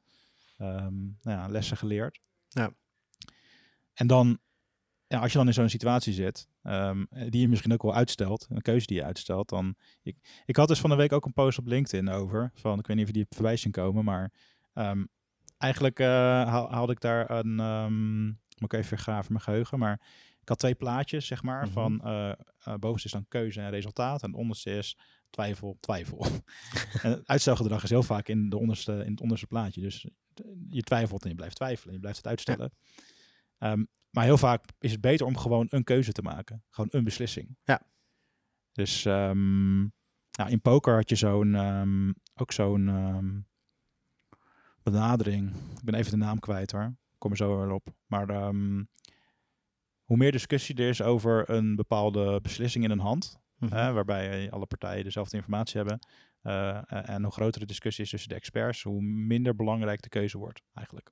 ehm, 0.57 1.01
nou 1.01 1.37
ja, 1.39 1.47
lessen 1.47 1.77
geleerd. 1.77 2.19
Ja. 2.49 2.73
En 3.93 4.07
dan, 4.07 4.39
ja, 5.07 5.19
als 5.19 5.31
je 5.31 5.37
dan 5.37 5.47
in 5.47 5.53
zo'n 5.53 5.69
situatie 5.69 6.13
zit, 6.13 6.47
ehm, 6.63 7.05
die 7.29 7.41
je 7.41 7.47
misschien 7.47 7.73
ook 7.73 7.81
wel 7.81 7.95
uitstelt, 7.95 8.47
een 8.49 8.61
keuze 8.61 8.85
die 8.85 8.97
je 8.97 9.03
uitstelt, 9.03 9.49
dan... 9.49 9.75
Ik, 10.01 10.43
ik 10.45 10.55
had 10.55 10.67
dus 10.67 10.79
van 10.79 10.89
de 10.89 10.95
week 10.95 11.11
ook 11.11 11.25
een 11.25 11.33
post 11.33 11.57
op 11.57 11.67
LinkedIn 11.67 12.09
over, 12.09 12.51
van, 12.53 12.79
ik 12.79 12.87
weet 12.87 12.95
niet 12.95 13.05
of 13.05 13.11
je 13.11 13.17
die 13.17 13.27
voorbij 13.29 13.57
zien 13.57 13.71
komen, 13.71 14.03
maar 14.03 14.31
ehm, 14.73 15.05
eigenlijk 15.57 15.99
haal- 15.99 16.71
haalde 16.71 16.91
ik 16.91 17.01
daar 17.01 17.29
een, 17.29 17.55
moet 18.57 18.73
ik 18.73 18.79
even 18.79 18.97
graven 18.97 19.31
mijn 19.31 19.43
geheugen, 19.43 19.79
maar 19.79 20.01
ik 20.41 20.49
had 20.49 20.59
twee 20.59 20.75
plaatjes, 20.75 21.25
zeg 21.27 21.43
maar, 21.43 21.63
Mhm. 21.63 21.71
van 21.71 22.01
eh 22.01 22.31
eh, 22.59 22.73
bovenste 22.75 23.07
is 23.07 23.13
dan 23.13 23.25
keuze 23.27 23.61
en 23.61 23.69
resultaat 23.69 24.23
en 24.23 24.33
onderste 24.33 24.71
is 24.77 24.97
twijfel, 25.29 25.77
twijfel. 25.79 26.25
en 27.03 27.11
het 27.11 27.27
uitstelgedrag 27.27 27.83
is 27.83 27.89
heel 27.89 28.03
vaak 28.03 28.27
in, 28.27 28.49
de 28.49 28.57
onderste, 28.57 28.91
in 29.05 29.11
het 29.11 29.21
onderste 29.21 29.47
plaatje. 29.47 29.81
Dus 29.81 30.07
je 30.69 30.81
twijfelt 30.81 31.23
en 31.23 31.29
je 31.29 31.35
blijft 31.35 31.55
twijfelen 31.55 31.87
en 31.87 31.93
je 31.93 31.99
blijft 31.99 32.17
het 32.17 32.27
uitstellen. 32.27 32.71
Ehm, 33.57 33.83
maar 34.09 34.23
heel 34.23 34.37
vaak 34.37 34.65
is 34.79 34.91
het 34.91 35.01
beter 35.01 35.25
om 35.25 35.37
gewoon 35.37 35.67
een 35.69 35.83
keuze 35.83 36.11
te 36.11 36.21
maken. 36.21 36.63
Gewoon 36.69 36.89
een 36.93 37.03
beslissing. 37.03 37.57
Ja. 37.63 37.81
Dus 38.71 39.03
nou, 39.03 40.49
in 40.49 40.61
poker 40.61 40.95
had 40.95 41.09
je 41.09 41.15
zo'n, 41.15 41.55
ehm, 41.55 42.11
ook 42.35 42.51
zo'n 42.51 43.45
benadering. 44.83 45.49
Ik 45.55 45.83
ben 45.83 45.93
even 45.95 46.11
de 46.11 46.17
naam 46.17 46.39
kwijt 46.39 46.71
hoor. 46.71 46.83
Ik 47.11 47.17
kom 47.17 47.31
er 47.31 47.37
zo 47.37 47.57
wel 47.57 47.75
op. 47.75 47.87
Maar 48.05 48.53
hoe 50.11 50.19
meer 50.19 50.31
discussie 50.31 50.75
er 50.75 50.89
is 50.89 51.01
over 51.01 51.49
een 51.49 51.75
bepaalde 51.75 52.39
beslissing 52.41 52.83
in 52.83 52.91
een 52.91 52.99
hand, 52.99 53.39
Mhm. 53.57 53.93
waarbij 53.93 54.51
alle 54.51 54.65
partijen 54.65 55.03
dezelfde 55.03 55.35
informatie 55.37 55.77
hebben, 55.77 55.99
eh, 56.41 57.09
en 57.09 57.23
hoe 57.23 57.31
grotere 57.31 57.65
discussie 57.65 58.03
is 58.03 58.09
tussen 58.09 58.29
de 58.29 58.35
experts, 58.35 58.83
hoe 58.83 59.01
minder 59.01 59.55
belangrijk 59.55 60.01
de 60.01 60.09
keuze 60.09 60.37
wordt 60.37 60.61
eigenlijk. 60.73 61.11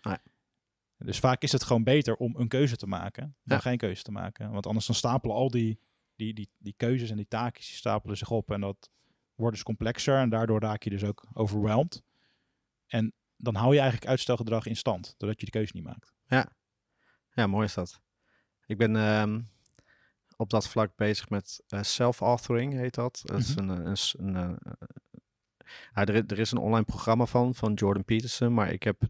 Ah 0.00 0.12
ja. 0.12 0.22
Dus 0.98 1.18
vaak 1.18 1.42
is 1.42 1.52
het 1.52 1.62
gewoon 1.64 1.84
beter 1.84 2.16
om 2.16 2.36
een 2.36 2.48
keuze 2.48 2.76
te 2.76 2.86
maken 2.86 3.22
dan 3.44 3.56
Ja. 3.56 3.62
geen 3.62 3.76
keuze 3.78 4.02
te 4.02 4.12
maken. 4.12 4.50
Want 4.50 4.66
anders 4.66 4.86
dan 4.86 4.94
stapelen 4.94 5.36
al 5.36 5.50
die, 5.50 5.78
die, 6.16 6.34
die, 6.34 6.50
die 6.58 6.74
keuzes 6.76 7.10
en 7.10 7.16
die 7.16 7.28
taakjes 7.28 7.66
die 7.66 7.76
stapelen 7.76 8.16
zich 8.16 8.30
op 8.30 8.50
en 8.50 8.60
dat 8.60 8.90
wordt 9.34 9.54
dus 9.54 9.64
complexer 9.64 10.18
en 10.18 10.28
daardoor 10.30 10.60
raak 10.60 10.82
je 10.82 10.90
dus 10.90 11.04
ook 11.04 11.26
overwhelmed. 11.32 12.02
En 12.86 13.12
dan 13.36 13.54
hou 13.54 13.72
je 13.74 13.80
eigenlijk 13.80 14.10
uitstelgedrag 14.10 14.66
in 14.66 14.76
stand, 14.76 15.14
doordat 15.16 15.40
je 15.40 15.46
de 15.46 15.52
keuze 15.52 15.72
niet 15.74 15.84
maakt. 15.84 16.12
Ja, 17.34 17.46
mooi 17.46 17.64
is 17.64 17.74
dat. 17.74 18.00
Ik 18.66 18.78
ben 18.78 18.96
ehm, 18.96 19.40
op 20.36 20.50
dat 20.50 20.68
vlak 20.68 20.96
bezig 20.96 21.28
met 21.28 21.62
eh, 21.68 21.82
self-authoring, 21.82 22.72
heet 22.72 22.94
dat. 22.94 23.20
Dat 23.24 23.38
is 23.38 23.56
een, 23.56 23.68
een, 23.68 23.96
er 25.92 26.38
is 26.38 26.50
een 26.50 26.58
online 26.58 26.84
programma 26.84 27.26
van, 27.26 27.54
van 27.54 27.74
Jordan 27.74 28.04
Peterson, 28.04 28.54
maar 28.54 28.72
ik 28.72 28.82
heb 28.82 29.02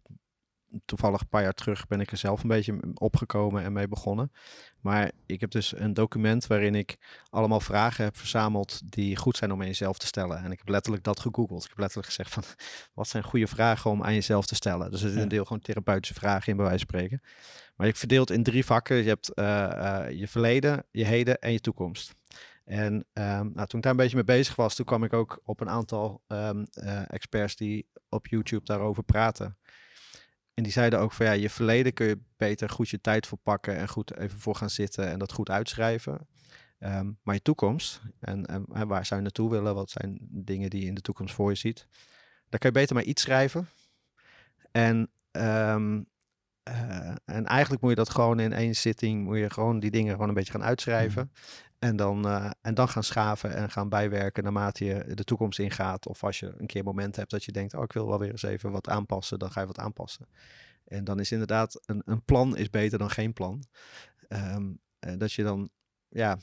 toevallig 0.85 1.21
een 1.21 1.29
paar 1.29 1.43
jaar 1.43 1.53
terug 1.53 1.87
ben 1.87 2.01
ik 2.01 2.11
er 2.11 2.17
zelf 2.17 2.43
een 2.43 2.49
beetje 2.49 2.81
opgekomen 2.95 3.63
en 3.63 3.73
mee 3.73 3.89
begonnen. 3.89 4.33
Maar 4.81 5.11
ik 5.27 5.41
heb 5.41 5.51
dus 5.51 5.77
een 5.79 5.95
document 5.95 6.47
waarin 6.47 6.75
ik 6.75 6.97
allemaal 7.31 7.61
vragen 7.61 8.05
heb 8.05 8.17
verzameld 8.17 8.81
die 8.85 9.17
goed 9.17 9.37
zijn 9.37 9.53
om 9.53 9.61
aan 9.61 9.67
jezelf 9.67 9.99
te 9.99 10.07
stellen. 10.07 10.39
En 10.39 10.53
ik 10.53 10.59
heb 10.59 10.69
letterlijk 10.69 11.05
dat 11.05 11.21
gegoogeld. 11.21 11.63
Ik 11.63 11.69
heb 11.69 11.79
letterlijk 11.79 12.09
gezegd 12.09 12.31
van, 12.33 12.43
wat 12.95 13.09
zijn 13.09 13.23
goede 13.23 13.47
vragen 13.47 13.91
om 13.91 14.03
aan 14.03 14.15
jezelf 14.15 14.47
te 14.47 14.55
stellen? 14.55 14.91
Dus 14.91 15.03
er 15.03 15.09
zit 15.09 15.17
Ja. 15.17 15.23
een 15.23 15.29
deel 15.29 15.45
gewoon 15.45 15.63
therapeutische 15.63 16.15
vragen 16.15 16.49
in, 16.51 16.57
bij 16.57 16.67
wijze 16.67 16.85
van 16.87 16.95
spreken. 16.99 17.23
Maar 17.77 17.87
ik 17.87 17.97
verdeeld 17.97 18.31
in 18.31 18.43
drie 18.43 18.65
vakken. 18.65 18.97
Je 18.97 19.09
hebt 19.09 19.35
eh, 19.35 20.05
eh, 20.07 20.19
je 20.19 20.29
verleden, 20.29 20.85
je 20.91 21.05
heden 21.05 21.39
en 21.39 21.53
je 21.53 21.61
toekomst. 21.61 22.15
En 22.65 23.07
ehm, 23.13 23.51
nou, 23.55 23.67
toen 23.67 23.79
ik 23.79 23.83
daar 23.83 23.91
een 23.91 23.97
beetje 23.97 24.15
mee 24.17 24.25
bezig 24.25 24.57
was, 24.57 24.75
toen 24.75 24.85
kwam 24.85 25.05
ik 25.05 25.13
ook 25.13 25.41
op 25.45 25.61
een 25.61 25.69
aantal 25.69 26.23
ehm, 26.27 26.65
eh, 26.73 27.03
experts 27.13 27.57
die 27.57 27.87
op 28.09 28.27
YouTube 28.27 28.65
daarover 28.65 29.03
praten. 29.03 29.57
En 30.55 30.63
die 30.63 30.73
zeiden 30.73 30.99
ook 30.99 31.13
van 31.13 31.27
ja, 31.27 31.33
je 31.33 31.51
verleden 31.51 31.93
kun 31.93 32.07
je 32.07 32.19
beter 32.37 32.71
goed 32.71 32.89
je 32.89 33.01
tijd 33.01 33.27
voor 33.27 33.39
pakken 33.39 33.77
en 33.77 33.89
goed 33.89 34.17
even 34.17 34.39
voor 34.39 34.55
gaan 34.55 34.71
zitten 34.71 35.09
en 35.09 35.19
dat 35.19 35.33
goed 35.33 35.51
uitschrijven. 35.51 36.27
Ehm, 36.79 37.11
maar 37.23 37.35
je 37.35 37.43
toekomst 37.43 38.01
en, 38.21 38.47
en, 38.47 38.87
waar 38.87 39.07
zou 39.07 39.21
je 39.21 39.27
naartoe 39.27 39.51
willen? 39.51 39.75
Wat 39.75 39.91
zijn 39.91 40.19
dingen 40.21 40.71
die 40.71 40.81
je 40.81 40.87
in 40.87 40.95
de 40.95 41.01
toekomst 41.01 41.35
voor 41.35 41.51
je 41.51 41.57
ziet? 41.57 41.87
Daar 42.49 42.61
kun 42.61 42.69
je 42.69 42.79
beter 42.79 42.95
maar 42.95 43.05
iets 43.05 43.23
schrijven. 43.23 43.69
En, 44.71 45.11
ehm, 45.31 46.03
eh, 46.63 47.15
en 47.25 47.47
eigenlijk 47.47 47.83
moet 47.83 47.91
je 47.91 47.97
dat 47.97 48.11
gewoon 48.11 48.41
in 48.41 48.53
één 48.53 48.75
zitting, 48.75 49.25
moet 49.25 49.39
je 49.39 49.51
gewoon 49.51 49.81
die 49.81 49.91
dingen 49.91 50.13
gewoon 50.13 50.29
een 50.29 50.35
beetje 50.35 50.53
gaan 50.53 50.63
uitschrijven. 50.63 51.31
Mhm. 51.33 51.71
En 51.79 51.97
dan, 51.97 52.27
eh, 52.27 52.51
en 52.61 52.75
dan 52.75 52.89
gaan 52.89 53.05
schaven 53.05 53.55
en 53.55 53.71
gaan 53.71 53.89
bijwerken 53.89 54.43
naarmate 54.43 54.85
je 54.85 55.15
de 55.15 55.25
toekomst 55.25 55.59
ingaat. 55.59 56.07
Of 56.07 56.25
als 56.25 56.41
je 56.41 56.55
een 56.57 56.67
keer 56.67 56.85
moment 56.85 57.17
hebt 57.17 57.31
dat 57.31 57.45
je 57.45 57.53
denkt, 57.53 57.75
oh 57.75 57.83
ik 57.83 57.93
wil 57.93 58.09
wel 58.09 58.19
weer 58.19 58.31
eens 58.31 58.43
even 58.43 58.71
wat 58.71 58.89
aanpassen, 58.89 59.39
dan 59.39 59.51
ga 59.51 59.61
je 59.61 59.67
wat 59.67 59.79
aanpassen. 59.79 60.29
En 60.85 61.05
dan 61.05 61.21
is 61.21 61.33
inderdaad, 61.33 61.81
een, 61.87 62.03
een 62.05 62.25
plan 62.25 62.57
is 62.57 62.71
beter 62.71 62.99
dan 62.99 63.11
geen 63.11 63.33
plan. 63.33 63.65
Ehm, 64.29 64.73
dat 64.99 65.33
je 65.33 65.43
dan, 65.43 65.71
ja, 66.09 66.39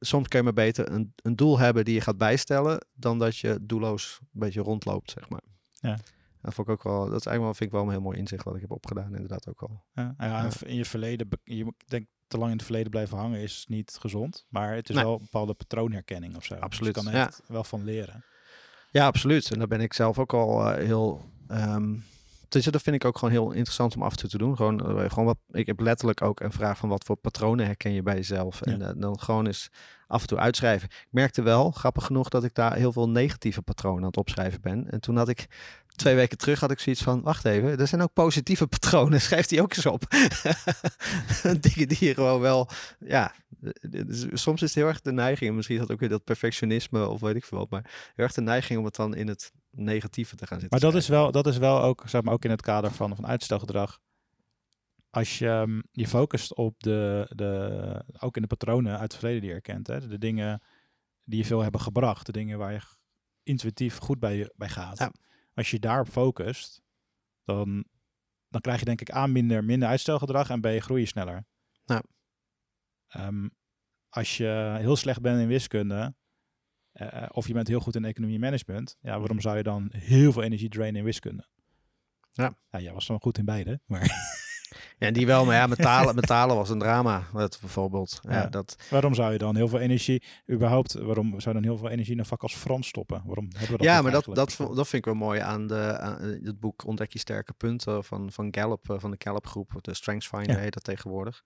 soms 0.00 0.28
kun 0.28 0.38
je 0.38 0.44
maar 0.44 0.52
beter 0.52 0.92
een, 0.92 1.12
een 1.16 1.36
doel 1.36 1.58
hebben 1.58 1.84
die 1.84 1.94
je 1.94 2.00
gaat 2.00 2.18
bijstellen, 2.18 2.86
dan 2.92 3.18
dat 3.18 3.36
je 3.36 3.58
doelloos 3.62 4.18
een 4.20 4.40
beetje 4.40 4.60
rondloopt, 4.60 5.10
zeg 5.10 5.28
maar. 5.28 5.42
Ja. 5.70 5.98
Dat 6.42 6.54
vond 6.54 6.68
ik 6.68 6.72
ook 6.74 6.82
wel, 6.82 6.98
dat 7.10 7.20
is 7.20 7.26
eigenlijk 7.26 7.40
wel, 7.40 7.54
vind 7.54 7.70
ik 7.70 7.70
wel 7.76 7.82
een 7.84 7.90
heel 7.90 8.00
mooi 8.00 8.18
inzicht 8.18 8.44
wat 8.44 8.54
ik 8.54 8.60
heb 8.60 8.70
opgedaan, 8.70 9.14
inderdaad 9.14 9.48
ook 9.48 9.62
al. 9.62 9.84
Ja, 9.92 10.14
ja, 10.18 10.26
Ja. 10.26 10.48
in 10.66 10.74
je 10.74 10.84
verleden, 10.84 11.28
je 11.44 11.72
denk 11.86 12.06
te 12.26 12.38
lang 12.38 12.50
in 12.50 12.56
het 12.56 12.66
verleden 12.66 12.90
blijven 12.90 13.18
hangen 13.18 13.40
is 13.40 13.64
niet 13.68 13.96
gezond. 14.00 14.46
Maar 14.48 14.74
het 14.74 14.88
is 14.88 14.94
Nee. 14.94 15.04
wel 15.04 15.14
een 15.14 15.20
bepaalde 15.20 15.54
patroonherkenning 15.54 16.36
of 16.36 16.44
zo. 16.44 16.54
Dus 16.54 16.62
Absoluut, 16.62 16.96
je 16.96 17.02
kan 17.02 17.12
ja. 17.12 17.26
echt 17.26 17.42
wel 17.46 17.64
van 17.64 17.84
leren. 17.84 18.24
Ja, 18.90 19.06
absoluut. 19.06 19.50
En 19.52 19.58
daar 19.58 19.68
ben 19.68 19.80
ik 19.80 19.92
zelf 19.92 20.18
ook 20.18 20.32
al 20.34 20.70
eh, 20.72 20.84
heel. 20.84 21.30
ehm 21.48 21.94
dus 22.48 22.64
dat 22.64 22.82
vind 22.82 22.96
ik 22.96 23.04
ook 23.04 23.18
gewoon 23.18 23.34
heel 23.34 23.50
interessant 23.52 23.94
om 23.96 24.02
af 24.02 24.10
en 24.12 24.16
toe 24.18 24.28
te 24.28 24.38
doen. 24.38 24.56
Gewoon, 24.56 24.80
eh, 24.98 25.08
gewoon 25.10 25.24
wat. 25.24 25.38
Ik 25.50 25.66
heb 25.66 25.80
letterlijk 25.80 26.22
ook 26.22 26.40
een 26.40 26.52
vraag 26.52 26.78
van 26.78 26.88
wat 26.88 27.04
voor 27.04 27.16
patronen 27.16 27.66
herken 27.66 27.92
je 27.92 28.02
bij 28.02 28.14
jezelf. 28.14 28.62
En 28.62 28.78
Ja. 28.78 28.88
eh, 28.88 28.94
dan 28.96 29.20
gewoon 29.20 29.46
eens 29.46 29.68
af 30.06 30.20
en 30.22 30.26
toe 30.28 30.38
uitschrijven. 30.38 30.88
Ik 30.88 31.06
merkte 31.10 31.42
wel, 31.42 31.70
grappig 31.70 32.04
genoeg, 32.06 32.28
dat 32.28 32.44
ik 32.44 32.54
daar 32.54 32.74
heel 32.76 32.92
veel 32.92 33.08
negatieve 33.08 33.62
patronen 33.62 34.00
aan 34.00 34.06
het 34.06 34.16
opschrijven 34.16 34.60
ben. 34.60 34.90
En 34.90 35.00
toen 35.00 35.16
had 35.16 35.28
ik 35.28 35.46
twee 36.00 36.14
weken 36.14 36.38
terug 36.38 36.60
had 36.60 36.70
ik 36.70 36.78
zoiets 36.80 37.02
van: 37.02 37.22
wacht 37.22 37.44
even, 37.44 37.78
er 37.78 37.86
zijn 37.86 38.00
ook 38.02 38.12
positieve 38.12 38.66
patronen. 38.76 39.20
Schrijf 39.20 39.46
die 39.46 39.62
ook 39.62 39.74
eens 39.76 39.86
op. 39.86 40.02
Dingen 41.60 41.88
die 41.88 42.04
je 42.04 42.14
gewoon 42.14 42.40
wel. 42.40 42.68
Ja, 42.98 43.34
soms 44.32 44.62
is 44.62 44.68
het 44.68 44.74
heel 44.78 44.86
erg 44.86 45.00
de 45.00 45.12
neiging. 45.12 45.50
en 45.50 45.56
Misschien 45.56 45.76
is 45.76 45.82
dat 45.82 45.90
ook 45.92 46.00
weer 46.00 46.08
dat 46.08 46.24
perfectionisme 46.24 47.06
of 47.06 47.20
weet 47.20 47.34
ik 47.36 47.44
veel 47.44 47.58
wat. 47.58 47.70
Maar 47.70 47.82
heel 48.14 48.24
erg 48.24 48.32
de 48.32 48.40
neiging 48.40 48.78
om 48.78 48.84
het 48.84 48.96
dan 48.96 49.14
in 49.14 49.28
het 49.28 49.52
negatieve 49.70 50.36
te 50.36 50.46
gaan 50.46 50.60
zitten. 50.60 50.80
Maar 50.80 50.90
dat 50.92 51.00
is, 51.02 51.08
wel, 51.08 51.30
dat 51.32 51.46
is 51.46 51.56
wel 51.58 51.82
ook, 51.82 52.02
zeg 52.06 52.22
maar, 52.22 52.32
ook 52.32 52.44
in 52.44 52.50
het 52.50 52.62
kader 52.62 52.90
van, 52.90 53.16
van 53.16 53.26
uitstelgedrag. 53.26 53.98
Als 55.10 55.38
je 55.38 55.48
ehm, 55.48 55.80
je 55.92 56.06
focust 56.08 56.54
op 56.54 56.74
de, 56.82 57.26
de, 57.28 58.04
ook 58.18 58.36
in 58.36 58.42
de 58.42 58.48
patronen 58.48 58.92
uit 58.92 59.02
het 59.02 59.14
verleden 59.14 59.40
die 59.40 59.48
je 59.48 59.54
herkent. 59.54 59.86
Hè? 59.86 60.08
De 60.08 60.18
dingen 60.18 60.62
die 61.24 61.38
je 61.38 61.44
veel 61.44 61.60
hebben 61.62 61.80
gebracht. 61.80 62.26
De 62.26 62.32
dingen 62.32 62.58
waar 62.58 62.72
je 62.72 62.80
intuïtief 63.42 63.98
goed 63.98 64.18
bij, 64.18 64.36
je- 64.36 64.52
bij 64.56 64.68
gaat. 64.68 64.98
Ja. 64.98 65.12
Als 65.54 65.70
je 65.70 65.78
daarop 65.78 66.08
focust, 66.08 66.82
dan, 67.44 67.84
dan 68.48 68.60
krijg 68.60 68.78
je 68.78 68.84
denk 68.84 69.00
ik 69.00 69.10
aan 69.10 69.32
minder, 69.32 69.64
minder 69.64 69.88
uitstelgedrag 69.88 70.50
en 70.50 70.60
ben 70.60 70.72
je 70.72 70.80
groei 70.80 71.00
je 71.00 71.06
sneller. 71.06 71.46
Ehm, 73.08 73.48
als 74.08 74.36
je 74.36 74.76
heel 74.78 74.96
slecht 74.96 75.20
bent 75.20 75.40
in 75.40 75.48
wiskunde, 75.48 76.14
eh, 76.92 77.26
of 77.32 77.46
je 77.46 77.52
bent 77.52 77.68
heel 77.68 77.80
goed 77.80 77.94
in 77.94 78.04
economie 78.04 78.34
en 78.34 78.40
management, 78.40 78.96
ja, 79.00 79.18
waarom 79.18 79.40
zou 79.40 79.56
je 79.56 79.62
dan 79.62 79.88
heel 79.92 80.32
veel 80.32 80.42
energie 80.42 80.68
drainen 80.68 80.98
in 80.98 81.04
wiskunde? 81.04 81.48
Ja. 82.30 82.58
ja 82.70 82.80
jij 82.80 82.92
was 82.92 83.06
dan 83.06 83.20
goed 83.20 83.38
in 83.38 83.44
beide, 83.44 83.80
maar 83.86 84.38
en 84.98 85.12
die 85.12 85.26
wel, 85.26 85.44
maar 85.44 85.54
ja, 85.54 85.66
metalen, 85.76 86.14
metalen 86.14 86.56
was 86.56 86.68
een 86.70 86.78
drama. 86.78 87.22
Dat 87.32 87.58
bijvoorbeeld. 87.60 88.20
Ja, 88.22 88.32
Ja. 88.32 88.46
dat, 88.46 88.76
waarom 88.90 89.14
zou 89.14 89.32
je 89.32 89.38
dan 89.38 89.56
heel 89.56 89.68
veel 89.68 89.78
energie, 89.78 90.22
überhaupt, 90.50 90.92
waarom 90.92 91.28
zou 91.40 91.54
je 91.56 91.60
dan 91.62 91.70
heel 91.70 91.78
veel 91.78 91.88
energie 91.88 92.12
in 92.12 92.18
een 92.18 92.24
vak 92.24 92.42
als 92.42 92.54
Frans 92.54 92.88
stoppen? 92.88 93.22
Waarom 93.24 93.48
hebben 93.52 93.70
we 93.70 93.76
dat 93.76 93.86
ja 93.86 94.02
maar 94.02 94.12
dat, 94.12 94.24
dat, 94.24 94.56
dat 94.58 94.88
vind 94.88 94.92
ik 94.92 95.04
wel 95.04 95.14
mooi 95.14 95.40
aan, 95.40 95.66
de, 95.66 95.98
aan 95.98 96.22
het 96.22 96.60
boek 96.60 96.86
Ontdek 96.86 97.12
je 97.12 97.18
sterke 97.18 97.52
punten 97.52 98.04
van, 98.04 98.32
van 98.32 98.48
Gallup, 98.50 98.90
eh, 98.90 98.96
van 98.98 99.10
de 99.10 99.16
Gallup 99.18 99.46
groep. 99.46 99.72
De 99.80 99.94
Strengths 99.94 100.28
Finder 100.28 100.56
Ja. 100.56 100.62
heet 100.62 100.72
dat 100.72 100.84
tegenwoordig. 100.84 101.42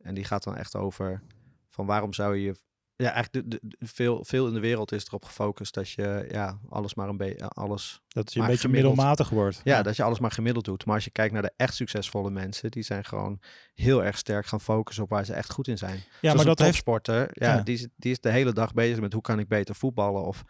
En 0.00 0.14
die 0.14 0.24
gaat 0.24 0.42
dan 0.44 0.56
echt 0.56 0.76
over 0.76 1.22
van 1.68 1.86
waarom 1.86 2.12
zou 2.12 2.36
je... 2.36 2.54
Ja, 3.02 3.10
eigenlijk 3.12 3.50
de, 3.50 3.60
veel, 3.78 4.24
veel 4.24 4.46
in 4.46 4.54
de 4.54 4.60
wereld 4.60 4.92
is 4.92 5.06
erop 5.06 5.24
gefocust 5.24 5.74
dat 5.74 5.90
je 5.90 6.26
ja, 6.30 6.58
alles 6.68 6.94
maar 6.94 7.08
een 7.08 7.16
beetje... 7.16 7.48
Alles, 7.48 8.00
dat 8.08 8.32
je 8.32 8.40
een 8.40 8.46
beetje 8.46 8.60
gemiddeld- 8.60 8.94
middelmatig 8.96 9.28
wordt. 9.30 9.60
ja, 9.64 9.82
dat 9.82 9.96
je 9.96 10.02
alles 10.02 10.18
maar 10.18 10.30
gemiddeld 10.30 10.64
doet. 10.64 10.84
Maar 10.84 10.94
als 10.94 11.04
je 11.04 11.10
kijkt 11.10 11.32
naar 11.32 11.42
de 11.42 11.52
echt 11.56 11.74
succesvolle 11.74 12.30
mensen, 12.30 12.70
die 12.70 12.82
zijn 12.82 13.04
gewoon 13.04 13.40
heel 13.74 14.04
erg 14.04 14.18
sterk 14.18 14.46
gaan 14.46 14.60
focussen 14.60 15.04
op 15.04 15.10
waar 15.10 15.24
ze 15.24 15.32
echt 15.32 15.52
goed 15.52 15.68
in 15.68 15.78
zijn. 15.78 15.96
ja 15.96 16.02
Zoals 16.20 16.36
maar 16.36 16.44
dat 16.44 16.58
heeft, 16.58 16.70
topsporter, 16.70 17.28
ja, 17.32 17.54
Ja. 17.56 17.62
Die, 17.62 17.74
is, 17.74 17.88
die 17.96 18.10
is 18.10 18.20
de 18.20 18.30
hele 18.30 18.52
dag 18.52 18.72
bezig 18.72 19.00
met 19.00 19.12
hoe 19.12 19.22
kan 19.22 19.38
ik 19.38 19.48
beter 19.48 19.74
voetballen. 19.74 20.24
Of 20.24 20.42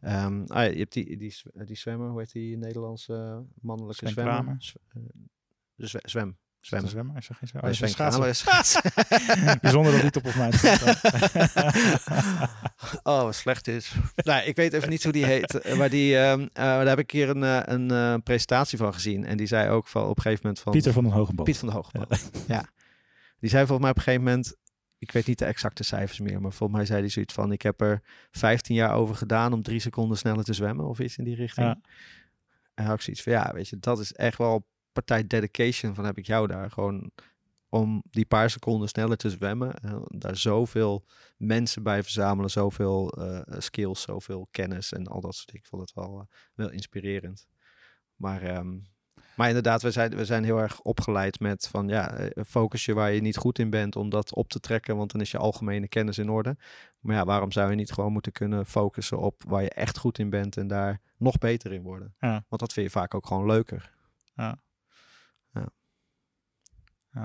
ah, 0.00 0.10
ja, 0.46 0.60
je 0.60 0.78
hebt 0.78 0.92
die, 0.92 1.16
die, 1.16 1.34
die 1.64 1.76
zwemmer, 1.76 2.08
hoe 2.08 2.18
heet 2.18 2.32
die 2.32 2.56
Nederlandse 2.56 3.14
eh, 3.14 3.38
mannelijke 3.60 3.96
Sven 3.96 4.08
zwemmer? 4.10 4.34
Kramer. 4.34 4.72
Eh, 5.76 6.00
zwem. 6.02 6.36
Zwemmen. 6.60 6.90
zwemmer? 6.90 7.16
Is 7.16 7.26
dat 7.26 7.36
geen 7.36 7.48
zwemmer? 7.48 7.70
Oh, 7.72 7.80
Oh, 7.82 7.88
schaatser? 7.88 8.28
is 8.28 8.38
schaatsen. 8.38 8.82
Bijzonder 9.60 9.92
dat 9.92 10.02
niet 10.02 10.16
op 10.16 10.26
of 10.26 10.36
mij. 10.36 10.50
oh, 13.02 13.22
wat 13.22 13.34
slecht 13.34 13.68
is. 13.68 13.94
nou, 14.16 14.42
ik 14.44 14.56
weet 14.56 14.72
even 14.72 14.88
niet 14.88 15.02
hoe 15.02 15.12
die 15.12 15.24
heet. 15.24 15.60
eh, 15.60 15.76
Maar 15.78 15.90
die, 15.90 16.18
ehm, 16.18 16.40
eh, 16.40 16.46
daar 16.52 16.86
heb 16.86 16.98
ik 16.98 17.06
keer 17.06 17.28
een, 17.28 17.42
eh, 17.42 17.60
een 17.64 18.22
presentatie 18.22 18.78
van 18.78 18.94
gezien. 18.94 19.24
En 19.26 19.36
die 19.36 19.46
zei 19.46 19.70
ook 19.70 19.88
van 19.88 20.02
op 20.02 20.16
een 20.16 20.22
gegeven 20.22 20.40
moment 20.42 20.62
van... 20.62 20.72
Pieter 20.72 20.92
van 20.92 21.02
den 21.04 21.12
Hogenboom. 21.12 21.44
Piet 21.44 21.58
van 21.58 21.68
de 21.68 21.74
Hoogboom. 21.74 22.04
Ja. 22.46 22.64
Die 23.38 23.50
zei 23.50 23.66
volgens 23.66 23.80
mij 23.80 23.90
op 23.90 23.96
een 23.96 24.02
gegeven 24.02 24.24
moment, 24.24 24.54
ik 24.98 25.12
weet 25.12 25.26
niet 25.26 25.38
de 25.38 25.44
exacte 25.44 25.84
cijfers 25.84 26.20
meer, 26.20 26.40
maar 26.40 26.52
volgens 26.52 26.78
mij 26.78 26.86
zei 26.86 27.00
hij 27.00 27.08
zoiets 27.08 27.34
van, 27.34 27.52
ik 27.52 27.62
heb 27.62 27.80
er 27.80 28.00
15 28.30 28.74
jaar 28.74 28.94
over 28.94 29.14
gedaan 29.14 29.52
om 29.52 29.62
drie 29.62 29.80
seconden 29.80 30.18
sneller 30.18 30.44
te 30.44 30.52
zwemmen 30.52 30.86
of 30.88 30.98
iets 30.98 31.16
in 31.16 31.24
die 31.24 31.34
richting. 31.34 31.66
Ja. 31.66 31.78
En 32.74 32.84
had 32.84 32.94
ik 32.94 33.00
zoiets 33.00 33.22
van, 33.22 33.32
ja, 33.32 33.50
weet 33.54 33.68
je, 33.68 33.76
dat 33.80 33.98
is 33.98 34.12
echt 34.12 34.38
wel 34.38 34.66
partij 35.04 35.26
dedication 35.26 35.94
van 35.94 36.04
heb 36.04 36.18
ik 36.18 36.26
jou 36.26 36.46
daar. 36.46 36.70
Gewoon 36.70 37.10
om 37.70 38.02
die 38.10 38.24
paar 38.24 38.50
seconden 38.50 38.88
sneller 38.88 39.16
te 39.16 39.30
zwemmen. 39.30 39.74
En 39.74 40.04
daar 40.08 40.36
zoveel 40.36 41.04
mensen 41.36 41.82
bij 41.82 42.02
verzamelen, 42.02 42.50
zoveel 42.50 43.10
eh, 43.10 43.58
skills, 43.58 44.02
zoveel 44.02 44.48
kennis 44.50 44.92
en 44.92 45.06
al 45.06 45.20
dat 45.20 45.34
soort 45.34 45.46
dingen. 45.46 45.62
Ik 45.62 45.68
vond 45.68 45.82
het 45.82 45.94
wel, 45.94 46.18
eh, 46.18 46.36
wel 46.54 46.70
inspirerend. 46.70 47.46
Maar, 48.16 48.42
ehm, 48.42 48.78
maar 49.36 49.48
inderdaad, 49.48 49.82
we 49.82 49.90
zijn, 49.90 50.16
we 50.16 50.24
zijn 50.24 50.44
heel 50.44 50.58
erg 50.58 50.80
opgeleid 50.80 51.40
met 51.40 51.68
van 51.68 51.88
ja, 51.88 52.12
eh, 52.12 52.44
focus 52.44 52.84
je 52.84 52.94
waar 52.94 53.12
je 53.12 53.20
niet 53.20 53.36
goed 53.36 53.58
in 53.58 53.70
bent 53.70 53.96
om 53.96 54.10
dat 54.10 54.34
op 54.34 54.48
te 54.48 54.60
trekken, 54.60 54.96
want 54.96 55.12
dan 55.12 55.20
is 55.20 55.30
je 55.30 55.38
algemene 55.38 55.88
kennis 55.88 56.18
in 56.18 56.30
orde. 56.30 56.56
Maar 57.00 57.16
ja, 57.16 57.24
waarom 57.24 57.52
zou 57.52 57.70
je 57.70 57.76
niet 57.76 57.92
gewoon 57.92 58.12
moeten 58.12 58.32
kunnen 58.32 58.66
focussen 58.66 59.18
op 59.18 59.42
waar 59.46 59.62
je 59.62 59.70
echt 59.70 59.98
goed 59.98 60.18
in 60.18 60.30
bent 60.30 60.56
en 60.56 60.66
daar 60.66 61.00
nog 61.16 61.38
beter 61.38 61.72
in 61.72 61.82
worden? 61.82 62.14
Ja. 62.18 62.44
Want 62.48 62.60
dat 62.60 62.72
vind 62.72 62.86
je 62.86 62.92
vaak 62.92 63.14
ook 63.14 63.26
gewoon 63.26 63.46
leuker. 63.46 63.90
Ja, 64.34 64.58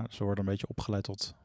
ze 0.09 0.23
worden 0.23 0.43
een 0.45 0.49
beetje 0.51 0.67
opgeleid 0.67 1.03
tot 1.03 1.35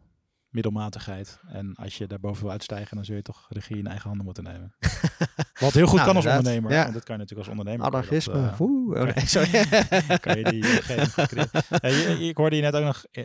middelmatigheid. 0.48 1.40
En 1.48 1.74
als 1.74 1.98
je 1.98 2.06
daar 2.06 2.20
boven 2.20 2.42
wil 2.42 2.50
uitstijgen, 2.52 2.96
dan 2.96 3.04
zul 3.04 3.16
je 3.16 3.22
toch 3.22 3.46
regie 3.48 3.76
in 3.76 3.86
eigen 3.86 4.06
handen 4.06 4.24
moeten 4.24 4.44
nemen. 4.44 4.74
Wat 5.60 5.72
heel 5.72 5.86
goed 5.86 5.94
Nou, 5.98 6.06
kan 6.06 6.16
als 6.16 6.26
ondernemer. 6.26 6.72
ja. 6.72 6.82
Want 6.82 6.94
dat 6.94 7.04
kan 7.04 7.14
je 7.14 7.20
natuurlijk 7.20 7.48
als 7.48 7.58
ondernemer. 7.58 7.84
dat, 7.90 7.94
Anarchisme. 7.94 8.32
eh, 8.48 8.60
Oeh, 8.60 8.88
oh 9.00 9.04
kan- 9.04 9.14
nee, 9.14 9.26
sorry. 9.36 9.50
kan 10.26 10.38
je 10.38 10.44
die. 10.44 10.64
Eh, 11.80 12.18
je- 12.18 12.28
ik 12.28 12.36
hoorde 12.36 12.56
je 12.56 12.62
net 12.62 12.74
ook 12.74 12.84
nog 12.84 13.04
eh, 13.10 13.24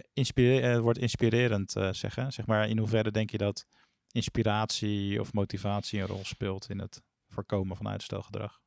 eh, 0.63 0.74
het 0.74 0.82
woord 0.82 0.97
inspirerend 0.97 1.76
eh, 1.76 1.93
zeggen. 1.93 2.32
Zeg 2.34 2.45
maar, 2.45 2.70
in 2.70 2.78
hoeverre 2.78 3.11
denk 3.11 3.30
je 3.30 3.38
dat 3.38 3.66
inspiratie 4.11 5.20
of 5.20 5.34
motivatie 5.34 5.99
een 5.99 6.07
rol 6.07 6.26
speelt 6.26 6.70
in 6.70 6.80
het 6.80 7.01
voorkomen 7.28 7.78
van 7.78 7.88
uitstelgedrag? 7.88 8.59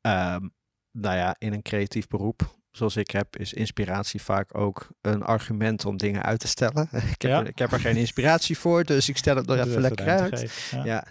Ehm, 0.00 0.48
nou 0.90 1.16
ja, 1.16 1.36
in 1.38 1.52
een 1.52 1.62
creatief 1.62 2.06
beroep 2.06 2.56
zoals 2.76 2.96
ik 2.96 3.10
heb, 3.10 3.36
is 3.36 3.52
inspiratie 3.52 4.22
vaak 4.22 4.58
ook 4.58 4.88
een 5.00 5.22
argument 5.22 5.84
om 5.84 5.96
dingen 5.96 6.22
uit 6.22 6.40
te 6.40 6.48
stellen. 6.48 6.88
ik, 7.14 7.22
heb 7.22 7.30
Ja. 7.30 7.40
er, 7.40 7.46
ik 7.46 7.58
heb 7.58 7.72
er 7.72 7.80
geen 7.80 7.96
inspiratie 7.96 8.58
voor, 8.58 8.84
dus 8.84 9.08
ik 9.08 9.16
stel 9.16 9.36
het 9.36 9.46
nog 9.46 9.56
even 9.56 9.80
lekker 9.80 10.06
uit. 10.08 10.38
geven. 10.38 10.78
Ja. 10.78 10.84
Ja. 10.84 11.04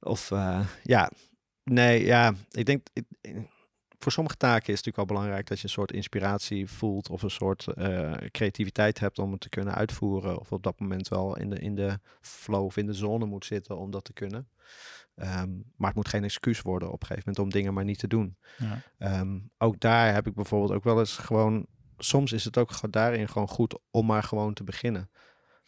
Of 0.00 0.30
eh, 0.30 0.60
ja, 0.82 1.10
nee, 1.64 2.04
ja, 2.04 2.34
ik 2.50 2.66
denk 2.66 2.86
ik- 2.92 3.04
voor 3.98 4.12
sommige 4.12 4.36
taken 4.36 4.72
is 4.72 4.76
het 4.78 4.84
natuurlijk 4.86 4.96
wel 4.96 5.06
belangrijk 5.16 5.46
dat 5.48 5.58
je 5.58 5.64
een 5.64 5.70
soort 5.70 5.92
inspiratie 5.92 6.66
voelt 6.70 7.08
of 7.10 7.22
een 7.22 7.30
soort 7.30 7.66
eh, 7.66 8.12
creativiteit 8.30 8.98
hebt 9.00 9.18
om 9.18 9.30
het 9.32 9.40
te 9.40 9.48
kunnen 9.48 9.74
uitvoeren. 9.74 10.38
Of 10.38 10.52
op 10.52 10.62
dat 10.62 10.80
moment 10.80 11.08
wel 11.08 11.36
in 11.36 11.50
de, 11.50 11.58
in 11.58 11.74
de 11.74 11.98
flow 12.20 12.64
of 12.64 12.76
in 12.76 12.86
de 12.86 12.92
zone 12.94 13.24
moet 13.26 13.44
zitten 13.44 13.76
om 13.78 13.90
dat 13.90 14.04
te 14.04 14.12
kunnen. 14.12 14.48
Ehm, 15.20 15.50
maar 15.76 15.86
het 15.88 15.96
moet 15.96 16.08
geen 16.08 16.24
excuus 16.24 16.60
worden 16.60 16.88
op 16.92 17.00
een 17.00 17.06
gegeven 17.06 17.28
moment 17.28 17.44
om 17.44 17.60
dingen 17.60 17.74
maar 17.74 17.84
niet 17.84 17.98
te 17.98 18.08
doen. 18.08 18.36
Ja. 18.58 18.82
Ehm, 18.98 19.38
ook 19.58 19.80
daar 19.80 20.14
heb 20.14 20.26
ik 20.26 20.34
bijvoorbeeld 20.34 20.72
ook 20.72 20.84
wel 20.84 20.98
eens 20.98 21.16
gewoon. 21.16 21.66
Soms 21.98 22.32
is 22.32 22.44
het 22.44 22.58
ook 22.58 22.92
daarin 22.92 23.28
gewoon 23.28 23.48
goed 23.48 23.78
om 23.90 24.06
maar 24.06 24.22
gewoon 24.22 24.54
te 24.54 24.64
beginnen. 24.64 25.10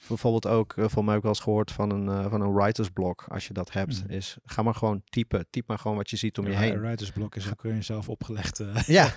bijvoorbeeld 0.09 0.47
ook, 0.47 0.77
uh, 0.77 0.85
voor 0.89 1.05
mij 1.05 1.17
ook 1.17 1.23
wel 1.23 1.31
eens 1.31 1.41
gehoord 1.41 1.73
van 1.73 1.91
een, 1.91 2.05
uh, 2.07 2.31
van 2.31 2.41
een 2.41 2.53
writersblok, 2.55 3.25
als 3.29 3.47
je 3.47 3.53
dat 3.53 3.73
hebt, 3.73 4.03
Mhm. 4.05 4.13
is 4.13 4.37
ga 4.45 4.63
maar 4.63 4.75
gewoon 4.75 5.03
typen. 5.05 5.47
Typ 5.51 5.67
maar 5.69 5.79
gewoon 5.79 5.97
wat 5.97 6.11
je 6.11 6.17
ziet 6.17 6.39
om 6.39 6.47
je 6.47 6.55
heen. 6.57 6.73
Een 6.73 6.81
writersblok 6.81 7.35
is 7.37 7.51
ook 7.51 7.63
weer 7.63 7.75
jezelf 7.75 8.09
opgelegd. 8.09 8.61
eh, 8.61 8.75
Ja, 8.99 9.13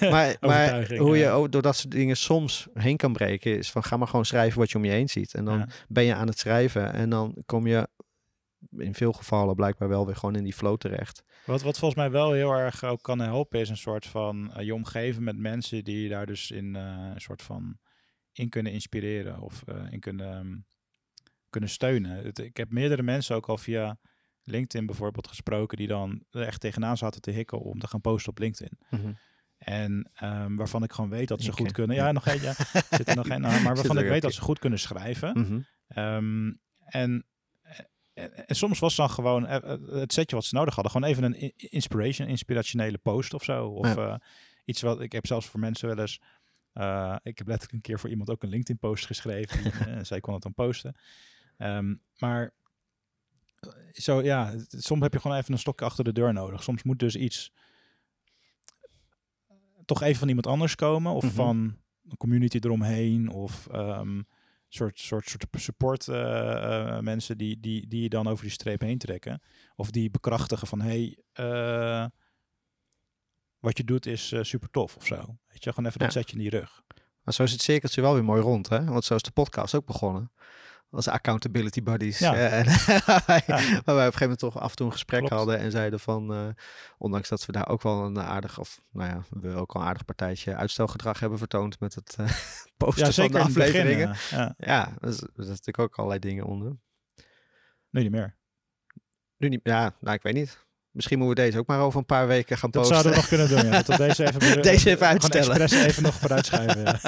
maar, 0.10 0.36
maar 0.40 0.96
hoe 0.96 1.16
je 1.16 1.28
ook 1.28 1.52
door 1.52 1.62
dat 1.62 1.76
soort 1.76 1.90
dingen 1.92 2.16
soms 2.16 2.68
heen 2.74 2.96
kan 2.96 3.12
breken, 3.12 3.58
is 3.58 3.70
van 3.70 3.82
ga 3.84 3.96
maar 3.96 4.08
gewoon 4.08 4.24
schrijven 4.24 4.58
wat 4.58 4.70
je 4.70 4.76
om 4.78 4.84
je 4.84 4.90
heen 4.90 5.08
ziet. 5.08 5.34
En 5.34 5.44
dan 5.44 5.58
Ja. 5.58 5.66
ben 5.88 6.04
je 6.04 6.14
aan 6.14 6.26
het 6.26 6.38
schrijven 6.38 6.92
en 6.92 7.10
dan 7.10 7.36
kom 7.46 7.66
je 7.66 7.88
in 8.76 8.94
veel 8.94 9.12
gevallen 9.12 9.54
blijkbaar 9.54 9.88
wel 9.88 10.06
weer 10.06 10.16
gewoon 10.16 10.36
in 10.36 10.44
die 10.44 10.52
flow 10.52 10.76
terecht. 10.76 11.22
Wat, 11.46 11.62
wat 11.62 11.78
volgens 11.78 12.00
mij 12.00 12.10
wel 12.10 12.32
heel 12.32 12.52
erg 12.52 12.84
ook 12.84 13.02
kan 13.02 13.20
helpen, 13.20 13.60
is 13.60 13.68
een 13.68 13.76
soort 13.76 14.06
van 14.06 14.52
eh, 14.52 14.64
je 14.64 14.74
omgeven 14.74 15.24
met 15.24 15.36
mensen 15.36 15.84
die 15.84 16.02
je 16.02 16.08
daar 16.08 16.26
dus 16.26 16.50
in 16.50 16.76
eh, 16.76 17.10
een 17.14 17.20
soort 17.20 17.42
van 17.42 17.78
in 18.32 18.48
kunnen 18.48 18.72
inspireren 18.72 19.40
of 19.40 19.62
eh, 19.66 19.92
in 19.92 20.00
kunnen, 20.00 20.32
ehm, 20.32 20.56
kunnen 21.50 21.70
steunen. 21.70 22.24
Het, 22.24 22.38
ik 22.38 22.56
heb 22.56 22.70
meerdere 22.70 23.02
mensen 23.02 23.36
ook 23.36 23.48
al 23.48 23.58
via 23.58 23.98
LinkedIn 24.42 24.86
bijvoorbeeld 24.86 25.28
gesproken 25.28 25.78
die 25.78 25.86
dan 25.86 26.24
er 26.30 26.42
echt 26.42 26.60
tegenaan 26.60 26.96
zaten 26.96 27.20
te 27.20 27.30
hikken 27.30 27.60
om 27.60 27.78
te 27.78 27.88
gaan 27.88 28.00
posten 28.00 28.30
op 28.30 28.38
LinkedIn. 28.38 28.78
En 29.58 30.10
ehm, 30.14 30.54
waarvan 30.54 30.82
ik 30.82 30.92
gewoon 30.92 31.10
weet 31.10 31.28
dat 31.28 31.42
ze 31.42 31.52
goed 31.52 31.72
kunnen. 31.72 31.96
Ja, 31.96 32.12
nog 32.12 32.26
eentje. 32.26 32.54
Zit 32.90 33.08
er 33.08 33.16
nog 33.16 33.28
een, 33.28 33.40
nou, 33.40 33.62
maar 33.62 33.74
waarvan 33.80 33.98
ik 33.98 34.08
weet 34.08 34.22
dat 34.22 34.32
ze 34.32 34.40
goed 34.40 34.58
kunnen 34.58 34.78
schrijven. 34.78 35.40
Mhm. 35.40 35.60
Ehm, 35.88 36.52
en, 36.84 37.26
en, 38.18 38.46
en 38.48 38.56
soms 38.56 38.78
was 38.78 38.96
dan 38.96 39.10
gewoon 39.10 39.46
eh, 39.46 39.72
eh, 39.72 39.80
het 40.00 40.12
setje 40.12 40.36
wat 40.36 40.44
ze 40.44 40.54
nodig 40.54 40.74
hadden. 40.74 40.92
Gewoon 40.92 41.08
even 41.10 41.22
een 41.24 41.52
inspiration, 41.56 42.28
inspirationele 42.28 42.98
post 42.98 43.34
of 43.34 43.44
zo. 43.44 43.66
Of 43.66 43.94
Ja. 43.94 44.08
eh, 44.08 44.16
iets 44.64 44.82
wat 44.82 45.00
ik 45.00 45.12
heb 45.12 45.26
zelfs 45.26 45.46
voor 45.46 45.60
mensen 45.60 45.88
wel 45.88 45.98
eens. 45.98 46.20
ik 47.22 47.38
heb 47.38 47.46
letterlijk 47.46 47.72
een 47.72 47.80
keer 47.80 47.98
voor 48.00 48.10
iemand 48.10 48.30
ook 48.30 48.42
een 48.42 48.48
LinkedIn 48.48 48.78
post 48.78 49.06
geschreven. 49.06 49.72
eh, 49.88 50.04
zij 50.04 50.20
kon 50.20 50.32
het 50.34 50.42
dan 50.42 50.54
posten. 50.54 50.94
Ehm, 51.56 51.94
maar 52.18 52.52
zo 53.92 54.22
ja, 54.22 54.54
soms 54.68 55.02
heb 55.02 55.12
je 55.12 55.20
gewoon 55.20 55.36
even 55.36 55.52
een 55.52 55.58
stokje 55.58 55.84
achter 55.84 56.04
de 56.04 56.12
deur 56.12 56.32
nodig. 56.32 56.62
Soms 56.62 56.82
moet 56.82 56.98
dus 56.98 57.16
iets 57.16 57.52
toch 59.84 60.02
even 60.02 60.18
van 60.18 60.28
iemand 60.28 60.46
anders 60.46 60.74
komen. 60.74 61.12
Of 61.12 61.24
Mhm. 61.24 61.32
van 61.34 61.76
een 62.08 62.16
community 62.16 62.58
eromheen. 62.60 63.28
Of 63.30 63.66
ehm, 63.66 64.22
soort, 64.68 64.98
soort, 64.98 65.28
soort 65.28 65.46
support 65.56 66.08
eh, 66.08 66.96
eh, 66.96 67.00
mensen 67.02 67.38
die, 67.38 67.60
die, 67.60 67.88
die 67.88 68.02
je 68.02 68.08
dan 68.08 68.26
over 68.28 68.42
die 68.44 68.52
streep 68.52 68.80
heen 68.80 68.98
trekken. 68.98 69.42
Of 69.76 69.90
die 69.90 70.10
bekrachtigen 70.10 70.66
van 70.66 70.80
hey, 70.80 71.18
eh, 71.32 72.06
wat 73.58 73.76
je 73.76 73.84
doet 73.84 74.06
is 74.06 74.34
super 74.40 74.70
tof 74.70 74.96
of 74.96 75.06
zo. 75.06 75.16
Weet 75.48 75.64
je, 75.64 75.70
gewoon 75.72 75.86
even 75.88 75.98
dat 75.98 76.12
Ja. 76.12 76.20
zetje 76.20 76.36
in 76.36 76.42
die 76.42 76.50
rug. 76.50 76.82
Maar 77.22 77.34
zo 77.34 77.42
is 77.42 77.52
het 77.52 77.60
cirkeltje 77.62 78.00
wel 78.00 78.14
weer 78.14 78.24
mooi 78.24 78.42
rond, 78.42 78.68
hè? 78.68 78.84
Want 78.84 79.04
zo 79.04 79.14
is 79.14 79.22
de 79.22 79.30
podcast 79.30 79.74
ook 79.74 79.86
begonnen. 79.86 80.32
Als 80.90 81.08
accountability 81.08 81.82
buddies. 81.82 82.18
Ja. 82.18 82.34
en 82.36 82.64
waar, 83.06 83.22
wij, 83.26 83.42
Ja. 83.46 83.56
waar 83.56 83.94
wij 83.94 84.06
op 84.06 84.12
een 84.12 84.18
gegeven 84.18 84.20
moment 84.20 84.38
toch 84.38 84.58
af 84.58 84.70
en 84.70 84.76
toe 84.76 84.86
een 84.86 84.92
gesprek 84.92 85.18
Klopt. 85.18 85.34
hadden 85.34 85.58
en 85.58 85.70
zeiden 85.70 86.00
van, 86.00 86.32
eh, 86.34 86.46
ondanks 86.98 87.28
dat 87.28 87.46
we 87.46 87.52
daar 87.52 87.68
ook 87.68 87.82
wel 87.82 88.04
een 88.04 88.20
aardig, 88.20 88.58
of 88.58 88.82
nou 88.92 89.10
ja, 89.10 89.22
we 89.40 89.54
ook 89.54 89.72
al 89.74 89.80
een 89.80 89.86
aardig 89.86 90.04
partijtje 90.04 90.54
uitstelgedrag 90.56 91.20
hebben 91.20 91.38
vertoond 91.38 91.80
met 91.80 91.94
het 91.94 92.14
eh, 92.18 92.26
posten 92.76 93.06
Ja, 93.06 93.12
van 93.12 93.24
de 93.26 93.30
begin. 93.32 93.46
afleveringen. 93.48 94.10
eh, 94.10 94.16
ja, 94.30 94.54
Ja, 94.58 94.92
er 95.00 95.08
is- 95.08 95.20
natuurlijk 95.36 95.78
ook 95.78 95.96
allerlei 95.96 96.20
dingen 96.20 96.44
onder. 96.44 96.76
nu 97.90 98.02
niet 98.02 98.10
meer. 98.12 98.36
Nu 99.36 99.48
niet, 99.48 99.60
ja, 99.62 99.94
nou 100.00 100.14
ik 100.16 100.22
weet 100.22 100.34
niet. 100.34 100.66
Misschien 100.90 101.18
moeten 101.18 101.36
we 101.36 101.42
deze 101.44 101.58
ook 101.58 101.66
maar 101.66 101.80
over 101.80 101.98
een 101.98 102.06
paar 102.06 102.26
weken 102.26 102.58
gaan 102.58 102.70
Dat 102.70 102.82
posten. 102.88 103.00
zouden 103.00 103.12
we 103.12 103.18
nog 103.18 103.48
kunnen 103.48 103.62
doen. 103.62 103.72
Ja. 103.72 103.82
Dat 103.82 103.96
deze 103.98 104.26
even, 104.26 104.62
Deze 104.62 104.72
even 104.90 104.92
gewoon 105.06 105.12
uitstellen. 105.12 105.60
expres 105.60 105.84
even 105.84 106.02
nog 106.02 106.14
vooruitschuiven. 106.14 106.82
Ja. 106.82 106.98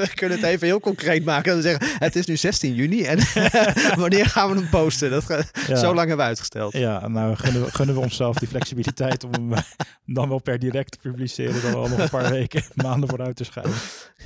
we 0.04 0.10
kunnen- 0.14 0.38
het 0.38 0.46
even 0.46 0.66
heel 0.66 0.80
concreet 0.80 1.24
maken. 1.24 1.56
We 1.56 1.62
zeggen, 1.62 1.86
het 1.98 2.16
is 2.16 2.26
nu 2.26 2.36
16 2.36 2.74
juni 2.74 3.02
en 3.04 3.18
wanneer 4.02 4.26
gaan 4.26 4.50
we 4.50 4.56
hem 4.56 4.68
posten? 4.68 5.10
Dat, 5.10 5.24
ga- 5.24 5.42
Ja. 5.66 5.76
Zo 5.76 5.86
lang 5.86 5.98
hebben 5.98 6.16
we 6.16 6.22
uitgesteld. 6.22 6.72
Ja, 6.72 7.08
nou 7.08 7.36
gunnen 7.36 7.64
we, 7.64 7.70
gunnen 7.72 7.94
we 7.94 8.00
onszelf 8.00 8.36
die 8.36 8.48
flexibiliteit 8.48 9.24
om 9.24 9.32
hem 9.32 9.52
eh, 9.52 9.60
dan 10.06 10.28
wel 10.28 10.38
per 10.38 10.58
direct 10.58 10.90
te 10.90 10.98
publiceren. 11.08 11.62
Dan 11.62 11.72
wel 11.72 11.88
nog 11.88 11.98
een 11.98 12.08
paar 12.08 12.30
weken, 12.30 12.62
maanden 12.84 13.08
vooruit 13.08 13.36
te 13.36 13.44
schuiven. 13.44 13.80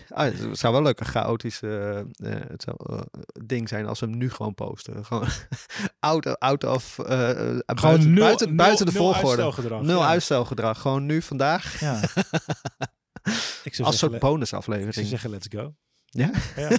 Ah, 0.08 0.24
het 0.24 0.58
zou 0.58 0.72
wel 0.72 0.82
leuk 0.82 1.00
een 1.00 1.06
chaotisch 1.06 1.62
eh, 1.62 1.98
eh, 1.98 2.04
zou, 2.56 3.02
ding 3.44 3.68
zijn 3.68 3.86
als 3.86 4.00
we 4.00 4.06
hem 4.06 4.16
nu 4.16 4.30
gewoon 4.30 4.54
posten. 4.54 5.04
Gewoon 5.04 5.26
out, 6.00 6.38
out 6.40 6.64
of... 6.64 6.94
buiten, 6.96 8.12
nul- 8.12 8.22
buiten, 8.24 8.46
nul- 8.46 8.56
buiten 8.56 8.86
de 8.86 8.92
nul 8.92 9.02
volgorde. 9.02 9.42
uitstelgedrag, 9.42 9.82
Nul 9.82 10.00
ja. 10.00 10.06
uitstelgedrag. 10.08 10.80
Gewoon 10.80 11.06
nu, 11.06 11.22
vandaag. 11.22 11.80
Ja. 11.80 12.00
Als 13.28 13.62
soort 13.64 13.76
le- 13.76 13.92
ik 13.92 13.94
zou 13.94 14.18
bonusaflevering. 14.18 15.06
zeggen, 15.06 15.30
let's 15.30 15.46
go. 15.50 15.74
Ja? 16.04 16.30
Ja. 16.56 16.68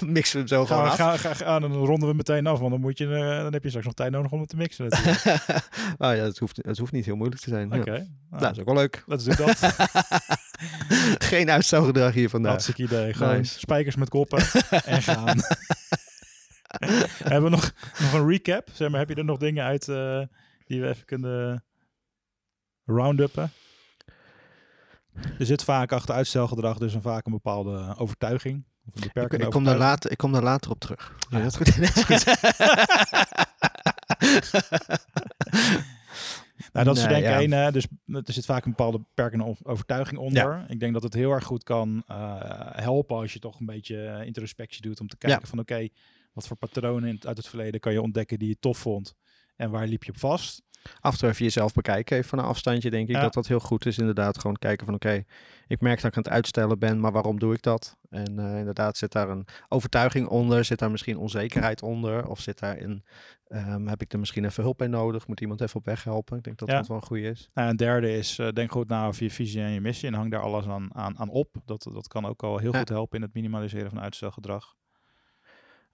Mixen 0.00 0.32
we 0.32 0.38
hem 0.38 0.46
zo 0.46 0.66
Gaan 0.66 0.66
gewoon 0.66 0.82
we, 0.84 0.90
af. 0.90 0.96
ga, 0.96 1.16
ga, 1.16 1.34
ga- 1.34 1.58
dan 1.58 1.72
ronden 1.72 2.08
we 2.08 2.14
meteen 2.14 2.46
af, 2.46 2.58
want 2.58 2.70
dan, 2.70 2.80
moet 2.80 2.98
je, 2.98 3.06
eh, 3.06 3.42
dan 3.42 3.52
heb 3.52 3.62
je 3.62 3.68
straks 3.68 3.86
nog 3.86 3.94
tijd 3.94 4.10
nodig 4.12 4.30
om 4.32 4.40
het 4.40 4.48
te 4.48 4.56
mixen. 4.56 4.88
natuurlijk. 4.88 5.34
oh 5.98 6.14
ja, 6.14 6.22
het 6.22 6.38
hoeft, 6.38 6.56
het 6.62 6.78
hoeft 6.78 6.92
niet 6.92 7.04
heel 7.04 7.16
moeilijk 7.16 7.40
te 7.42 7.50
zijn. 7.50 7.72
Oké, 7.72 7.90
Ja. 7.92 7.96
nou, 7.98 8.08
Nou, 8.30 8.42
dat 8.42 8.52
is 8.52 8.58
ook 8.58 8.64
wel 8.66 8.74
leuk. 8.74 9.02
let's 9.06 9.24
do 9.24 9.34
dat. 9.34 9.58
Geen 11.30 11.50
uitstelgedrag 11.50 12.12
hier 12.14 12.28
vandaag. 12.28 12.50
Hartstikke 12.50 12.82
idee. 12.82 13.12
Gewoon 13.14 13.36
Nice. 13.36 13.58
spijkers 13.58 13.96
met 13.96 14.08
koppen 14.08 14.38
en 14.84 15.02
gaan. 15.02 15.38
Hebben 17.24 17.42
we 17.42 17.56
nog, 17.56 17.72
nog 18.00 18.12
een 18.12 18.28
recap? 18.28 18.68
Zeg 18.72 18.90
maar, 18.90 18.98
heb 19.00 19.08
je 19.08 19.14
er 19.14 19.24
nog 19.24 19.38
dingen 19.38 19.64
uit 19.64 19.88
eh, 19.88 20.20
die 20.66 20.80
we 20.80 20.88
even 20.88 21.04
kunnen 21.04 21.64
rounduppen? 22.84 23.52
Er 25.38 25.46
zit 25.46 25.64
vaak 25.64 25.92
achter 25.92 26.14
uitstelgedrag 26.14 26.78
dus 26.78 26.94
een 26.94 27.02
vaak 27.02 27.26
een 27.26 27.32
bepaalde 27.32 27.94
overtuiging. 27.98 28.64
Of 28.86 29.04
een 29.04 29.22
Ik, 29.22 29.32
ik, 29.32 29.50
kom 29.50 29.64
daar 29.64 29.78
later, 29.78 30.10
ik 30.10 30.16
kom 30.16 30.32
daar 30.32 30.42
later 30.42 30.70
op 30.70 30.80
terug. 30.80 31.16
Ja. 31.30 31.38
Ja, 31.38 31.44
dat 31.44 31.60
is 31.60 32.04
goed. 32.04 32.24
Nou, 36.72 36.84
dat 36.84 36.96
is 36.96 37.02
denk 37.02 37.24
ik 37.24 37.30
één. 37.30 37.72
Dus 37.72 37.86
er 38.06 38.32
zit 38.32 38.44
vaak 38.44 38.64
een 38.64 38.70
bepaalde 38.70 38.98
beperkende 38.98 39.56
overtuiging 39.62 40.20
onder. 40.20 40.64
Ik 40.68 40.80
denk 40.80 40.92
dat 40.92 41.02
het 41.02 41.14
heel 41.14 41.30
erg 41.30 41.44
goed 41.44 41.62
kan 41.62 42.02
eh, 42.06 42.36
helpen 42.72 43.16
als 43.16 43.32
je 43.32 43.38
toch 43.38 43.60
een 43.60 43.66
beetje 43.66 44.22
introspectie 44.24 44.82
doet. 44.82 45.00
Om 45.00 45.08
te 45.08 45.16
kijken 45.16 45.48
van 45.48 45.58
oké, 45.58 45.88
wat 46.32 46.46
voor 46.46 46.56
patronen 46.56 47.18
uit 47.20 47.36
het 47.36 47.48
verleden 47.48 47.80
kan 47.80 47.92
je 47.92 48.02
ontdekken 48.02 48.38
die 48.38 48.48
je 48.48 48.58
tof 48.58 48.78
vond. 48.78 49.14
En 49.56 49.70
waar 49.70 49.86
liep 49.86 50.04
je 50.04 50.10
op 50.10 50.18
vast? 50.18 50.62
Af 51.00 51.12
en 51.12 51.18
toe 51.18 51.28
even 51.28 51.44
jezelf 51.44 51.72
bekijken, 51.72 52.16
even 52.16 52.28
van 52.28 52.38
een 52.38 52.44
afstandje, 52.44 52.90
denk 52.90 53.08
ik 53.08 53.14
Ja. 53.14 53.20
dat 53.20 53.34
dat 53.34 53.46
heel 53.46 53.60
goed 53.60 53.86
is. 53.86 53.98
Inderdaad, 53.98 54.38
gewoon 54.38 54.56
kijken 54.56 54.86
van 54.86 54.94
oké, 54.94 55.24
ik 55.66 55.80
merk 55.80 55.96
dat 56.00 56.10
ik 56.10 56.16
aan 56.16 56.22
het 56.22 56.32
uitstellen 56.32 56.78
ben, 56.78 57.00
maar 57.00 57.12
waarom 57.12 57.38
doe 57.38 57.54
ik 57.54 57.62
dat? 57.62 57.98
En 58.10 58.38
eh, 58.38 58.58
inderdaad, 58.58 58.96
zit 58.96 59.12
daar 59.12 59.28
een 59.28 59.46
overtuiging 59.68 60.26
onder? 60.28 60.64
Zit 60.64 60.78
daar 60.78 60.90
misschien 60.90 61.16
onzekerheid 61.18 61.82
onder? 61.82 62.26
Of 62.26 62.40
zit 62.40 62.58
daar 62.58 62.76
in, 62.78 63.04
ehm, 63.46 63.86
heb 63.86 64.00
ik 64.02 64.12
er 64.12 64.18
misschien 64.18 64.44
even 64.44 64.62
hulp 64.62 64.78
bij 64.78 64.86
nodig? 64.86 65.26
Moet 65.26 65.40
iemand 65.40 65.60
even 65.60 65.76
op 65.76 65.84
weg 65.84 66.04
helpen? 66.04 66.36
Ik 66.36 66.42
denk 66.44 66.58
dat 66.58 66.68
Ja. 66.68 66.76
dat 66.76 66.86
wel 66.86 66.96
een 66.96 67.02
goede 67.02 67.28
is. 67.28 67.50
Nou, 67.54 67.68
een 67.70 67.76
derde 67.76 68.16
is, 68.16 68.38
eh, 68.38 68.48
denk 68.48 68.72
goed 68.72 68.88
na 68.88 69.06
over 69.06 69.22
je 69.22 69.30
visie 69.30 69.62
en 69.62 69.70
je 69.70 69.80
missie. 69.80 70.08
En 70.08 70.14
hang 70.14 70.30
daar 70.30 70.40
alles 70.42 70.66
aan, 70.66 70.94
aan, 70.94 71.18
aan 71.18 71.28
op. 71.28 71.54
Dat, 71.64 71.88
dat 71.92 72.08
kan 72.08 72.26
ook 72.26 72.42
al 72.42 72.58
heel 72.58 72.72
Ja. 72.72 72.78
goed 72.78 72.88
helpen 72.88 73.16
in 73.16 73.22
het 73.24 73.34
minimaliseren 73.34 73.90
van 73.90 74.00
uitstelgedrag. 74.00 74.74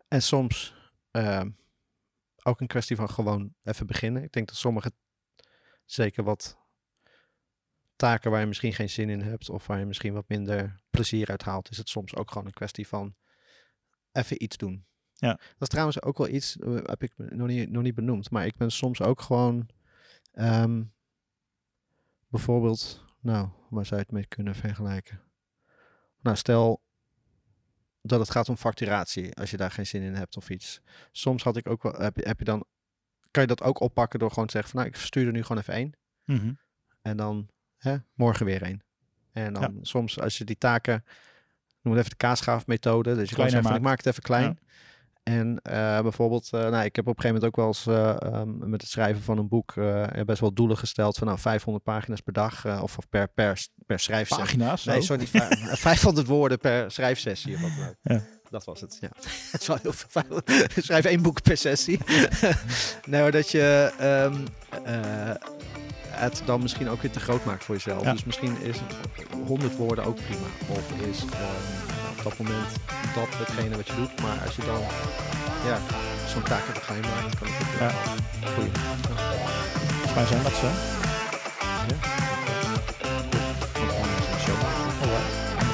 En 0.09 0.23
soms 0.23 0.75
ehm, 1.11 1.51
ook 2.47 2.61
een 2.61 2.67
kwestie 2.67 2.97
van 2.97 3.11
gewoon 3.11 3.55
even 3.63 3.87
beginnen. 3.87 4.23
Ik 4.23 4.33
denk 4.33 4.49
dat 4.49 4.57
sommige, 4.57 4.93
zeker 5.85 6.25
wat 6.25 6.59
taken 7.97 8.31
waar 8.31 8.41
je 8.41 8.47
misschien 8.47 8.73
geen 8.73 8.91
zin 8.91 9.09
in 9.09 9.21
hebt 9.21 9.51
of 9.51 9.67
waar 9.67 9.79
je 9.79 9.85
misschien 9.85 10.13
wat 10.13 10.29
minder 10.29 10.81
plezier 10.91 11.31
uit 11.31 11.43
haalt, 11.43 11.71
is 11.71 11.77
het 11.77 11.89
soms 11.89 12.17
ook 12.17 12.31
gewoon 12.31 12.47
een 12.47 12.53
kwestie 12.53 12.89
van 12.89 13.15
even 14.13 14.43
iets 14.43 14.57
doen. 14.57 14.87
Ja. 15.13 15.33
Dat 15.33 15.61
is 15.61 15.69
trouwens 15.69 16.03
ook 16.03 16.19
wel 16.19 16.29
iets, 16.29 16.59
eh, 16.59 16.75
heb 16.83 17.03
ik 17.03 17.13
nog 17.17 17.47
niet, 17.47 17.71
nog 17.71 17.83
niet 17.83 17.95
benoemd, 17.95 18.31
maar 18.31 18.47
ik 18.47 18.57
ben 18.57 18.71
soms 18.71 19.03
ook 19.03 19.21
gewoon 19.21 19.69
ehm, 20.33 20.83
bijvoorbeeld, 22.29 23.05
nou, 23.21 23.49
waar 23.71 23.87
zou 23.87 24.01
je 24.01 24.07
het 24.07 24.15
mee 24.15 24.27
kunnen 24.27 24.55
vergelijken? 24.55 25.23
Nou, 26.21 26.37
stel 26.37 26.83
dat 28.07 28.21
het 28.21 28.31
gaat 28.31 28.49
om 28.49 28.57
facturatie, 28.57 29.35
als 29.35 29.51
je 29.51 29.57
daar 29.57 29.71
geen 29.71 29.87
zin 29.87 30.03
in 30.03 30.15
hebt 30.15 30.37
of 30.37 30.51
iets. 30.51 30.81
Soms 31.13 31.43
had 31.43 31.57
ik 31.57 31.69
ook 31.69 31.83
wel, 31.83 31.93
heb, 31.93 32.17
je- 32.17 32.27
heb 32.29 32.39
je 32.39 32.45
dan, 32.45 32.65
kan 33.31 33.43
je 33.43 33.49
dat 33.49 33.63
ook 33.63 33.81
oppakken 33.81 34.19
door 34.19 34.29
gewoon 34.31 34.47
te 34.47 34.53
zeggen 34.53 34.71
van, 34.71 34.81
nou, 34.81 34.93
ik 34.93 35.01
stuur 35.01 35.27
er 35.27 35.33
nu 35.33 35.43
gewoon 35.43 35.59
even 35.63 35.75
één. 35.75 35.93
Mhm. 36.25 36.53
En 37.03 37.17
dan 37.17 37.49
hè, 37.79 37.97
morgen 38.15 38.47
weer 38.47 38.63
één. 38.63 38.83
En 39.33 39.53
dan 39.53 39.63
soms 39.83 40.21
als 40.21 40.39
je 40.39 40.45
die 40.45 40.59
taken, 40.59 41.05
noem 41.83 41.93
het 41.95 41.99
even 42.05 42.11
de 42.19 42.25
kaasschaafmethode. 42.25 43.15
Dus 43.15 43.29
je 43.29 43.35
kan 43.35 43.45
zeggen 43.51 43.63
van, 43.63 43.73
ik 43.77 43.83
maak 43.89 43.97
het 43.97 44.07
even 44.07 44.23
klein. 44.23 44.59
En 45.27 45.61
eh, 45.63 46.01
bijvoorbeeld, 46.01 46.49
eh, 46.53 46.61
nou, 46.61 46.85
ik 46.85 46.97
heb 46.97 47.07
op 47.07 47.17
een 47.17 47.23
gegeven 47.23 47.35
moment 47.35 47.45
ook 47.45 47.57
wel 47.57 47.67
eens 47.67 47.87
eh, 47.87 48.33
ehm, 48.33 48.69
met 48.71 48.81
het 48.81 48.91
schrijven 48.91 49.23
van 49.23 49.39
een 49.39 49.49
boek 49.49 49.75
best 50.25 50.41
wel 50.41 50.53
doelen 50.53 50.79
gesteld 50.79 51.17
van 51.17 51.27
nou 51.27 51.39
500 51.39 51.85
pagina's 51.85 52.21
per 52.21 52.33
dag 52.33 52.83
of, 52.83 52.99
of 52.99 53.09
per, 53.09 53.29
per, 53.29 53.67
per 53.87 54.01
schrijfsessie. 54.01 54.45
Pagina's? 54.45 54.85
Nee, 54.85 54.97
zo? 54.97 55.03
sorry, 55.03 55.21
niet 55.21 55.31
vijf- 55.31 55.81
500 55.91 56.27
woorden 56.27 56.59
per 56.59 56.91
schrijfsessie. 56.91 57.55
Of 57.55 57.61
wat 57.61 57.71
dan 57.79 57.89
ook. 57.89 57.95
Ja. 58.03 58.23
Dat 58.51 58.65
was 58.65 58.81
het, 58.81 58.99
ja. 59.01 59.09
Het 59.53 59.61
is 59.61 59.67
wel 59.67 59.79
heel 59.83 59.93
veel. 59.93 60.41
Schrijf 60.83 61.05
één 61.05 61.23
boek 61.23 61.43
per 61.43 61.57
sessie. 61.57 62.01
nee, 63.07 63.21
maar 63.21 63.33
dat 63.33 63.51
je... 63.51 63.93
ehm, 63.99 64.35
eh, 64.85 65.35
het 66.11 66.43
dan 66.45 66.61
misschien 66.63 66.89
ook 66.89 67.03
weer 67.03 67.11
te 67.11 67.21
groot 67.21 67.45
maakt 67.45 67.65
voor 67.65 67.75
jezelf. 67.75 68.03
Ja. 68.05 68.13
Dus 68.13 68.25
misschien 68.25 68.61
is 68.63 68.77
100 69.47 69.77
woorden 69.77 70.05
ook 70.05 70.17
prima. 70.17 70.47
Of 70.69 70.93
is 71.11 71.25
ehm, 71.25 72.06
dat 72.29 72.39
moment 72.39 72.71
dat 73.15 73.29
hetgene 73.43 73.77
wat 73.77 73.87
je 73.87 73.95
doet. 73.95 74.21
Maar 74.23 74.39
als 74.47 74.57
je 74.57 74.63
dan 74.65 74.81
ja, 75.71 75.79
zo'n 76.33 76.43
taak 76.43 76.65
op 76.77 76.83
geheim 76.83 77.03
maakt, 77.03 77.39
kan 77.39 77.49
het 77.51 77.63
ook 77.63 77.81
Ja. 77.81 77.91
goeie. 78.55 78.71
Volgens 79.93 80.15
mij 80.15 80.27
zijn 80.27 80.43
dat 80.43 80.57
zo. 80.63 80.67
Ja. 81.91 81.97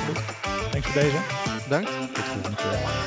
Goed. 0.07 0.19
Thanks 0.71 0.87
voor 0.87 1.01
deze. 1.03 1.17
Bedankt. 1.69 1.91
Tot 2.15 2.25
volgende 2.25 2.57
keer. 2.57 3.02